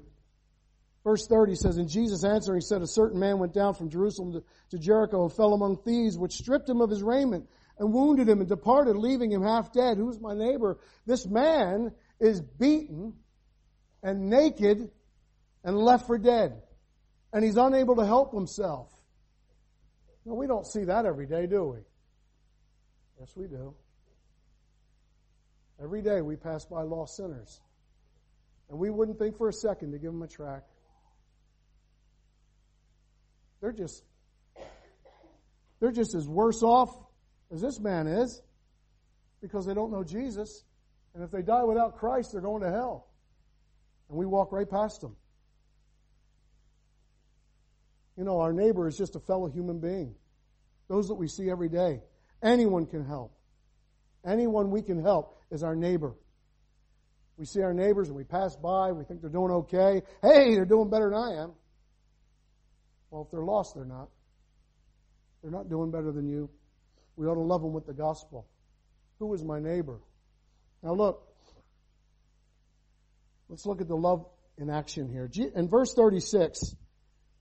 verse 1.07 1.25
30 1.25 1.55
says, 1.55 1.77
And 1.77 1.87
Jesus 1.87 2.25
answering 2.25 2.59
said, 2.59 2.81
A 2.81 2.87
certain 2.87 3.17
man 3.17 3.39
went 3.39 3.53
down 3.53 3.75
from 3.75 3.89
Jerusalem 3.89 4.33
to, 4.33 4.43
to 4.71 4.77
Jericho 4.77 5.23
and 5.23 5.31
fell 5.31 5.53
among 5.53 5.77
thieves, 5.77 6.17
which 6.17 6.33
stripped 6.33 6.67
him 6.67 6.81
of 6.81 6.89
his 6.89 7.01
raiment 7.01 7.47
and 7.79 7.93
wounded 7.93 8.27
him 8.27 8.41
and 8.41 8.49
departed, 8.49 8.97
leaving 8.97 9.31
him 9.31 9.41
half 9.41 9.71
dead. 9.71 9.95
Who's 9.95 10.19
my 10.19 10.33
neighbor? 10.33 10.79
This 11.05 11.25
man 11.25 11.93
is 12.19 12.41
beaten 12.41 13.13
and 14.03 14.29
naked 14.29 14.91
and 15.63 15.77
left 15.77 16.07
for 16.07 16.17
dead. 16.17 16.61
And 17.31 17.41
he's 17.41 17.55
unable 17.55 17.95
to 17.95 18.05
help 18.05 18.33
himself. 18.33 18.91
No, 20.25 20.33
we 20.33 20.45
don't 20.45 20.67
see 20.67 20.83
that 20.83 21.05
every 21.05 21.25
day, 21.25 21.47
do 21.47 21.63
we? 21.63 21.79
Yes, 23.17 23.31
we 23.33 23.47
do. 23.47 23.73
Every 25.81 26.01
day 26.01 26.19
we 26.19 26.35
pass 26.35 26.65
by 26.65 26.81
lost 26.81 27.15
sinners. 27.15 27.61
And 28.69 28.77
we 28.77 28.89
wouldn't 28.89 29.17
think 29.17 29.37
for 29.37 29.47
a 29.47 29.53
second 29.53 29.93
to 29.93 29.99
give 29.99 30.11
them 30.11 30.21
a 30.21 30.27
tract. 30.27 30.67
They're 33.61 33.71
just 33.71 34.03
they're 35.79 35.91
just 35.91 36.15
as 36.15 36.27
worse 36.27 36.63
off 36.63 36.89
as 37.51 37.61
this 37.61 37.79
man 37.79 38.07
is 38.07 38.41
because 39.41 39.65
they 39.65 39.73
don't 39.73 39.91
know 39.91 40.03
Jesus. 40.03 40.63
And 41.13 41.23
if 41.23 41.31
they 41.31 41.41
die 41.41 41.63
without 41.63 41.97
Christ, 41.97 42.31
they're 42.31 42.41
going 42.41 42.61
to 42.63 42.69
hell. 42.69 43.07
And 44.09 44.17
we 44.17 44.25
walk 44.25 44.51
right 44.51 44.69
past 44.69 45.01
them. 45.01 45.15
You 48.17 48.23
know, 48.23 48.39
our 48.39 48.53
neighbor 48.53 48.87
is 48.87 48.97
just 48.97 49.15
a 49.15 49.19
fellow 49.19 49.47
human 49.47 49.79
being. 49.79 50.15
Those 50.87 51.07
that 51.07 51.15
we 51.15 51.27
see 51.27 51.49
every 51.49 51.69
day. 51.69 52.01
Anyone 52.41 52.85
can 52.87 53.05
help. 53.05 53.33
Anyone 54.25 54.71
we 54.71 54.81
can 54.81 55.01
help 55.01 55.41
is 55.51 55.63
our 55.63 55.75
neighbor. 55.75 56.15
We 57.37 57.45
see 57.45 57.61
our 57.61 57.73
neighbors 57.73 58.07
and 58.07 58.17
we 58.17 58.23
pass 58.23 58.55
by, 58.55 58.91
we 58.91 59.03
think 59.03 59.21
they're 59.21 59.29
doing 59.29 59.51
okay. 59.51 60.01
Hey, 60.23 60.55
they're 60.55 60.65
doing 60.65 60.89
better 60.89 61.11
than 61.11 61.19
I 61.19 61.43
am. 61.43 61.51
Well, 63.09 63.23
if 63.23 63.31
they're 63.31 63.43
lost, 63.43 63.75
they're 63.75 63.85
not. 63.85 64.09
They're 65.41 65.51
not 65.51 65.69
doing 65.69 65.91
better 65.91 66.11
than 66.11 66.27
you. 66.27 66.49
We 67.15 67.27
ought 67.27 67.35
to 67.35 67.41
love 67.41 67.61
them 67.61 67.73
with 67.73 67.85
the 67.85 67.93
gospel. 67.93 68.47
Who 69.19 69.33
is 69.33 69.43
my 69.43 69.59
neighbor? 69.59 69.99
Now 70.83 70.93
look, 70.93 71.27
let's 73.49 73.65
look 73.65 73.81
at 73.81 73.87
the 73.87 73.95
love 73.95 74.25
in 74.57 74.69
action 74.69 75.09
here. 75.09 75.29
In 75.55 75.69
verse 75.69 75.93
36, 75.93 76.75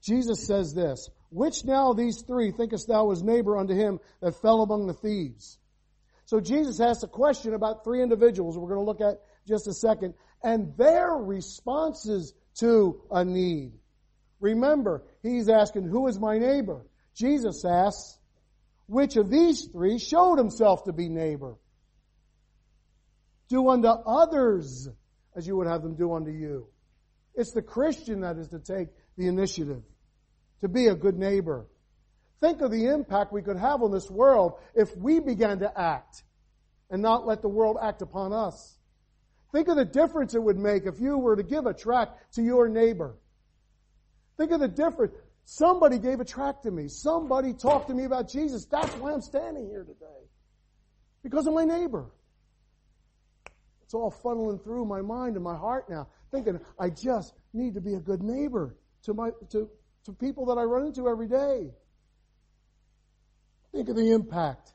Jesus 0.03 0.47
says 0.47 0.73
this, 0.75 1.09
Which 1.31 1.65
now 1.65 1.93
these 1.93 2.23
three 2.23 2.53
thinkest 2.53 2.89
thou 2.89 3.07
was 3.07 3.23
neighbor 3.23 3.57
unto 3.59 3.75
him 3.75 3.99
that 4.21 4.41
fell 4.41 4.63
among 4.63 4.87
the 4.87 4.95
thieves? 4.95 5.59
So 6.27 6.41
Jesus 6.41 6.81
asks 6.81 7.03
a 7.03 7.09
question 7.09 7.55
about 7.55 7.85
three 7.85 8.03
individuals 8.03 8.59
we're 8.59 8.69
going 8.69 8.81
to 8.81 8.85
look 8.85 9.01
at 9.01 9.21
just 9.47 9.69
a 9.69 9.73
second, 9.73 10.15
and 10.43 10.77
their 10.77 11.11
responses 11.11 12.35
to 12.59 13.01
a 13.11 13.25
need. 13.25 13.73
Remember, 14.41 15.03
he's 15.23 15.49
asking, 15.49 15.89
who 15.89 16.07
is 16.09 16.19
my 16.19 16.39
neighbor? 16.39 16.83
Jesus 17.15 17.65
asks, 17.65 18.19
which 18.87 19.17
of 19.17 19.31
these 19.31 19.65
three 19.67 19.99
showed 19.99 20.39
himself 20.39 20.85
to 20.85 20.93
be 20.93 21.09
neighbor? 21.09 21.57
Do 23.49 23.69
unto 23.69 23.89
others 23.89 24.89
as 25.37 25.47
you 25.47 25.57
would 25.57 25.67
have 25.67 25.83
them 25.83 25.95
do 25.95 26.15
unto 26.15 26.31
you. 26.31 26.67
It's 27.35 27.53
the 27.53 27.63
Christian 27.63 28.21
that 28.23 28.39
is 28.39 28.49
to 28.49 28.59
take 28.59 28.89
the 29.19 29.29
initiative, 29.29 29.83
to 30.63 30.69
be 30.69 30.87
a 30.87 30.95
good 30.95 31.19
neighbor. 31.19 31.67
Think 32.41 32.63
of 32.63 32.71
the 32.71 32.87
impact 32.87 33.33
we 33.33 33.43
could 33.43 33.59
have 33.59 33.83
on 33.83 33.93
this 33.93 34.11
world 34.11 34.55
if 34.75 34.97
we 34.97 35.21
began 35.21 35.61
to 35.61 35.79
act 35.79 36.23
and 36.91 37.03
not 37.03 37.27
let 37.27 37.43
the 37.43 37.49
world 37.49 37.77
act 37.81 38.03
upon 38.03 38.33
us. 38.33 38.79
Think 39.53 39.69
of 39.69 39.77
the 39.77 39.85
difference 39.85 40.35
it 40.35 40.43
would 40.43 40.59
make 40.59 40.87
if 40.87 41.01
you 41.01 41.19
were 41.19 41.37
to 41.37 41.43
give 41.43 41.67
a 41.67 41.75
tract 41.75 42.35
to 42.35 42.43
your 42.43 42.69
neighbor. 42.69 43.15
Think 44.37 44.53
of 44.53 44.61
the 44.61 44.69
difference. 44.69 45.15
Somebody 45.45 45.99
gave 45.99 46.21
a 46.21 46.25
tract 46.25 46.65
to 46.65 46.71
me. 46.71 46.89
Somebody 46.89 47.53
talked 47.53 47.89
to 47.89 47.95
me 47.95 48.05
about 48.05 48.29
Jesus. 48.29 48.67
That's 48.67 48.93
why 48.97 49.13
I'm 49.13 49.21
standing 49.21 49.69
here 49.69 49.85
today. 49.85 50.29
Because 51.23 51.47
of 51.47 51.55
my 51.55 51.65
neighbor. 51.65 52.11
It's 53.85 53.95
all 53.95 54.13
funneling 54.25 54.63
through 54.65 54.85
my 54.85 55.01
mind 55.01 55.37
and 55.37 55.45
my 55.45 55.57
heart 55.57 55.89
now, 55.89 56.09
thinking 56.33 56.59
I 56.79 56.91
just 56.91 57.33
need 57.53 57.75
to 57.75 57.81
be 57.81 57.95
a 57.95 58.01
good 58.01 58.21
neighbor 58.21 58.77
to 59.05 59.15
my 59.15 59.31
to, 59.51 59.71
to 60.05 60.13
people 60.13 60.47
that 60.47 60.59
I 60.59 60.65
run 60.65 60.87
into 60.87 61.09
every 61.09 61.29
day. 61.29 61.71
Think 63.71 63.89
of 63.89 63.95
the 63.95 64.11
impact. 64.11 64.73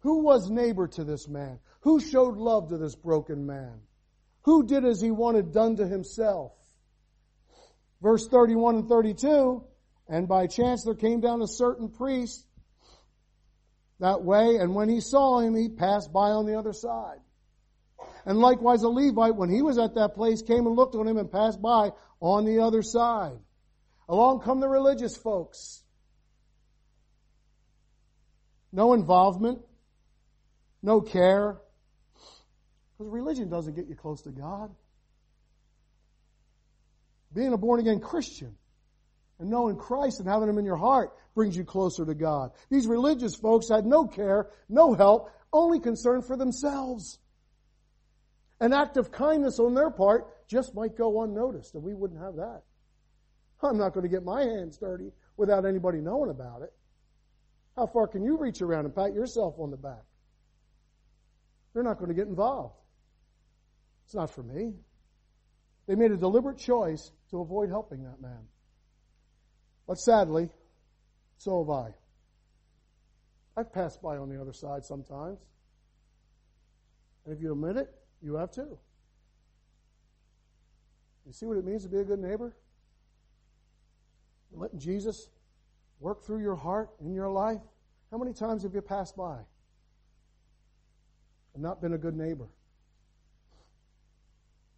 Who 0.00 0.24
was 0.24 0.50
neighbor 0.50 0.88
to 0.88 1.04
this 1.04 1.28
man? 1.28 1.60
Who 1.82 2.00
showed 2.00 2.36
love 2.36 2.70
to 2.70 2.78
this 2.78 2.96
broken 2.96 3.46
man? 3.46 3.80
Who 4.42 4.66
did 4.66 4.84
as 4.84 5.00
he 5.00 5.12
wanted 5.12 5.52
done 5.52 5.76
to 5.76 5.86
himself? 5.86 6.52
Verse 8.02 8.26
31 8.26 8.74
and 8.74 8.88
32, 8.88 9.62
and 10.08 10.26
by 10.26 10.48
chance 10.48 10.82
there 10.84 10.94
came 10.94 11.20
down 11.20 11.40
a 11.40 11.46
certain 11.46 11.88
priest 11.88 12.44
that 14.00 14.24
way, 14.24 14.56
and 14.56 14.74
when 14.74 14.88
he 14.88 15.00
saw 15.00 15.38
him, 15.38 15.54
he 15.54 15.68
passed 15.68 16.12
by 16.12 16.30
on 16.30 16.44
the 16.44 16.58
other 16.58 16.72
side. 16.72 17.20
And 18.26 18.40
likewise 18.40 18.82
a 18.82 18.88
Levite, 18.88 19.36
when 19.36 19.48
he 19.48 19.62
was 19.62 19.78
at 19.78 19.94
that 19.94 20.14
place, 20.14 20.42
came 20.42 20.66
and 20.66 20.74
looked 20.74 20.96
on 20.96 21.06
him 21.06 21.16
and 21.16 21.30
passed 21.30 21.62
by 21.62 21.90
on 22.20 22.44
the 22.44 22.58
other 22.58 22.82
side. 22.82 23.38
Along 24.08 24.40
come 24.40 24.58
the 24.58 24.68
religious 24.68 25.16
folks. 25.16 25.84
No 28.72 28.94
involvement, 28.94 29.60
no 30.82 31.00
care. 31.00 31.60
Because 32.98 33.12
religion 33.12 33.48
doesn't 33.48 33.76
get 33.76 33.86
you 33.86 33.94
close 33.94 34.22
to 34.22 34.30
God. 34.30 34.74
Being 37.34 37.52
a 37.52 37.56
born 37.56 37.80
again 37.80 38.00
Christian 38.00 38.56
and 39.38 39.50
knowing 39.50 39.76
Christ 39.76 40.20
and 40.20 40.28
having 40.28 40.48
Him 40.48 40.58
in 40.58 40.64
your 40.64 40.76
heart 40.76 41.12
brings 41.34 41.56
you 41.56 41.64
closer 41.64 42.04
to 42.04 42.14
God. 42.14 42.52
These 42.70 42.86
religious 42.86 43.34
folks 43.34 43.68
had 43.68 43.84
no 43.86 44.06
care, 44.06 44.50
no 44.68 44.94
help, 44.94 45.30
only 45.52 45.80
concern 45.80 46.22
for 46.22 46.36
themselves. 46.36 47.18
An 48.60 48.72
act 48.72 48.96
of 48.96 49.10
kindness 49.10 49.58
on 49.58 49.74
their 49.74 49.90
part 49.90 50.46
just 50.46 50.74
might 50.74 50.96
go 50.96 51.22
unnoticed, 51.22 51.74
and 51.74 51.82
we 51.82 51.94
wouldn't 51.94 52.20
have 52.20 52.36
that. 52.36 52.62
I'm 53.62 53.78
not 53.78 53.94
going 53.94 54.02
to 54.02 54.08
get 54.08 54.24
my 54.24 54.42
hands 54.42 54.76
dirty 54.78 55.12
without 55.36 55.64
anybody 55.64 55.98
knowing 55.98 56.30
about 56.30 56.62
it. 56.62 56.72
How 57.76 57.86
far 57.86 58.06
can 58.06 58.22
you 58.22 58.36
reach 58.36 58.60
around 58.60 58.84
and 58.84 58.94
pat 58.94 59.14
yourself 59.14 59.54
on 59.58 59.70
the 59.70 59.76
back? 59.76 60.02
They're 61.72 61.82
not 61.82 61.98
going 61.98 62.08
to 62.08 62.14
get 62.14 62.26
involved. 62.26 62.76
It's 64.04 64.14
not 64.14 64.30
for 64.30 64.42
me. 64.42 64.74
They 65.86 65.94
made 65.94 66.12
a 66.12 66.16
deliberate 66.16 66.58
choice 66.58 67.10
to 67.30 67.40
avoid 67.40 67.68
helping 67.68 68.04
that 68.04 68.20
man. 68.20 68.46
But 69.86 69.98
sadly, 69.98 70.48
so 71.38 71.64
have 71.64 71.70
I. 71.70 71.94
I've 73.56 73.72
passed 73.72 74.00
by 74.00 74.16
on 74.16 74.28
the 74.28 74.40
other 74.40 74.52
side 74.52 74.84
sometimes. 74.84 75.38
And 77.24 77.34
if 77.34 77.42
you 77.42 77.52
admit 77.52 77.76
it, 77.76 77.92
you 78.22 78.34
have 78.36 78.50
too. 78.50 78.78
You 81.26 81.32
see 81.32 81.46
what 81.46 81.56
it 81.56 81.64
means 81.64 81.82
to 81.82 81.88
be 81.88 81.98
a 81.98 82.04
good 82.04 82.18
neighbor? 82.18 82.56
Letting 84.52 84.78
Jesus 84.78 85.28
work 86.00 86.24
through 86.24 86.42
your 86.42 86.56
heart 86.56 86.90
in 87.00 87.14
your 87.14 87.30
life. 87.30 87.60
How 88.10 88.18
many 88.18 88.32
times 88.32 88.64
have 88.64 88.74
you 88.74 88.82
passed 88.82 89.16
by 89.16 89.38
and 91.54 91.62
not 91.62 91.80
been 91.80 91.94
a 91.94 91.98
good 91.98 92.16
neighbor? 92.16 92.48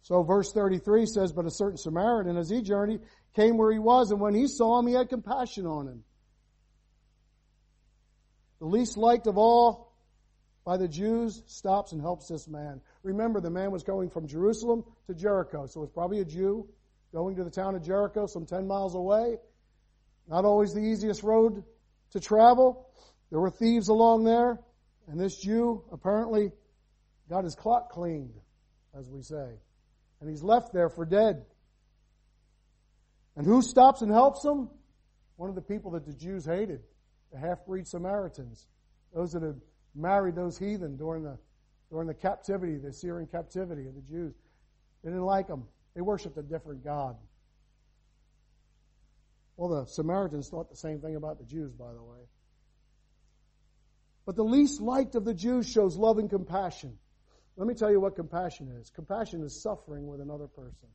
So 0.05 0.21
verse 0.21 0.51
33 0.51 1.07
says, 1.07 1.33
But 1.33 1.47
a 1.47 1.49
certain 1.49 1.77
Samaritan, 1.77 2.37
as 2.37 2.47
he 2.47 2.61
journeyed, 2.61 3.01
came 3.35 3.57
where 3.57 3.71
he 3.71 3.79
was, 3.79 4.11
and 4.11 4.21
when 4.21 4.35
he 4.35 4.47
saw 4.47 4.77
him, 4.77 4.85
he 4.85 4.93
had 4.93 5.09
compassion 5.09 5.65
on 5.65 5.87
him. 5.87 6.03
The 8.59 8.67
least 8.67 8.97
liked 8.97 9.25
of 9.25 9.39
all 9.39 9.91
by 10.63 10.77
the 10.77 10.87
Jews 10.87 11.41
stops 11.47 11.91
and 11.91 11.99
helps 11.99 12.27
this 12.27 12.47
man. 12.47 12.81
Remember, 13.01 13.41
the 13.41 13.49
man 13.49 13.71
was 13.71 13.81
going 13.81 14.11
from 14.11 14.27
Jerusalem 14.27 14.83
to 15.07 15.15
Jericho, 15.15 15.65
so 15.65 15.79
it 15.79 15.85
was 15.85 15.91
probably 15.91 16.19
a 16.19 16.25
Jew 16.25 16.69
going 17.11 17.35
to 17.37 17.43
the 17.43 17.49
town 17.49 17.73
of 17.73 17.81
Jericho, 17.83 18.27
some 18.27 18.45
10 18.45 18.67
miles 18.67 18.93
away. 18.93 19.37
Not 20.27 20.45
always 20.45 20.71
the 20.71 20.81
easiest 20.81 21.23
road 21.23 21.63
to 22.11 22.19
travel. 22.19 22.91
There 23.31 23.39
were 23.39 23.49
thieves 23.49 23.87
along 23.87 24.25
there, 24.25 24.59
and 25.07 25.19
this 25.19 25.35
Jew 25.35 25.83
apparently 25.91 26.51
got 27.27 27.43
his 27.43 27.55
clock 27.55 27.89
cleaned, 27.89 28.35
as 28.95 29.09
we 29.09 29.23
say. 29.23 29.55
And 30.19 30.29
he's 30.29 30.43
left 30.43 30.73
there 30.73 30.89
for 30.89 31.05
dead. 31.05 31.45
And 33.35 33.45
who 33.45 33.61
stops 33.61 34.01
and 34.01 34.11
helps 34.11 34.43
him? 34.43 34.69
One 35.35 35.49
of 35.49 35.55
the 35.55 35.61
people 35.61 35.91
that 35.91 36.05
the 36.05 36.13
Jews 36.13 36.45
hated, 36.45 36.81
the 37.31 37.37
half-breed 37.37 37.87
Samaritans. 37.87 38.65
Those 39.13 39.33
that 39.33 39.43
had 39.43 39.59
married 39.93 40.35
those 40.35 40.57
heathen 40.57 40.95
during 40.95 41.23
the, 41.23 41.37
during 41.89 42.07
the 42.07 42.13
captivity, 42.13 42.77
the 42.77 42.93
Syrian 42.93 43.27
captivity 43.27 43.87
of 43.87 43.95
the 43.95 44.01
Jews. 44.01 44.33
They 45.03 45.09
didn't 45.09 45.25
like 45.25 45.47
them. 45.47 45.65
They 45.93 46.01
worshiped 46.01 46.37
a 46.37 46.43
different 46.43 46.83
God. 46.83 47.17
Well, 49.57 49.69
the 49.69 49.85
Samaritans 49.85 50.49
thought 50.49 50.69
the 50.69 50.75
same 50.75 50.99
thing 50.99 51.15
about 51.15 51.37
the 51.37 51.45
Jews, 51.45 51.71
by 51.73 51.93
the 51.93 52.01
way. 52.01 52.19
But 54.25 54.35
the 54.35 54.43
least 54.43 54.81
liked 54.81 55.15
of 55.15 55.23
the 55.23 55.33
Jews 55.33 55.69
shows 55.69 55.95
love 55.95 56.17
and 56.17 56.29
compassion. 56.29 56.97
Let 57.57 57.67
me 57.67 57.73
tell 57.73 57.89
you 57.89 58.01
what 58.01 58.15
compassion 58.15 58.69
is. 58.79 58.89
Compassion 58.89 59.41
is 59.43 59.61
suffering 59.61 60.07
with 60.07 60.19
another 60.19 60.47
person. 60.47 60.89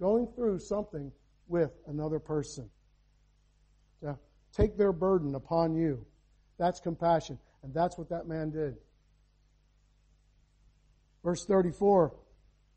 Going 0.00 0.26
through 0.34 0.58
something 0.60 1.12
with 1.48 1.70
another 1.86 2.18
person. 2.18 2.70
To 4.02 4.18
take 4.52 4.76
their 4.76 4.92
burden 4.92 5.34
upon 5.34 5.74
you. 5.74 6.04
That's 6.58 6.80
compassion. 6.80 7.38
And 7.62 7.74
that's 7.74 7.98
what 7.98 8.08
that 8.08 8.26
man 8.26 8.50
did. 8.50 8.76
Verse 11.22 11.44
34 11.44 12.14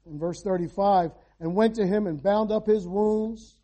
and 0.05 0.20
verse 0.20 0.41
35 0.41 1.11
and 1.39 1.55
went 1.55 1.76
to 1.76 1.86
him 1.86 2.07
and 2.07 2.22
bound 2.22 2.51
up 2.51 2.65
his 2.65 2.88
wounds, 2.88 3.55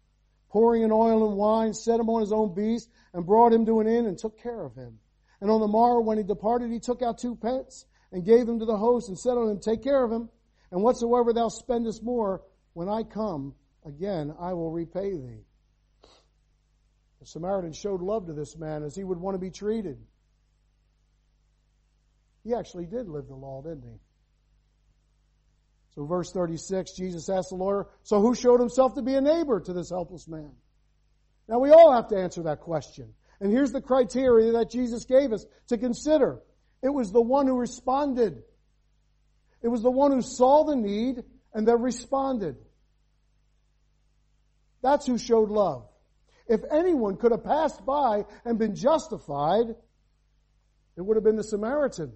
pouring 0.49 0.84
in 0.84 0.91
oil 0.91 1.28
and 1.28 1.38
wine, 1.38 1.74
set 1.74 1.99
him 1.99 2.10
on 2.10 2.22
his 2.22 2.32
own 2.32 2.53
beast, 2.53 2.89
and 3.14 3.26
brought 3.26 3.51
him 3.51 3.66
to 3.66 3.80
an 3.80 3.88
inn 3.88 4.06
and 4.06 4.18
took 4.18 4.39
care 4.41 4.64
of 4.64 4.76
him. 4.76 4.99
And 5.41 5.51
on 5.51 5.60
the 5.60 5.68
morrow, 5.68 6.01
when 6.01 6.18
he 6.18 6.24
departed, 6.24 6.72
he 6.72 6.80
took 6.80 7.01
out 7.01 7.18
two 7.18 7.36
pence 7.36 7.86
and 8.16 8.24
gave 8.24 8.45
them 8.45 8.59
to 8.59 8.66
the 8.66 8.78
host 8.78 9.09
and 9.09 9.20
said 9.20 9.32
unto 9.32 9.49
him, 9.49 9.59
Take 9.59 9.84
care 9.84 10.01
of 10.01 10.09
him, 10.09 10.30
and 10.72 10.82
whatsoever 10.82 11.34
thou 11.34 11.49
spendest 11.49 12.01
more, 12.01 12.41
when 12.72 12.88
I 12.88 13.03
come 13.03 13.53
again, 13.86 14.34
I 14.39 14.53
will 14.53 14.72
repay 14.72 15.11
thee. 15.11 15.43
The 17.20 17.26
Samaritan 17.26 17.74
showed 17.74 18.01
love 18.01 18.28
to 18.28 18.34
this 18.34 18.57
man 18.57 18.84
as 18.84 18.95
he 18.95 19.03
would 19.03 19.18
want 19.18 19.36
to 19.36 19.39
be 19.39 19.51
treated. 19.51 19.97
He 22.45 22.53
actually 22.53 22.86
did 22.86 23.09
live 23.09 23.28
the 23.28 23.36
law, 23.36 23.61
didn't 23.61 23.84
he? 23.84 23.99
So 25.95 26.05
verse 26.05 26.32
36, 26.32 26.93
Jesus 26.93 27.28
asked 27.28 27.49
the 27.49 27.55
lawyer, 27.55 27.88
so 28.03 28.22
who 28.22 28.34
showed 28.34 28.61
himself 28.61 28.95
to 28.95 29.01
be 29.01 29.16
a 29.16 29.22
neighbor 29.22 29.59
to 29.59 29.74
this 29.74 29.89
helpless 29.89 30.26
man? 30.26 30.51
Now 31.49 31.59
we 31.59 31.72
all 31.72 31.91
have 31.91 32.07
to 32.09 32.18
answer 32.18 32.43
that 32.43 32.61
question. 32.61 33.13
And 33.41 33.51
here's 33.51 33.74
the 33.74 33.82
criteria 33.82 34.53
that 34.53 34.72
Jesus 34.72 35.03
gave 35.03 35.34
us 35.34 35.45
to 35.68 35.78
consider. 35.78 36.39
It 36.86 36.94
was 36.94 37.12
the 37.12 37.20
one 37.20 37.48
who 37.48 37.58
responded. 37.58 38.44
It 39.64 39.70
was 39.70 39.82
the 39.82 39.90
one 39.90 40.12
who 40.12 40.22
saw 40.22 40.66
the 40.66 40.76
need 40.76 41.24
and 41.52 41.68
then 41.68 41.82
responded. 41.82 42.58
That's 44.84 45.08
who 45.08 45.18
showed 45.18 45.50
love. 45.50 45.88
If 46.48 46.62
anyone 46.72 47.18
could 47.18 47.32
have 47.32 47.44
passed 47.44 47.84
by 47.88 48.26
and 48.46 48.60
been 48.60 48.76
justified, 48.76 49.66
it 50.96 51.02
would 51.02 51.18
have 51.18 51.24
been 51.24 51.38
the 51.38 51.44
Samaritan. 51.44 52.14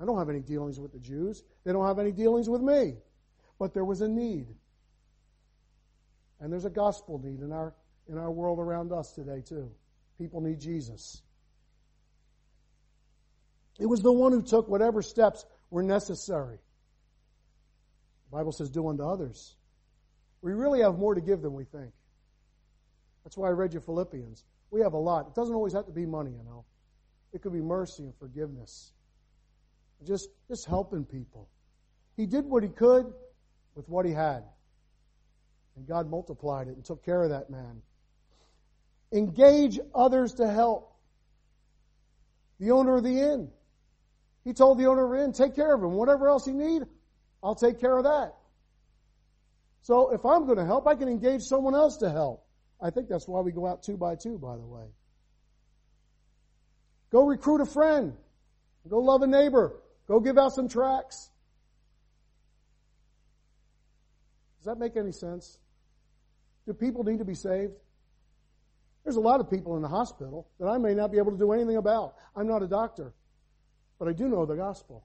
I 0.00 0.04
don't 0.04 0.18
have 0.18 0.28
any 0.28 0.40
dealings 0.40 0.80
with 0.80 0.92
the 0.92 0.98
Jews. 0.98 1.44
They 1.62 1.72
don't 1.72 1.86
have 1.86 2.00
any 2.00 2.10
dealings 2.10 2.48
with 2.48 2.60
me. 2.60 2.96
But 3.60 3.72
there 3.72 3.84
was 3.84 4.00
a 4.00 4.08
need. 4.08 4.48
And 6.40 6.52
there's 6.52 6.64
a 6.64 6.70
gospel 6.70 7.20
need 7.22 7.38
in 7.38 7.52
our, 7.52 7.72
in 8.08 8.18
our 8.18 8.32
world 8.32 8.58
around 8.58 8.90
us 8.90 9.12
today, 9.12 9.42
too. 9.46 9.70
People 10.18 10.40
need 10.40 10.58
Jesus. 10.58 11.22
It 13.80 13.86
was 13.86 14.00
the 14.00 14.12
one 14.12 14.32
who 14.32 14.42
took 14.42 14.68
whatever 14.68 15.00
steps 15.00 15.46
were 15.70 15.82
necessary. 15.82 16.58
The 18.30 18.36
Bible 18.36 18.52
says, 18.52 18.68
do 18.68 18.86
unto 18.86 19.02
others. 19.02 19.56
We 20.42 20.52
really 20.52 20.82
have 20.82 20.98
more 20.98 21.14
to 21.14 21.20
give 21.20 21.40
than 21.40 21.54
we 21.54 21.64
think. 21.64 21.90
That's 23.24 23.36
why 23.36 23.48
I 23.48 23.52
read 23.52 23.72
you 23.72 23.80
Philippians. 23.80 24.44
We 24.70 24.82
have 24.82 24.92
a 24.92 24.98
lot. 24.98 25.28
It 25.28 25.34
doesn't 25.34 25.54
always 25.54 25.72
have 25.72 25.86
to 25.86 25.92
be 25.92 26.06
money, 26.06 26.30
you 26.30 26.44
know. 26.44 26.64
It 27.32 27.42
could 27.42 27.52
be 27.52 27.60
mercy 27.60 28.04
and 28.04 28.14
forgiveness. 28.18 28.92
Just, 30.06 30.28
just 30.48 30.66
helping 30.66 31.04
people. 31.04 31.48
He 32.16 32.26
did 32.26 32.44
what 32.44 32.62
he 32.62 32.68
could 32.68 33.12
with 33.74 33.88
what 33.88 34.04
he 34.04 34.12
had. 34.12 34.44
And 35.76 35.86
God 35.86 36.10
multiplied 36.10 36.68
it 36.68 36.76
and 36.76 36.84
took 36.84 37.04
care 37.04 37.22
of 37.22 37.30
that 37.30 37.48
man. 37.48 37.80
Engage 39.12 39.80
others 39.94 40.34
to 40.34 40.46
help. 40.46 40.94
The 42.58 42.72
owner 42.72 42.98
of 42.98 43.04
the 43.04 43.20
inn. 43.20 43.50
He 44.44 44.52
told 44.52 44.78
the 44.78 44.86
owner 44.86 45.16
inn, 45.16 45.32
take 45.32 45.54
care 45.54 45.74
of 45.74 45.82
him. 45.82 45.92
Whatever 45.92 46.28
else 46.28 46.46
he 46.46 46.52
need, 46.52 46.82
I'll 47.42 47.54
take 47.54 47.80
care 47.80 47.96
of 47.96 48.04
that. 48.04 48.34
So 49.82 50.12
if 50.12 50.24
I'm 50.24 50.46
going 50.46 50.58
to 50.58 50.64
help, 50.64 50.86
I 50.86 50.94
can 50.94 51.08
engage 51.08 51.42
someone 51.42 51.74
else 51.74 51.98
to 51.98 52.10
help. 52.10 52.44
I 52.80 52.90
think 52.90 53.08
that's 53.08 53.28
why 53.28 53.40
we 53.40 53.52
go 53.52 53.66
out 53.66 53.82
two 53.82 53.96
by 53.96 54.16
two, 54.16 54.38
by 54.38 54.56
the 54.56 54.66
way. 54.66 54.86
Go 57.10 57.26
recruit 57.26 57.60
a 57.60 57.66
friend. 57.66 58.14
Go 58.88 58.98
love 58.98 59.22
a 59.22 59.26
neighbor. 59.26 59.80
Go 60.08 60.20
give 60.20 60.38
out 60.38 60.52
some 60.54 60.68
tracts. 60.68 61.30
Does 64.58 64.66
that 64.66 64.78
make 64.78 64.96
any 64.96 65.12
sense? 65.12 65.58
Do 66.66 66.74
people 66.74 67.04
need 67.04 67.18
to 67.18 67.24
be 67.24 67.34
saved? 67.34 67.72
There's 69.04 69.16
a 69.16 69.20
lot 69.20 69.40
of 69.40 69.50
people 69.50 69.76
in 69.76 69.82
the 69.82 69.88
hospital 69.88 70.46
that 70.58 70.66
I 70.66 70.78
may 70.78 70.94
not 70.94 71.10
be 71.10 71.18
able 71.18 71.32
to 71.32 71.38
do 71.38 71.52
anything 71.52 71.76
about. 71.76 72.14
I'm 72.36 72.46
not 72.46 72.62
a 72.62 72.68
doctor, 72.68 73.14
but 74.00 74.08
I 74.08 74.12
do 74.12 74.26
know 74.26 74.46
the 74.46 74.56
gospel. 74.56 75.04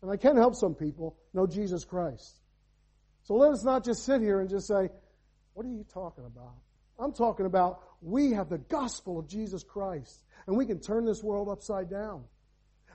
And 0.00 0.10
I 0.10 0.16
can 0.16 0.36
help 0.36 0.54
some 0.54 0.74
people 0.74 1.18
know 1.34 1.46
Jesus 1.46 1.84
Christ. 1.84 2.40
So 3.24 3.34
let 3.34 3.52
us 3.52 3.64
not 3.64 3.84
just 3.84 4.04
sit 4.06 4.20
here 4.22 4.40
and 4.40 4.48
just 4.48 4.68
say, 4.68 4.88
what 5.52 5.66
are 5.66 5.70
you 5.70 5.84
talking 5.92 6.24
about? 6.24 6.54
I'm 6.98 7.12
talking 7.12 7.44
about 7.44 7.80
we 8.00 8.32
have 8.32 8.48
the 8.48 8.58
gospel 8.58 9.18
of 9.18 9.28
Jesus 9.28 9.64
Christ 9.64 10.22
and 10.46 10.56
we 10.56 10.64
can 10.64 10.80
turn 10.80 11.04
this 11.04 11.22
world 11.24 11.48
upside 11.48 11.90
down 11.90 12.22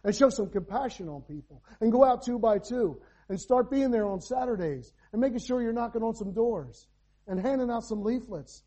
and 0.03 0.15
show 0.15 0.30
some 0.30 0.49
compassion 0.49 1.09
on 1.09 1.22
people 1.24 1.61
and 1.82 1.91
go 1.91 2.05
out 2.05 2.24
two 2.24 2.39
by 2.39 2.59
two 2.59 3.01
and 3.28 3.39
start 3.39 3.70
being 3.70 3.91
there 3.91 4.07
on 4.07 4.22
Saturdays 4.22 4.93
and 5.11 5.20
making 5.20 5.39
sure 5.39 5.61
you're 5.61 5.74
knocking 5.74 6.01
on 6.01 6.15
some 6.15 6.32
doors 6.32 6.88
and 7.28 7.41
handing 7.41 7.70
out 7.70 7.84
some 7.84 8.03
leaflets 8.03 8.63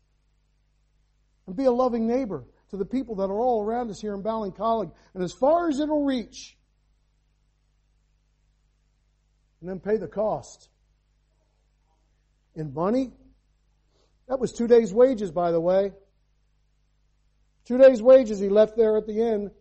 and 1.47 1.55
be 1.55 1.65
a 1.65 1.71
loving 1.71 2.05
neighbor 2.05 2.43
to 2.73 2.77
the 2.77 2.85
people 2.85 3.13
that 3.17 3.29
are 3.29 3.39
all 3.39 3.61
around 3.61 3.91
us 3.91 4.01
here 4.01 4.15
in 4.15 4.23
Ballincollig 4.23 4.91
and 5.13 5.23
as 5.23 5.31
far 5.31 5.69
as 5.69 5.79
it'll 5.79 6.03
reach 6.03 6.57
and 9.61 9.69
then 9.69 9.79
pay 9.79 9.97
the 9.97 10.07
cost 10.07 10.69
in 12.55 12.73
money. 12.73 13.11
That 14.27 14.39
was 14.39 14.51
two 14.53 14.65
days' 14.65 14.91
wages, 14.91 15.29
by 15.29 15.51
the 15.51 15.61
way. 15.61 15.91
Two 17.65 17.77
days' 17.77 18.01
wages 18.01 18.39
he 18.39 18.49
left 18.49 18.75
there 18.75 18.97
at 18.97 19.05
the 19.05 19.21
end. 19.21 19.51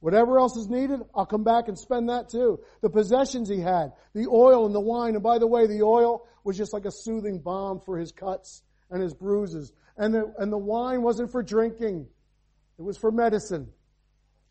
Whatever 0.00 0.38
else 0.38 0.56
is 0.56 0.70
needed, 0.70 1.00
I'll 1.14 1.26
come 1.26 1.44
back 1.44 1.68
and 1.68 1.78
spend 1.78 2.08
that 2.08 2.30
too. 2.30 2.60
The 2.80 2.88
possessions 2.88 3.50
he 3.50 3.60
had, 3.60 3.92
the 4.14 4.26
oil 4.26 4.64
and 4.64 4.74
the 4.74 4.80
wine, 4.80 5.16
and 5.16 5.22
by 5.22 5.36
the 5.36 5.46
way, 5.46 5.66
the 5.66 5.82
oil 5.82 6.26
was 6.44 6.56
just 6.56 6.72
like 6.72 6.86
a 6.86 6.90
soothing 6.90 7.40
balm 7.40 7.78
for 7.84 7.98
his 7.98 8.10
cuts 8.10 8.62
and 8.90 9.02
his 9.02 9.12
bruises. 9.12 9.70
And 9.98 10.14
the, 10.14 10.32
and 10.38 10.50
the 10.50 10.56
wine 10.56 11.02
wasn't 11.02 11.30
for 11.30 11.42
drinking. 11.42 12.08
It 12.78 12.82
was 12.82 12.96
for 12.96 13.10
medicine. 13.10 13.68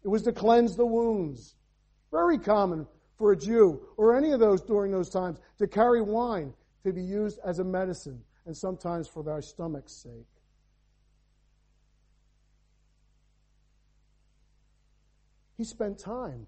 It 0.03 0.07
was 0.07 0.24
to 0.24 0.32
cleanse 0.32 0.76
the 0.76 0.86
wounds. 0.86 1.55
Very 2.11 2.38
common 2.38 2.88
for 3.17 3.32
a 3.32 3.38
Jew 3.38 3.82
or 3.97 4.15
any 4.15 4.32
of 4.32 4.39
those 4.39 4.61
during 4.61 4.91
those 4.91 5.09
times 5.09 5.39
to 5.59 5.67
carry 5.67 6.01
wine 6.01 6.53
to 6.84 6.91
be 6.91 7.03
used 7.03 7.39
as 7.45 7.59
a 7.59 7.63
medicine 7.63 8.22
and 8.45 8.55
sometimes 8.55 9.07
for 9.07 9.24
their 9.24 9.41
stomach's 9.41 9.93
sake. 9.93 10.28
He 15.57 15.63
spent 15.63 15.99
time. 15.99 16.47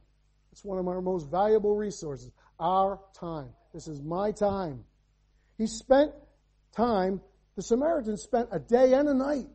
It's 0.51 0.65
one 0.65 0.80
of 0.80 0.88
our 0.88 1.01
most 1.01 1.30
valuable 1.30 1.76
resources. 1.76 2.32
Our 2.59 2.99
time. 3.13 3.49
This 3.74 3.88
is 3.88 4.01
my 4.01 4.32
time. 4.32 4.84
He 5.57 5.67
spent 5.67 6.11
time. 6.76 7.21
The 7.55 7.61
Samaritan 7.61 8.17
spent 8.17 8.49
a 8.51 8.57
day 8.57 8.93
and 8.93 9.07
a 9.07 9.13
night. 9.13 9.47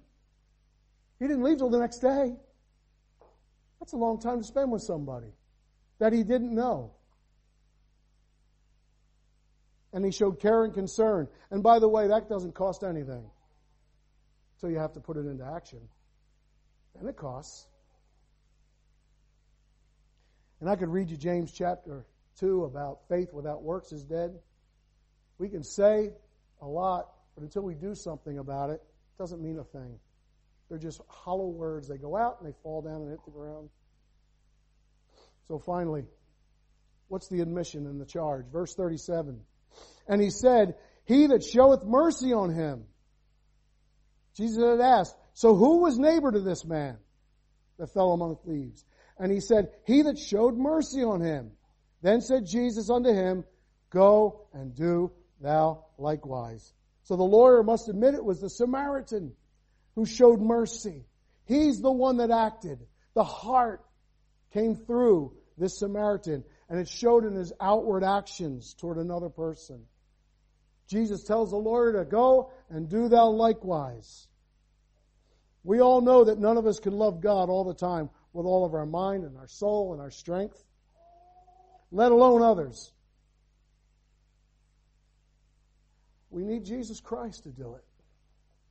He 1.18 1.26
didn't 1.26 1.42
leave 1.42 1.58
till 1.58 1.70
the 1.70 1.78
next 1.78 1.98
day. 1.98 2.36
That's 3.80 3.92
a 3.92 3.96
long 3.96 4.20
time 4.20 4.38
to 4.38 4.44
spend 4.44 4.70
with 4.70 4.82
somebody 4.82 5.32
that 5.98 6.12
he 6.12 6.22
didn't 6.22 6.54
know 6.54 6.92
and 9.92 10.04
he 10.04 10.10
showed 10.10 10.40
care 10.40 10.64
and 10.64 10.74
concern. 10.74 11.28
And 11.50 11.62
by 11.62 11.78
the 11.78 11.88
way, 11.88 12.08
that 12.08 12.28
doesn't 12.28 12.54
cost 12.54 12.84
anything. 12.84 13.30
So 14.58 14.68
you 14.68 14.78
have 14.78 14.92
to 14.94 15.00
put 15.00 15.16
it 15.16 15.26
into 15.26 15.44
action. 15.44 15.80
And 16.98 17.08
it 17.08 17.16
costs. 17.16 17.66
And 20.60 20.68
I 20.68 20.76
could 20.76 20.88
read 20.88 21.10
you 21.10 21.16
James 21.16 21.52
chapter 21.52 22.04
2 22.40 22.64
about 22.64 23.00
faith 23.08 23.32
without 23.32 23.62
works 23.62 23.92
is 23.92 24.04
dead. 24.04 24.38
We 25.38 25.48
can 25.48 25.62
say 25.62 26.10
a 26.60 26.66
lot, 26.66 27.08
but 27.34 27.44
until 27.44 27.62
we 27.62 27.74
do 27.74 27.94
something 27.94 28.38
about 28.38 28.70
it, 28.70 28.82
it 28.82 29.18
doesn't 29.18 29.40
mean 29.40 29.58
a 29.58 29.64
thing. 29.64 29.98
They're 30.68 30.78
just 30.78 31.00
hollow 31.08 31.48
words. 31.48 31.88
They 31.88 31.96
go 31.96 32.16
out 32.16 32.38
and 32.40 32.48
they 32.48 32.56
fall 32.62 32.82
down 32.82 33.02
and 33.02 33.10
hit 33.10 33.24
the 33.24 33.30
ground. 33.30 33.70
So 35.48 35.58
finally, 35.58 36.04
what's 37.08 37.28
the 37.28 37.40
admission 37.40 37.86
and 37.86 38.00
the 38.00 38.06
charge? 38.06 38.46
Verse 38.52 38.74
37. 38.74 39.40
And 40.06 40.20
he 40.20 40.30
said, 40.30 40.74
He 41.04 41.26
that 41.28 41.42
showeth 41.42 41.84
mercy 41.84 42.32
on 42.32 42.52
him. 42.52 42.84
Jesus 44.36 44.62
had 44.62 44.80
asked, 44.80 45.16
So 45.32 45.54
who 45.54 45.78
was 45.78 45.98
neighbor 45.98 46.30
to 46.30 46.40
this 46.40 46.64
man 46.64 46.98
that 47.78 47.92
fell 47.92 48.12
among 48.12 48.36
thieves? 48.44 48.84
And 49.18 49.32
he 49.32 49.40
said, 49.40 49.70
He 49.86 50.02
that 50.02 50.18
showed 50.18 50.56
mercy 50.56 51.02
on 51.02 51.20
him. 51.22 51.52
Then 52.02 52.20
said 52.20 52.46
Jesus 52.46 52.90
unto 52.90 53.12
him, 53.12 53.44
Go 53.90 54.46
and 54.52 54.74
do 54.74 55.10
thou 55.40 55.86
likewise. 55.96 56.72
So 57.04 57.16
the 57.16 57.24
lawyer 57.24 57.62
must 57.62 57.88
admit 57.88 58.14
it 58.14 58.24
was 58.24 58.40
the 58.40 58.50
Samaritan 58.50 59.32
who 59.98 60.06
showed 60.06 60.40
mercy. 60.40 61.04
He's 61.46 61.80
the 61.80 61.90
one 61.90 62.18
that 62.18 62.30
acted. 62.30 62.78
The 63.14 63.24
heart 63.24 63.84
came 64.52 64.76
through 64.76 65.32
this 65.56 65.76
Samaritan 65.76 66.44
and 66.68 66.78
it 66.78 66.88
showed 66.88 67.24
in 67.24 67.34
his 67.34 67.52
outward 67.60 68.04
actions 68.04 68.74
toward 68.74 68.98
another 68.98 69.28
person. 69.28 69.86
Jesus 70.86 71.24
tells 71.24 71.50
the 71.50 71.56
lawyer 71.56 71.94
to 71.94 72.04
go 72.04 72.52
and 72.70 72.88
do 72.88 73.08
thou 73.08 73.30
likewise. 73.30 74.28
We 75.64 75.80
all 75.80 76.00
know 76.00 76.26
that 76.26 76.38
none 76.38 76.58
of 76.58 76.66
us 76.68 76.78
can 76.78 76.92
love 76.92 77.20
God 77.20 77.48
all 77.48 77.64
the 77.64 77.74
time 77.74 78.08
with 78.32 78.46
all 78.46 78.64
of 78.64 78.74
our 78.74 78.86
mind 78.86 79.24
and 79.24 79.36
our 79.36 79.48
soul 79.48 79.94
and 79.94 80.00
our 80.00 80.12
strength, 80.12 80.62
let 81.90 82.12
alone 82.12 82.42
others. 82.42 82.92
We 86.30 86.44
need 86.44 86.64
Jesus 86.64 87.00
Christ 87.00 87.42
to 87.42 87.48
do 87.48 87.74
it. 87.74 87.84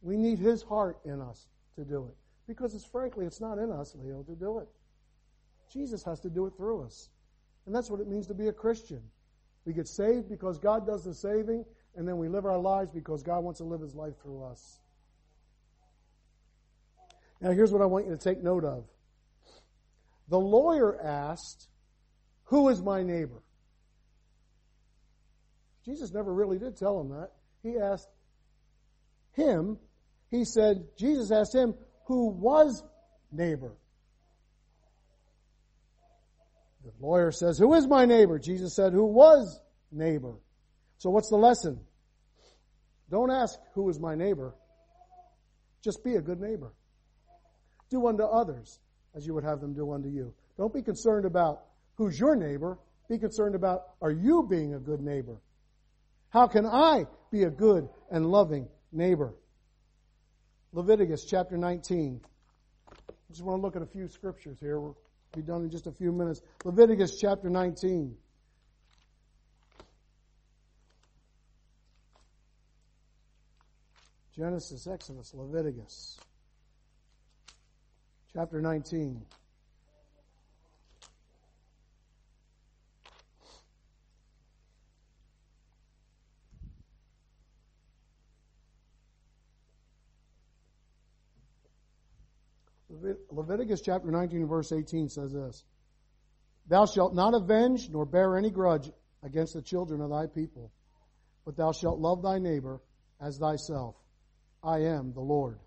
We 0.07 0.15
need 0.15 0.39
His 0.39 0.63
heart 0.63 0.99
in 1.03 1.19
us 1.19 1.47
to 1.75 1.83
do 1.83 2.07
it. 2.07 2.15
Because 2.47 2.73
it's 2.73 2.85
frankly, 2.85 3.25
it's 3.25 3.41
not 3.41 3.57
in 3.57 3.69
us, 3.69 3.93
Leo, 3.93 4.23
to 4.23 4.35
do 4.35 4.59
it. 4.59 4.69
Jesus 5.69 6.01
has 6.05 6.21
to 6.21 6.29
do 6.29 6.45
it 6.45 6.53
through 6.55 6.85
us. 6.85 7.09
And 7.65 7.75
that's 7.75 7.91
what 7.91 7.99
it 7.99 8.07
means 8.07 8.25
to 8.27 8.33
be 8.33 8.47
a 8.47 8.53
Christian. 8.53 9.01
We 9.65 9.73
get 9.73 9.85
saved 9.85 10.29
because 10.29 10.59
God 10.59 10.87
does 10.87 11.03
the 11.03 11.13
saving, 11.13 11.65
and 11.97 12.07
then 12.07 12.17
we 12.17 12.29
live 12.29 12.45
our 12.45 12.57
lives 12.57 12.89
because 12.89 13.21
God 13.21 13.43
wants 13.43 13.57
to 13.57 13.65
live 13.65 13.81
His 13.81 13.95
life 13.95 14.13
through 14.23 14.45
us. 14.45 14.79
Now, 17.41 17.51
here's 17.51 17.73
what 17.73 17.81
I 17.81 17.85
want 17.85 18.05
you 18.05 18.11
to 18.11 18.17
take 18.17 18.41
note 18.41 18.63
of. 18.63 18.85
The 20.29 20.39
lawyer 20.39 20.97
asked, 21.03 21.67
Who 22.45 22.69
is 22.69 22.81
my 22.81 23.03
neighbor? 23.03 23.43
Jesus 25.83 26.13
never 26.13 26.33
really 26.33 26.59
did 26.59 26.77
tell 26.77 27.01
him 27.01 27.09
that. 27.09 27.31
He 27.61 27.77
asked 27.77 28.07
him, 29.33 29.77
he 30.29 30.43
said, 30.43 30.85
Jesus 30.97 31.31
asked 31.31 31.55
him, 31.55 31.73
Who 32.05 32.29
was 32.29 32.83
neighbor? 33.31 33.73
The 36.83 36.91
lawyer 37.05 37.31
says, 37.31 37.57
Who 37.57 37.73
is 37.73 37.87
my 37.87 38.05
neighbor? 38.05 38.39
Jesus 38.39 38.75
said, 38.75 38.93
Who 38.93 39.05
was 39.05 39.59
neighbor? 39.91 40.35
So 40.97 41.09
what's 41.09 41.29
the 41.29 41.37
lesson? 41.37 41.79
Don't 43.09 43.31
ask, 43.31 43.57
Who 43.73 43.89
is 43.89 43.99
my 43.99 44.15
neighbor? 44.15 44.55
Just 45.83 46.03
be 46.03 46.15
a 46.15 46.21
good 46.21 46.39
neighbor. 46.39 46.73
Do 47.89 48.07
unto 48.07 48.23
others 48.23 48.79
as 49.15 49.25
you 49.25 49.33
would 49.33 49.43
have 49.43 49.61
them 49.61 49.73
do 49.73 49.91
unto 49.91 50.09
you. 50.09 50.33
Don't 50.57 50.73
be 50.73 50.81
concerned 50.81 51.25
about 51.25 51.63
who's 51.95 52.19
your 52.19 52.35
neighbor. 52.35 52.77
Be 53.09 53.17
concerned 53.17 53.55
about 53.55 53.83
are 54.01 54.11
you 54.11 54.45
being 54.49 54.73
a 54.73 54.79
good 54.79 55.01
neighbor? 55.01 55.37
How 56.29 56.47
can 56.47 56.65
I 56.65 57.05
be 57.31 57.43
a 57.43 57.49
good 57.49 57.87
and 58.11 58.25
loving 58.25 58.67
neighbor? 58.91 59.33
Leviticus 60.77 61.25
chapter 61.25 61.57
19. 61.57 62.21
I 62.91 62.93
just 63.31 63.41
want 63.41 63.57
to 63.57 63.61
look 63.63 63.75
at 63.75 63.81
a 63.81 63.85
few 63.87 64.07
scriptures 64.07 64.59
here. 64.59 64.79
We'll 64.79 64.95
be 65.35 65.41
done 65.41 65.63
in 65.63 65.71
just 65.71 65.87
a 65.87 65.91
few 65.91 66.11
minutes. 66.11 66.43
Leviticus 66.63 67.19
chapter 67.19 67.49
19. 67.49 68.15
Genesis, 74.35 74.85
Exodus, 74.85 75.33
Leviticus 75.33 76.19
chapter 78.31 78.61
19. 78.61 79.25
Leviticus 93.31 93.81
chapter 93.81 94.09
19 94.11 94.47
verse 94.47 94.71
18 94.71 95.09
says 95.09 95.33
this. 95.33 95.63
Thou 96.67 96.85
shalt 96.85 97.13
not 97.13 97.33
avenge 97.33 97.89
nor 97.89 98.05
bear 98.05 98.37
any 98.37 98.49
grudge 98.49 98.91
against 99.23 99.53
the 99.53 99.61
children 99.61 100.01
of 100.01 100.09
thy 100.09 100.27
people, 100.27 100.71
but 101.45 101.55
thou 101.55 101.71
shalt 101.71 101.99
love 101.99 102.21
thy 102.21 102.39
neighbor 102.39 102.81
as 103.19 103.37
thyself. 103.37 103.95
I 104.63 104.79
am 104.79 105.13
the 105.13 105.21
Lord. 105.21 105.59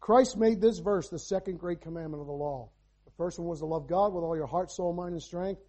Christ 0.00 0.36
made 0.36 0.60
this 0.60 0.78
verse 0.78 1.08
the 1.08 1.18
second 1.18 1.58
great 1.58 1.80
commandment 1.80 2.20
of 2.20 2.26
the 2.26 2.32
law. 2.32 2.68
The 3.06 3.12
first 3.16 3.38
one 3.38 3.48
was 3.48 3.60
to 3.60 3.66
love 3.66 3.88
God 3.88 4.12
with 4.12 4.22
all 4.22 4.36
your 4.36 4.46
heart, 4.46 4.70
soul, 4.70 4.92
mind, 4.92 5.14
and 5.14 5.22
strength. 5.22 5.60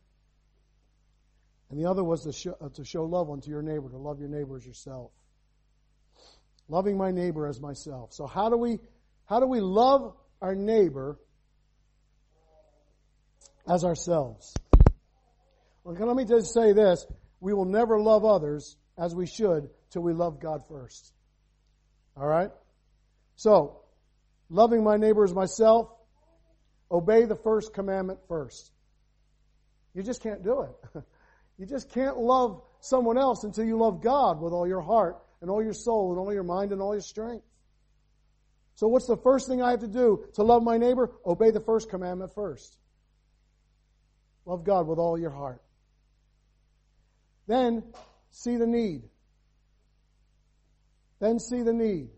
And 1.69 1.79
the 1.79 1.89
other 1.89 2.03
was 2.03 2.23
to 2.23 2.31
show, 2.31 2.53
to 2.73 2.85
show 2.85 3.03
love 3.03 3.29
unto 3.29 3.49
your 3.49 3.61
neighbor, 3.61 3.89
to 3.89 3.97
love 3.97 4.19
your 4.19 4.29
neighbor 4.29 4.57
as 4.57 4.65
yourself. 4.65 5.11
Loving 6.69 6.97
my 6.97 7.11
neighbor 7.11 7.47
as 7.47 7.59
myself. 7.59 8.13
So 8.13 8.27
how 8.27 8.49
do 8.49 8.57
we, 8.57 8.79
how 9.27 9.39
do 9.39 9.45
we 9.45 9.59
love 9.59 10.15
our 10.41 10.55
neighbor 10.55 11.19
as 13.69 13.83
ourselves? 13.83 14.53
Well, 15.83 15.95
let 15.95 16.15
me 16.15 16.25
just 16.25 16.53
say 16.53 16.73
this. 16.73 17.05
We 17.39 17.53
will 17.53 17.65
never 17.65 17.99
love 17.99 18.25
others 18.25 18.75
as 18.97 19.13
we 19.13 19.27
should 19.27 19.69
till 19.91 20.01
we 20.01 20.13
love 20.13 20.39
God 20.41 20.63
first. 20.67 21.13
Alright? 22.17 22.49
So, 23.35 23.81
loving 24.49 24.83
my 24.83 24.97
neighbor 24.97 25.23
as 25.23 25.33
myself, 25.33 25.89
obey 26.89 27.25
the 27.25 27.35
first 27.35 27.73
commandment 27.73 28.19
first. 28.27 28.71
You 29.93 30.03
just 30.03 30.23
can't 30.23 30.43
do 30.43 30.61
it. 30.61 31.03
you 31.57 31.65
just 31.65 31.91
can't 31.91 32.17
love 32.17 32.61
someone 32.79 33.17
else 33.17 33.43
until 33.43 33.65
you 33.65 33.77
love 33.77 34.01
God 34.01 34.41
with 34.41 34.53
all 34.53 34.67
your 34.67 34.81
heart 34.81 35.17
and 35.41 35.49
all 35.49 35.63
your 35.63 35.73
soul 35.73 36.11
and 36.11 36.19
all 36.19 36.33
your 36.33 36.43
mind 36.43 36.71
and 36.71 36.81
all 36.81 36.93
your 36.93 37.01
strength. 37.01 37.45
So 38.77 38.87
what's 38.87 39.07
the 39.07 39.17
first 39.17 39.47
thing 39.47 39.59
I 39.59 39.71
have 39.71 39.79
to 39.79 39.87
do 39.87 40.23
to 40.35 40.43
love 40.43 40.61
my 40.61 40.77
neighbor? 40.77 41.09
Obey 41.25 41.49
the 41.49 41.59
first 41.59 41.89
commandment 41.89 42.35
first. 42.35 42.77
Love 44.45 44.63
God 44.63 44.85
with 44.85 44.99
all 44.99 45.17
your 45.17 45.31
heart. 45.31 45.63
Then 47.47 47.83
see 48.29 48.55
the 48.55 48.67
need. 48.67 49.01
Then 51.19 51.39
see 51.39 51.63
the 51.63 51.73
need. 51.73 52.09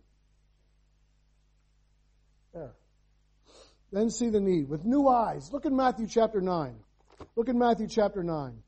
There. 2.54 2.76
Then 3.94 4.10
see 4.10 4.30
the 4.30 4.42
need 4.42 4.68
with 4.68 4.84
new 4.84 5.08
eyes. 5.08 5.54
Look 5.54 5.66
in 5.66 5.78
Matthew 5.78 6.08
chapter 6.08 6.42
9. 6.42 6.76
Look 7.38 7.48
in 7.48 7.58
Matthew 7.58 7.88
chapter 7.88 8.22
9. 8.22 8.62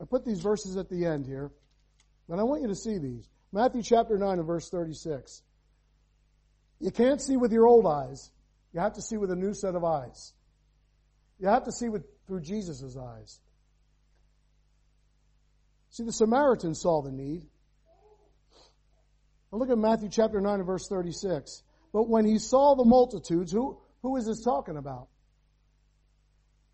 I 0.00 0.04
put 0.04 0.24
these 0.24 0.40
verses 0.40 0.76
at 0.76 0.88
the 0.88 1.04
end 1.04 1.26
here, 1.26 1.50
and 2.28 2.38
I 2.38 2.44
want 2.44 2.62
you 2.62 2.68
to 2.68 2.76
see 2.76 2.98
these. 2.98 3.28
Matthew 3.50 3.82
chapter 3.82 4.16
9 4.16 4.38
and 4.38 4.46
verse 4.46 4.70
36. 4.70 5.42
You 6.80 6.90
can't 6.90 7.20
see 7.20 7.36
with 7.36 7.52
your 7.52 7.66
old 7.66 7.86
eyes. 7.86 8.30
You 8.72 8.80
have 8.80 8.94
to 8.94 9.02
see 9.02 9.16
with 9.16 9.30
a 9.30 9.36
new 9.36 9.54
set 9.54 9.74
of 9.74 9.84
eyes. 9.84 10.32
You 11.38 11.48
have 11.48 11.64
to 11.64 11.72
see 11.72 11.88
with, 11.88 12.04
through 12.26 12.40
Jesus' 12.40 12.96
eyes. 12.96 13.40
See, 15.90 16.02
the 16.02 16.12
Samaritan 16.12 16.74
saw 16.74 17.02
the 17.02 17.12
need. 17.12 17.46
Now 19.52 19.58
look 19.58 19.70
at 19.70 19.78
Matthew 19.78 20.08
chapter 20.08 20.40
9 20.40 20.54
and 20.54 20.66
verse 20.66 20.88
36. 20.88 21.62
But 21.92 22.08
when 22.08 22.24
he 22.24 22.38
saw 22.38 22.74
the 22.74 22.84
multitudes, 22.84 23.52
who, 23.52 23.78
who 24.02 24.16
is 24.16 24.26
this 24.26 24.42
talking 24.42 24.76
about? 24.76 25.06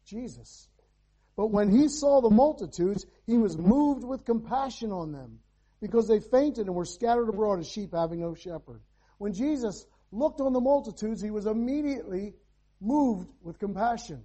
Jesus. 0.06 0.66
But 1.36 1.48
when 1.48 1.70
he 1.70 1.88
saw 1.88 2.22
the 2.22 2.30
multitudes, 2.30 3.04
he 3.26 3.36
was 3.36 3.56
moved 3.58 4.04
with 4.04 4.24
compassion 4.24 4.92
on 4.92 5.12
them 5.12 5.40
because 5.80 6.08
they 6.08 6.20
fainted 6.20 6.66
and 6.66 6.74
were 6.74 6.84
scattered 6.84 7.28
abroad 7.28 7.60
as 7.60 7.70
sheep 7.70 7.92
having 7.92 8.20
no 8.20 8.34
shepherd. 8.34 8.80
When 9.20 9.34
Jesus 9.34 9.84
looked 10.12 10.40
on 10.40 10.54
the 10.54 10.62
multitudes, 10.62 11.20
he 11.20 11.30
was 11.30 11.44
immediately 11.44 12.32
moved 12.80 13.28
with 13.42 13.58
compassion. 13.58 14.24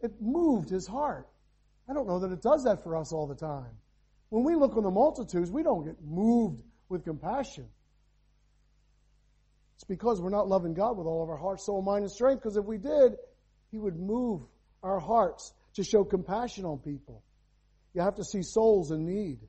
It 0.00 0.10
moved 0.22 0.70
his 0.70 0.86
heart. 0.86 1.28
I 1.86 1.92
don't 1.92 2.08
know 2.08 2.20
that 2.20 2.32
it 2.32 2.40
does 2.40 2.64
that 2.64 2.82
for 2.82 2.96
us 2.96 3.12
all 3.12 3.26
the 3.26 3.34
time. 3.34 3.76
When 4.30 4.42
we 4.42 4.54
look 4.54 4.74
on 4.74 4.84
the 4.84 4.90
multitudes, 4.90 5.50
we 5.50 5.62
don't 5.62 5.84
get 5.84 6.02
moved 6.02 6.62
with 6.88 7.04
compassion. 7.04 7.66
It's 9.74 9.84
because 9.84 10.18
we're 10.18 10.30
not 10.30 10.48
loving 10.48 10.72
God 10.72 10.96
with 10.96 11.06
all 11.06 11.22
of 11.22 11.28
our 11.28 11.36
heart, 11.36 11.60
soul, 11.60 11.82
mind, 11.82 12.04
and 12.04 12.10
strength, 12.10 12.40
because 12.42 12.56
if 12.56 12.64
we 12.64 12.78
did, 12.78 13.16
He 13.70 13.76
would 13.76 14.00
move 14.00 14.40
our 14.82 14.98
hearts 14.98 15.52
to 15.74 15.84
show 15.84 16.04
compassion 16.04 16.64
on 16.64 16.78
people. 16.78 17.22
You 17.92 18.00
have 18.00 18.14
to 18.14 18.24
see 18.24 18.40
souls 18.42 18.92
in 18.92 19.04
need. 19.04 19.40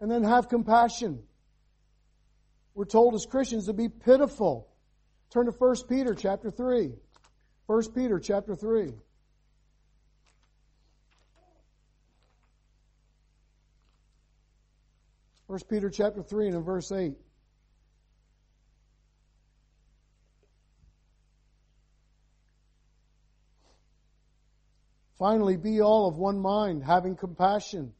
And 0.00 0.08
then 0.08 0.22
have 0.22 0.48
compassion. 0.48 1.24
We're 2.74 2.84
told 2.84 3.14
as 3.14 3.24
Christians 3.26 3.66
to 3.66 3.72
be 3.72 3.88
pitiful. 3.88 4.68
Turn 5.30 5.46
to 5.46 5.52
1 5.52 5.76
Peter 5.88 6.14
chapter 6.14 6.50
3. 6.50 6.92
1 7.66 7.92
Peter 7.92 8.18
chapter 8.18 8.54
3. 8.54 8.92
First 15.46 15.68
Peter 15.68 15.90
chapter 15.90 16.22
3 16.22 16.46
and 16.48 16.56
in 16.56 16.62
verse 16.62 16.90
8. 16.90 17.14
Finally, 25.16 25.56
be 25.56 25.80
all 25.80 26.08
of 26.08 26.16
one 26.16 26.40
mind, 26.40 26.82
having 26.82 27.14
compassion 27.14 27.92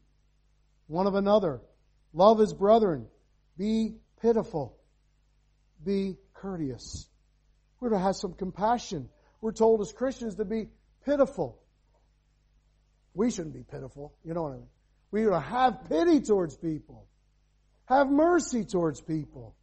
one 0.87 1.07
of 1.07 1.15
another. 1.15 1.61
Love 2.13 2.41
as 2.41 2.53
brethren. 2.53 3.07
Be 3.57 3.95
pitiful. 4.21 4.77
Be 5.83 6.17
courteous. 6.33 7.07
We're 7.79 7.89
to 7.89 7.99
have 7.99 8.15
some 8.15 8.33
compassion. 8.33 9.09
We're 9.41 9.51
told 9.51 9.81
as 9.81 9.91
Christians 9.91 10.35
to 10.35 10.45
be 10.45 10.69
pitiful. 11.05 11.59
We 13.13 13.31
shouldn't 13.31 13.53
be 13.53 13.63
pitiful. 13.63 14.13
You 14.23 14.33
know 14.33 14.43
what 14.43 14.53
I 14.53 14.55
mean? 14.55 14.67
We 15.11 15.25
are 15.25 15.31
to 15.31 15.39
have 15.39 15.89
pity 15.89 16.21
towards 16.21 16.57
people. 16.57 17.07
Have 17.85 18.09
mercy 18.09 18.65
towards 18.65 19.01
people. 19.01 19.55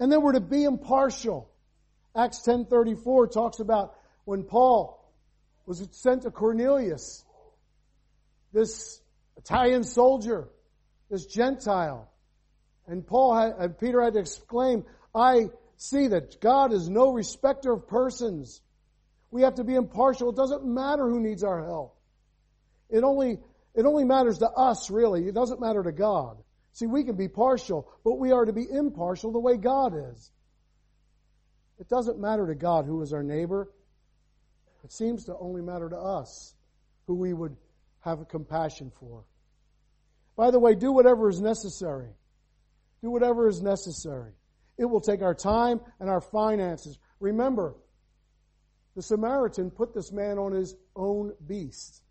And 0.00 0.10
then 0.10 0.22
we're 0.22 0.32
to 0.32 0.40
be 0.40 0.64
impartial. 0.64 1.50
Acts 2.16 2.42
10:34 2.42 3.30
talks 3.30 3.60
about 3.60 3.94
when 4.24 4.44
Paul 4.44 4.98
was 5.66 5.86
sent 5.92 6.22
to 6.22 6.30
Cornelius, 6.30 7.24
this 8.52 9.00
Italian 9.36 9.84
soldier, 9.84 10.48
this 11.08 11.26
Gentile. 11.26 12.10
And 12.92 13.06
Paul 13.06 13.34
had, 13.34 13.54
and 13.58 13.78
Peter 13.78 14.02
had 14.02 14.12
to 14.12 14.18
exclaim, 14.18 14.84
I 15.14 15.48
see 15.78 16.08
that 16.08 16.42
God 16.42 16.74
is 16.74 16.90
no 16.90 17.10
respecter 17.10 17.72
of 17.72 17.88
persons. 17.88 18.60
We 19.30 19.42
have 19.42 19.54
to 19.54 19.64
be 19.64 19.76
impartial. 19.76 20.28
It 20.28 20.36
doesn't 20.36 20.66
matter 20.66 21.08
who 21.08 21.18
needs 21.18 21.42
our 21.42 21.64
help. 21.64 21.96
It 22.90 23.02
only, 23.02 23.38
it 23.74 23.86
only 23.86 24.04
matters 24.04 24.40
to 24.40 24.50
us, 24.50 24.90
really. 24.90 25.26
It 25.26 25.32
doesn't 25.34 25.58
matter 25.58 25.82
to 25.82 25.90
God. 25.90 26.36
See, 26.72 26.84
we 26.84 27.02
can 27.02 27.16
be 27.16 27.28
partial, 27.28 27.90
but 28.04 28.18
we 28.18 28.30
are 28.30 28.44
to 28.44 28.52
be 28.52 28.66
impartial 28.70 29.32
the 29.32 29.40
way 29.40 29.56
God 29.56 29.94
is. 30.12 30.30
It 31.80 31.88
doesn't 31.88 32.20
matter 32.20 32.46
to 32.46 32.54
God 32.54 32.84
who 32.84 33.00
is 33.00 33.14
our 33.14 33.22
neighbor. 33.22 33.72
It 34.84 34.92
seems 34.92 35.24
to 35.24 35.36
only 35.38 35.62
matter 35.62 35.88
to 35.88 35.96
us 35.96 36.54
who 37.06 37.14
we 37.14 37.32
would 37.32 37.56
have 38.00 38.28
compassion 38.28 38.92
for. 39.00 39.24
By 40.36 40.50
the 40.50 40.58
way, 40.58 40.74
do 40.74 40.92
whatever 40.92 41.30
is 41.30 41.40
necessary. 41.40 42.10
Do 43.02 43.10
whatever 43.10 43.48
is 43.48 43.62
necessary. 43.62 44.32
It 44.78 44.84
will 44.84 45.00
take 45.00 45.22
our 45.22 45.34
time 45.34 45.80
and 46.00 46.08
our 46.08 46.20
finances. 46.20 46.98
Remember, 47.20 47.74
the 48.94 49.02
Samaritan 49.02 49.70
put 49.70 49.94
this 49.94 50.12
man 50.12 50.38
on 50.38 50.52
his 50.52 50.74
own 50.94 51.32
beast. 51.46 52.02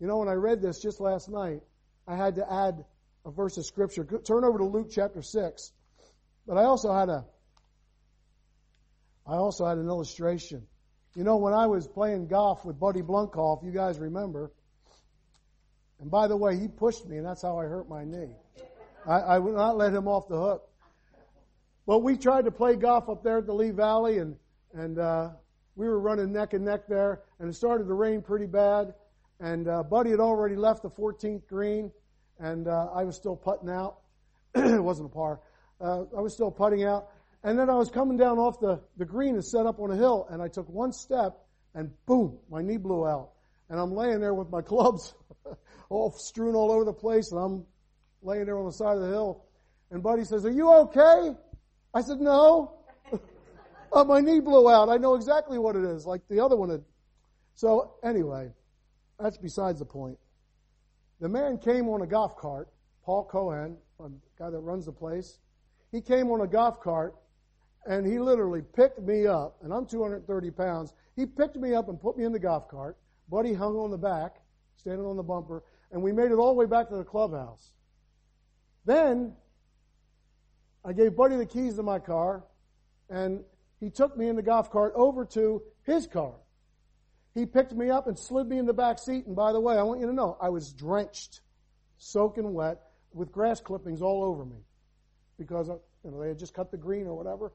You 0.00 0.06
know, 0.06 0.18
when 0.18 0.28
I 0.28 0.34
read 0.34 0.60
this 0.60 0.80
just 0.80 1.00
last 1.00 1.28
night, 1.28 1.60
I 2.06 2.16
had 2.16 2.36
to 2.36 2.52
add 2.52 2.84
a 3.24 3.30
verse 3.30 3.56
of 3.56 3.66
scripture. 3.66 4.04
Turn 4.04 4.44
over 4.44 4.58
to 4.58 4.64
Luke 4.64 4.88
chapter 4.90 5.22
6. 5.22 5.72
But 6.46 6.56
I 6.56 6.64
also 6.64 6.92
had 6.92 7.08
a 7.08 7.24
I 9.26 9.34
also 9.34 9.66
had 9.66 9.78
an 9.78 9.88
illustration. 9.88 10.66
You 11.16 11.24
know, 11.24 11.36
when 11.36 11.52
I 11.52 11.66
was 11.66 11.88
playing 11.88 12.28
golf 12.28 12.64
with 12.64 12.78
Buddy 12.78 13.02
Blunkhoff, 13.02 13.64
you 13.64 13.72
guys 13.72 13.98
remember, 13.98 14.52
and 15.98 16.10
by 16.10 16.28
the 16.28 16.36
way, 16.36 16.56
he 16.56 16.68
pushed 16.68 17.06
me, 17.06 17.16
and 17.16 17.26
that's 17.26 17.42
how 17.42 17.58
I 17.58 17.64
hurt 17.64 17.88
my 17.88 18.04
knee. 18.04 18.36
I, 19.06 19.20
I 19.20 19.38
would 19.38 19.54
not 19.54 19.76
let 19.76 19.92
him 19.92 20.08
off 20.08 20.28
the 20.28 20.38
hook. 20.38 20.68
But 21.86 22.00
we 22.00 22.16
tried 22.16 22.46
to 22.46 22.50
play 22.50 22.74
golf 22.74 23.08
up 23.08 23.22
there 23.22 23.38
at 23.38 23.46
the 23.46 23.54
Lee 23.54 23.70
Valley, 23.70 24.18
and 24.18 24.36
and 24.74 24.98
uh, 24.98 25.30
we 25.76 25.86
were 25.86 26.00
running 26.00 26.32
neck 26.32 26.52
and 26.52 26.64
neck 26.64 26.88
there, 26.88 27.22
and 27.38 27.48
it 27.48 27.54
started 27.54 27.86
to 27.86 27.94
rain 27.94 28.20
pretty 28.20 28.46
bad. 28.46 28.94
And 29.38 29.68
uh, 29.68 29.82
Buddy 29.84 30.10
had 30.10 30.20
already 30.20 30.56
left 30.56 30.82
the 30.82 30.90
14th 30.90 31.46
green, 31.46 31.92
and 32.40 32.66
uh, 32.66 32.88
I 32.92 33.04
was 33.04 33.14
still 33.16 33.36
putting 33.36 33.70
out. 33.70 33.98
it 34.54 34.82
wasn't 34.82 35.10
a 35.10 35.14
par. 35.14 35.40
Uh, 35.80 36.04
I 36.16 36.20
was 36.20 36.32
still 36.32 36.50
putting 36.50 36.84
out, 36.84 37.08
and 37.44 37.58
then 37.58 37.70
I 37.70 37.74
was 37.74 37.90
coming 37.90 38.16
down 38.16 38.38
off 38.38 38.58
the 38.58 38.80
the 38.96 39.04
green 39.04 39.34
and 39.34 39.44
set 39.44 39.66
up 39.66 39.78
on 39.78 39.92
a 39.92 39.96
hill, 39.96 40.26
and 40.28 40.42
I 40.42 40.48
took 40.48 40.68
one 40.68 40.92
step, 40.92 41.38
and 41.74 41.92
boom, 42.06 42.38
my 42.50 42.62
knee 42.62 42.78
blew 42.78 43.06
out, 43.06 43.30
and 43.68 43.78
I'm 43.78 43.94
laying 43.94 44.20
there 44.20 44.34
with 44.34 44.50
my 44.50 44.62
clubs 44.72 45.14
all 45.88 46.10
strewn 46.18 46.56
all 46.56 46.72
over 46.72 46.84
the 46.84 46.92
place, 46.92 47.30
and 47.30 47.40
I'm 47.40 47.66
laying 48.22 48.46
there 48.46 48.58
on 48.58 48.66
the 48.66 48.72
side 48.72 48.96
of 48.96 49.02
the 49.02 49.08
hill. 49.08 49.44
And 49.90 50.02
Buddy 50.02 50.24
says, 50.24 50.44
"Are 50.44 50.50
you 50.50 50.70
okay?" 50.72 51.36
I 51.94 52.00
said, 52.00 52.20
"No." 52.20 52.72
oh, 53.92 54.04
my 54.04 54.20
knee 54.20 54.40
blew 54.40 54.70
out. 54.70 54.88
I 54.88 54.96
know 54.96 55.14
exactly 55.14 55.58
what 55.58 55.76
it 55.76 55.84
is, 55.84 56.06
like 56.06 56.26
the 56.28 56.40
other 56.40 56.56
one 56.56 56.70
had. 56.70 56.84
So 57.54 57.94
anyway, 58.02 58.50
that's 59.18 59.38
besides 59.38 59.78
the 59.78 59.84
point. 59.84 60.18
The 61.20 61.28
man 61.28 61.58
came 61.58 61.88
on 61.88 62.02
a 62.02 62.06
golf 62.06 62.36
cart. 62.36 62.68
Paul 63.04 63.24
Cohen, 63.24 63.76
a 64.00 64.08
guy 64.38 64.50
that 64.50 64.58
runs 64.58 64.86
the 64.86 64.92
place, 64.92 65.38
he 65.92 66.00
came 66.00 66.30
on 66.30 66.40
a 66.40 66.46
golf 66.46 66.80
cart 66.80 67.14
and 67.86 68.04
he 68.04 68.18
literally 68.18 68.62
picked 68.62 69.00
me 69.00 69.26
up, 69.26 69.56
and 69.62 69.72
I'm 69.72 69.86
230 69.86 70.50
pounds. 70.50 70.92
He 71.14 71.24
picked 71.24 71.56
me 71.56 71.74
up 71.74 71.88
and 71.88 72.00
put 72.00 72.18
me 72.18 72.24
in 72.24 72.32
the 72.32 72.38
golf 72.38 72.68
cart. 72.68 72.96
Buddy 73.28 73.54
hung 73.54 73.76
on 73.76 73.90
the 73.90 73.98
back, 73.98 74.36
standing 74.76 75.06
on 75.06 75.16
the 75.16 75.22
bumper, 75.22 75.62
and 75.92 76.02
we 76.02 76.12
made 76.12 76.32
it 76.32 76.34
all 76.34 76.48
the 76.48 76.58
way 76.58 76.66
back 76.66 76.88
to 76.88 76.96
the 76.96 77.04
clubhouse. 77.04 77.72
Then 78.86 79.34
I 80.84 80.92
gave 80.92 81.16
Buddy 81.16 81.36
the 81.36 81.44
keys 81.44 81.74
to 81.76 81.82
my 81.82 81.98
car, 81.98 82.44
and 83.10 83.44
he 83.80 83.90
took 83.90 84.16
me 84.16 84.28
in 84.28 84.36
the 84.36 84.42
golf 84.42 84.70
cart 84.70 84.92
over 84.94 85.24
to 85.26 85.62
his 85.82 86.06
car. 86.06 86.34
He 87.34 87.44
picked 87.44 87.72
me 87.72 87.90
up 87.90 88.06
and 88.06 88.18
slid 88.18 88.48
me 88.48 88.58
in 88.58 88.64
the 88.64 88.72
back 88.72 88.98
seat. 88.98 89.26
And 89.26 89.36
by 89.36 89.52
the 89.52 89.60
way, 89.60 89.76
I 89.76 89.82
want 89.82 90.00
you 90.00 90.06
to 90.06 90.12
know, 90.12 90.38
I 90.40 90.48
was 90.48 90.72
drenched, 90.72 91.40
soaking 91.98 92.54
wet, 92.54 92.80
with 93.12 93.32
grass 93.32 93.60
clippings 93.60 94.00
all 94.00 94.24
over 94.24 94.44
me 94.44 94.56
because 95.38 95.68
you 95.68 96.10
know 96.10 96.20
they 96.20 96.28
had 96.28 96.38
just 96.38 96.54
cut 96.54 96.70
the 96.70 96.76
green 96.76 97.06
or 97.06 97.14
whatever. 97.14 97.52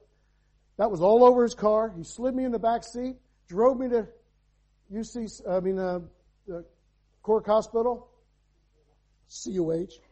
That 0.78 0.92
was 0.92 1.02
all 1.02 1.24
over 1.24 1.44
his 1.44 1.54
car. 1.54 1.94
He 1.96 2.04
slid 2.04 2.36
me 2.36 2.44
in 2.44 2.52
the 2.52 2.60
back 2.60 2.84
seat, 2.84 3.16
drove 3.48 3.80
me 3.80 3.90
to 3.90 4.08
UC, 4.94 5.48
I 5.50 5.60
mean, 5.62 5.80
uh, 5.80 6.00
the 6.48 6.66
Cork 7.22 7.46
Hospital, 7.46 8.10
CUH. 9.30 10.11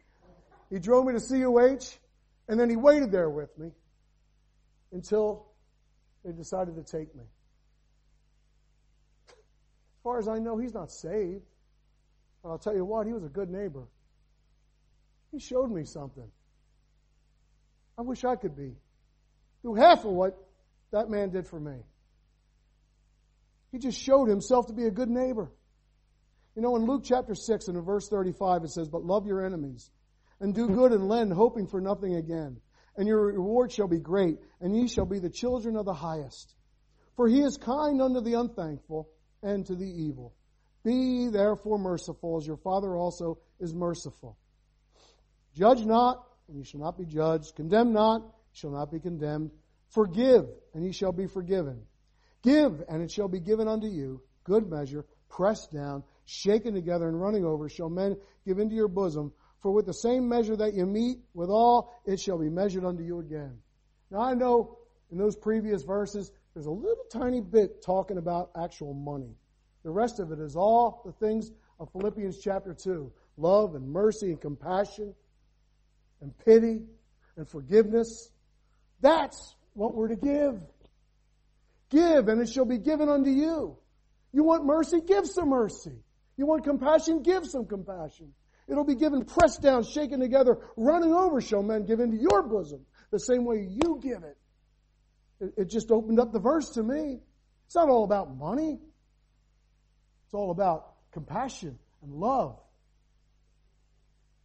He 0.70 0.80
drove 0.80 1.05
me 1.05 1.13
to 1.13 1.20
CUH, 1.20 1.97
and 2.47 2.59
then 2.59 2.70
he 2.70 2.76
waited 2.76 3.11
there 3.11 3.30
with 3.30 3.57
me 3.57 3.72
until 4.91 5.47
they 6.24 6.32
decided 6.32 6.76
to 6.76 6.84
take 6.84 7.15
me. 7.15 7.24
As 9.30 10.03
far 10.03 10.20
as 10.20 10.28
I 10.28 10.39
know, 10.39 10.57
he's 10.57 10.74
not 10.74 10.91
saved. 10.91 11.43
But 12.43 12.49
I'll 12.49 12.57
tell 12.57 12.76
you 12.76 12.86
what, 12.86 13.07
he 13.07 13.13
was 13.13 13.24
a 13.24 13.30
good 13.30 13.49
neighbor. 13.49 13.88
He 15.32 15.39
showed 15.39 15.72
me 15.72 15.84
something. 15.84 16.30
I 17.97 18.01
wish 18.01 18.24
I 18.24 18.36
could 18.36 18.55
be. 18.55 18.76
Do 19.63 19.74
half 19.76 20.05
of 20.05 20.11
what 20.11 20.38
that 20.91 21.09
man 21.09 21.32
did 21.32 21.47
for 21.47 21.59
me. 21.59 21.76
He 23.72 23.78
just 23.78 23.99
showed 23.99 24.30
himself 24.30 24.67
to 24.67 24.74
be 24.74 24.86
a 24.86 24.91
good 24.91 25.09
neighbor. 25.09 25.51
You 26.55 26.61
know, 26.61 26.76
in 26.76 26.86
Luke 26.86 27.03
chapter 27.05 27.36
6 27.36 27.67
and 27.67 27.78
in 27.78 27.84
verse 27.84 28.07
35, 28.07 28.63
it 28.63 28.72
says, 28.72 28.89
But 28.89 29.03
love 29.03 29.28
your 29.28 29.45
enemies, 29.45 29.91
and 30.39 30.53
do 30.53 30.67
good 30.67 30.91
and 30.91 31.07
lend, 31.07 31.33
hoping 31.33 31.67
for 31.67 31.81
nothing 31.81 32.15
again. 32.15 32.59
And 32.95 33.07
your 33.07 33.27
reward 33.27 33.71
shall 33.71 33.87
be 33.87 33.99
great, 33.99 34.37
and 34.59 34.75
ye 34.75 34.87
shall 34.87 35.05
be 35.05 35.19
the 35.19 35.29
children 35.29 35.75
of 35.75 35.85
the 35.85 35.93
highest. 35.93 36.53
For 37.15 37.27
he 37.27 37.41
is 37.41 37.57
kind 37.57 38.01
unto 38.01 38.21
the 38.21 38.33
unthankful 38.33 39.09
and 39.41 39.65
to 39.65 39.75
the 39.75 39.85
evil. 39.85 40.33
Be 40.83 41.27
therefore 41.27 41.77
merciful, 41.77 42.37
as 42.37 42.47
your 42.47 42.57
Father 42.57 42.95
also 42.95 43.39
is 43.59 43.73
merciful. 43.73 44.37
Judge 45.55 45.83
not, 45.85 46.25
and 46.47 46.57
ye 46.57 46.63
shall 46.63 46.79
not 46.79 46.97
be 46.97 47.05
judged. 47.05 47.55
Condemn 47.55 47.93
not, 47.93 48.21
ye 48.21 48.53
shall 48.53 48.71
not 48.71 48.91
be 48.91 48.99
condemned. 48.99 49.51
Forgive, 49.89 50.45
and 50.73 50.85
ye 50.85 50.91
shall 50.91 51.11
be 51.11 51.27
forgiven. 51.27 51.83
Give, 52.41 52.81
and 52.87 53.01
it 53.01 53.11
shall 53.11 53.27
be 53.27 53.39
given 53.39 53.67
unto 53.67 53.87
you. 53.87 54.21
Good 54.45 54.69
measure, 54.69 55.05
pressed 55.27 55.71
down, 55.71 56.03
shaken 56.25 56.73
together, 56.73 57.07
and 57.07 57.19
running 57.19 57.43
over, 57.43 57.67
shall 57.69 57.89
men 57.89 58.15
give 58.45 58.59
into 58.59 58.75
your 58.75 58.87
bosom. 58.87 59.33
For 59.62 59.72
with 59.72 59.86
the 59.86 59.93
same 59.93 60.30
measure 60.30 60.55
that 60.55 60.74
you 60.74 60.86
meet 60.86 61.20
withal, 61.34 61.93
it 62.05 62.20
shall 62.20 62.38
be 62.38 62.49
measured 62.49 62.86
unto 62.86 63.03
you 63.03 63.20
again. 63.20 63.57
Now 64.10 64.22
I 64.22 64.34
know 64.34 64.78
in 65.12 65.18
those 65.18 65.36
previous 65.36 65.84
verses, 65.84 66.32
there's 66.53 66.66
a 66.66 66.72
little 66.72 67.05
tiny 67.12 67.41
bit 67.41 67.82
talking 67.82 68.18
about 68.18 68.51
actual 68.55 68.93
money. 68.93 69.36
The 69.84 69.91
rest 69.91 70.20
of 70.20 70.32
it 70.32 70.39
is 70.39 70.55
all 70.55 71.01
the 71.05 71.12
things 71.12 71.51
of 71.80 71.91
Philippians 71.91 72.39
chapter 72.39 72.74
2 72.74 73.12
love 73.38 73.76
and 73.76 73.89
mercy 73.89 74.32
and 74.32 74.41
compassion 74.41 75.16
and 76.22 76.38
pity 76.45 76.82
and 77.38 77.47
forgiveness. 77.47 78.30
That's 79.01 79.55
what 79.74 79.95
we're 79.95 80.10
to 80.10 80.16
give. 80.16 80.62
Give 81.89 82.28
and 82.28 82.41
it 82.41 82.49
shall 82.49 82.66
be 82.66 82.78
given 82.78 83.10
unto 83.10 83.30
you. 83.30 83.78
You 84.32 84.43
want 84.43 84.66
mercy? 84.66 85.01
Give 85.01 85.26
some 85.26 85.49
mercy. 85.49 85.95
You 86.38 86.45
want 86.45 86.64
compassion? 86.64 87.24
Give 87.24 87.45
some 87.45 87.66
compassion. 87.66 88.34
It'll 88.70 88.86
be 88.86 88.95
given 88.95 89.26
pressed 89.26 89.61
down, 89.61 89.84
shaken 89.84 90.20
together, 90.20 90.57
running 90.78 91.13
over 91.13 91.41
shall 91.41 91.63
men 91.63 91.86
give 91.86 91.99
into 91.99 92.17
your 92.17 92.43
bosom. 92.43 92.86
The 93.11 93.20
same 93.20 93.43
way 93.43 93.67
you 93.67 93.99
give 94.01 94.24
it. 94.24 94.38
It, 95.41 95.53
it 95.57 95.70
just 95.70 95.91
opened 95.91 96.20
up 96.20 96.32
the 96.32 96.39
verse 96.39 96.70
to 96.72 96.84
me. 96.84 97.20
It's 97.65 97.76
not 97.76 97.89
all 97.89 98.03
about 98.03 98.36
money. 98.38 98.80
It's 100.26 100.34
all 100.34 100.51
about 100.51 100.93
compassion 101.11 101.80
and 102.03 102.13
love. 102.13 102.59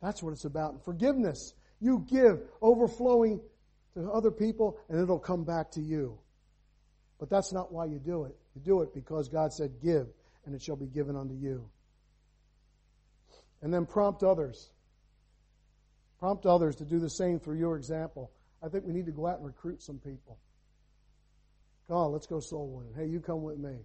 That's 0.00 0.22
what 0.22 0.32
it's 0.32 0.46
about. 0.46 0.84
Forgiveness. 0.84 1.52
You 1.80 2.06
give 2.08 2.40
overflowing 2.62 3.40
to 3.94 4.10
other 4.10 4.30
people 4.30 4.78
and 4.88 5.00
it'll 5.00 5.18
come 5.18 5.44
back 5.44 5.72
to 5.72 5.80
you. 5.80 6.18
But 7.18 7.28
that's 7.28 7.52
not 7.52 7.72
why 7.72 7.86
you 7.86 7.98
do 7.98 8.24
it. 8.24 8.34
You 8.54 8.62
do 8.62 8.80
it 8.82 8.94
because 8.94 9.28
God 9.28 9.52
said, 9.52 9.72
Give, 9.82 10.06
and 10.46 10.54
it 10.54 10.62
shall 10.62 10.76
be 10.76 10.86
given 10.86 11.16
unto 11.16 11.34
you. 11.34 11.68
And 13.64 13.72
then 13.72 13.86
prompt 13.86 14.22
others. 14.22 14.68
Prompt 16.20 16.44
others 16.44 16.76
to 16.76 16.84
do 16.84 17.00
the 17.00 17.08
same 17.08 17.40
through 17.40 17.56
your 17.56 17.76
example. 17.76 18.30
I 18.62 18.68
think 18.68 18.84
we 18.84 18.92
need 18.92 19.06
to 19.06 19.12
go 19.12 19.26
out 19.26 19.38
and 19.38 19.46
recruit 19.46 19.82
some 19.82 19.98
people. 19.98 20.38
Come 21.88 21.96
on, 21.96 22.12
let's 22.12 22.26
go 22.26 22.40
soul 22.40 22.68
winning. 22.68 22.92
Hey, 22.94 23.10
you 23.10 23.20
come 23.20 23.42
with 23.42 23.56
me. 23.58 23.76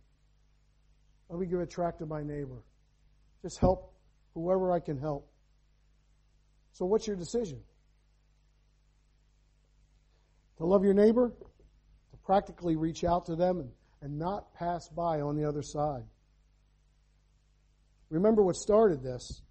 Let 1.30 1.40
me 1.40 1.46
give 1.46 1.62
a 1.62 1.66
tract 1.66 2.00
to 2.00 2.06
my 2.06 2.24
neighbor. 2.24 2.62
Just 3.42 3.58
help 3.60 3.94
whoever 4.34 4.74
I 4.74 4.82
can 4.82 5.00
help. 5.00 5.32
So, 6.74 6.86
what's 6.86 7.08
your 7.08 7.16
decision? 7.16 7.62
To 10.58 10.66
love 10.66 10.84
your 10.84 10.94
neighbor? 10.94 11.32
To 12.12 12.18
practically 12.26 12.76
reach 12.76 13.06
out 13.06 13.28
to 13.28 13.36
them 13.38 13.62
and, 13.62 13.70
and 14.02 14.20
not 14.20 14.54
pass 14.56 14.90
by 14.90 15.22
on 15.22 15.38
the 15.38 15.48
other 15.48 15.62
side? 15.62 16.04
Remember 18.10 18.44
what 18.44 18.58
started 18.58 19.02
this. 19.02 19.42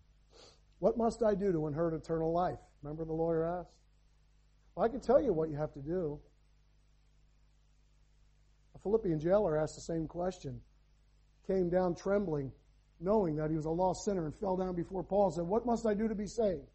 What 0.78 0.96
must 0.96 1.22
I 1.22 1.34
do 1.34 1.52
to 1.52 1.66
inherit 1.66 1.94
eternal 1.94 2.32
life? 2.32 2.58
Remember 2.82 3.04
the 3.04 3.12
lawyer 3.12 3.44
asked? 3.44 3.74
Well, 4.74 4.86
I 4.86 4.88
can 4.88 5.00
tell 5.00 5.20
you 5.20 5.32
what 5.32 5.50
you 5.50 5.56
have 5.56 5.72
to 5.74 5.80
do. 5.80 6.20
A 8.74 8.78
Philippian 8.78 9.18
jailer 9.18 9.58
asked 9.58 9.74
the 9.74 9.80
same 9.80 10.06
question, 10.06 10.60
came 11.46 11.68
down 11.68 11.96
trembling, 11.96 12.52
knowing 13.00 13.34
that 13.36 13.50
he 13.50 13.56
was 13.56 13.64
a 13.64 13.70
lost 13.70 14.04
sinner, 14.04 14.26
and 14.26 14.34
fell 14.36 14.56
down 14.56 14.76
before 14.76 15.02
Paul 15.02 15.26
and 15.26 15.34
said, 15.34 15.44
What 15.44 15.66
must 15.66 15.84
I 15.84 15.94
do 15.94 16.06
to 16.06 16.14
be 16.14 16.26
saved? 16.26 16.68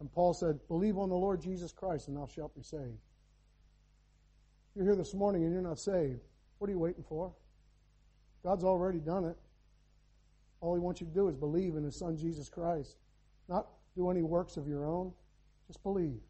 And 0.00 0.12
Paul 0.12 0.34
said, 0.34 0.58
Believe 0.68 0.98
on 0.98 1.08
the 1.08 1.16
Lord 1.16 1.40
Jesus 1.40 1.72
Christ, 1.72 2.08
and 2.08 2.16
thou 2.16 2.26
shalt 2.26 2.54
be 2.54 2.62
saved. 2.62 2.98
You're 4.74 4.84
here 4.84 4.96
this 4.96 5.14
morning 5.14 5.44
and 5.44 5.52
you're 5.52 5.62
not 5.62 5.78
saved. 5.78 6.20
What 6.58 6.68
are 6.68 6.72
you 6.72 6.78
waiting 6.78 7.04
for? 7.08 7.32
God's 8.42 8.64
already 8.64 8.98
done 8.98 9.24
it. 9.24 9.36
All 10.60 10.74
he 10.74 10.80
wants 10.80 11.00
you 11.00 11.06
to 11.06 11.12
do 11.12 11.28
is 11.28 11.36
believe 11.36 11.76
in 11.76 11.84
his 11.84 11.98
son 11.98 12.16
Jesus 12.16 12.48
Christ. 12.48 12.96
Not 13.52 13.66
do 13.94 14.10
any 14.10 14.22
works 14.22 14.56
of 14.56 14.66
your 14.66 14.86
own. 14.86 15.12
Just 15.66 15.82
believe. 15.82 16.20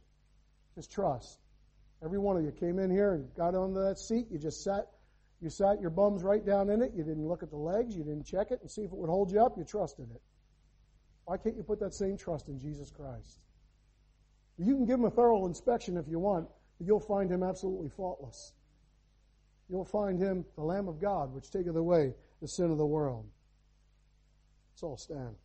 Just 0.74 0.90
trust. 0.90 1.38
Every 2.04 2.18
one 2.18 2.36
of 2.36 2.42
you 2.42 2.50
came 2.50 2.80
in 2.80 2.90
here 2.90 3.14
and 3.14 3.32
got 3.36 3.54
onto 3.54 3.80
that 3.80 3.98
seat. 3.98 4.26
You 4.28 4.38
just 4.38 4.64
sat, 4.64 4.88
you 5.40 5.48
sat 5.48 5.80
your 5.80 5.90
bums 5.90 6.24
right 6.24 6.44
down 6.44 6.68
in 6.68 6.82
it. 6.82 6.92
You 6.96 7.04
didn't 7.04 7.28
look 7.28 7.44
at 7.44 7.50
the 7.50 7.56
legs. 7.56 7.96
You 7.96 8.02
didn't 8.02 8.24
check 8.24 8.50
it 8.50 8.58
and 8.60 8.68
see 8.68 8.82
if 8.82 8.90
it 8.90 8.98
would 8.98 9.08
hold 9.08 9.30
you 9.30 9.40
up. 9.40 9.56
You 9.56 9.62
trusted 9.62 10.10
it. 10.12 10.20
Why 11.24 11.36
can't 11.36 11.56
you 11.56 11.62
put 11.62 11.78
that 11.78 11.94
same 11.94 12.16
trust 12.16 12.48
in 12.48 12.58
Jesus 12.58 12.90
Christ? 12.90 13.44
You 14.58 14.74
can 14.74 14.84
give 14.84 14.98
him 14.98 15.04
a 15.04 15.10
thorough 15.10 15.46
inspection 15.46 15.96
if 15.96 16.08
you 16.08 16.18
want, 16.18 16.48
but 16.78 16.86
you'll 16.88 16.98
find 16.98 17.30
him 17.30 17.44
absolutely 17.44 17.90
faultless. 17.90 18.52
You'll 19.68 19.84
find 19.84 20.18
him 20.18 20.44
the 20.56 20.64
Lamb 20.64 20.88
of 20.88 21.00
God, 21.00 21.32
which 21.32 21.50
taketh 21.52 21.76
away 21.76 22.14
the 22.40 22.48
sin 22.48 22.72
of 22.72 22.78
the 22.78 22.86
world. 22.86 23.26
Let's 24.72 24.82
all 24.82 24.96
stand. 24.96 25.36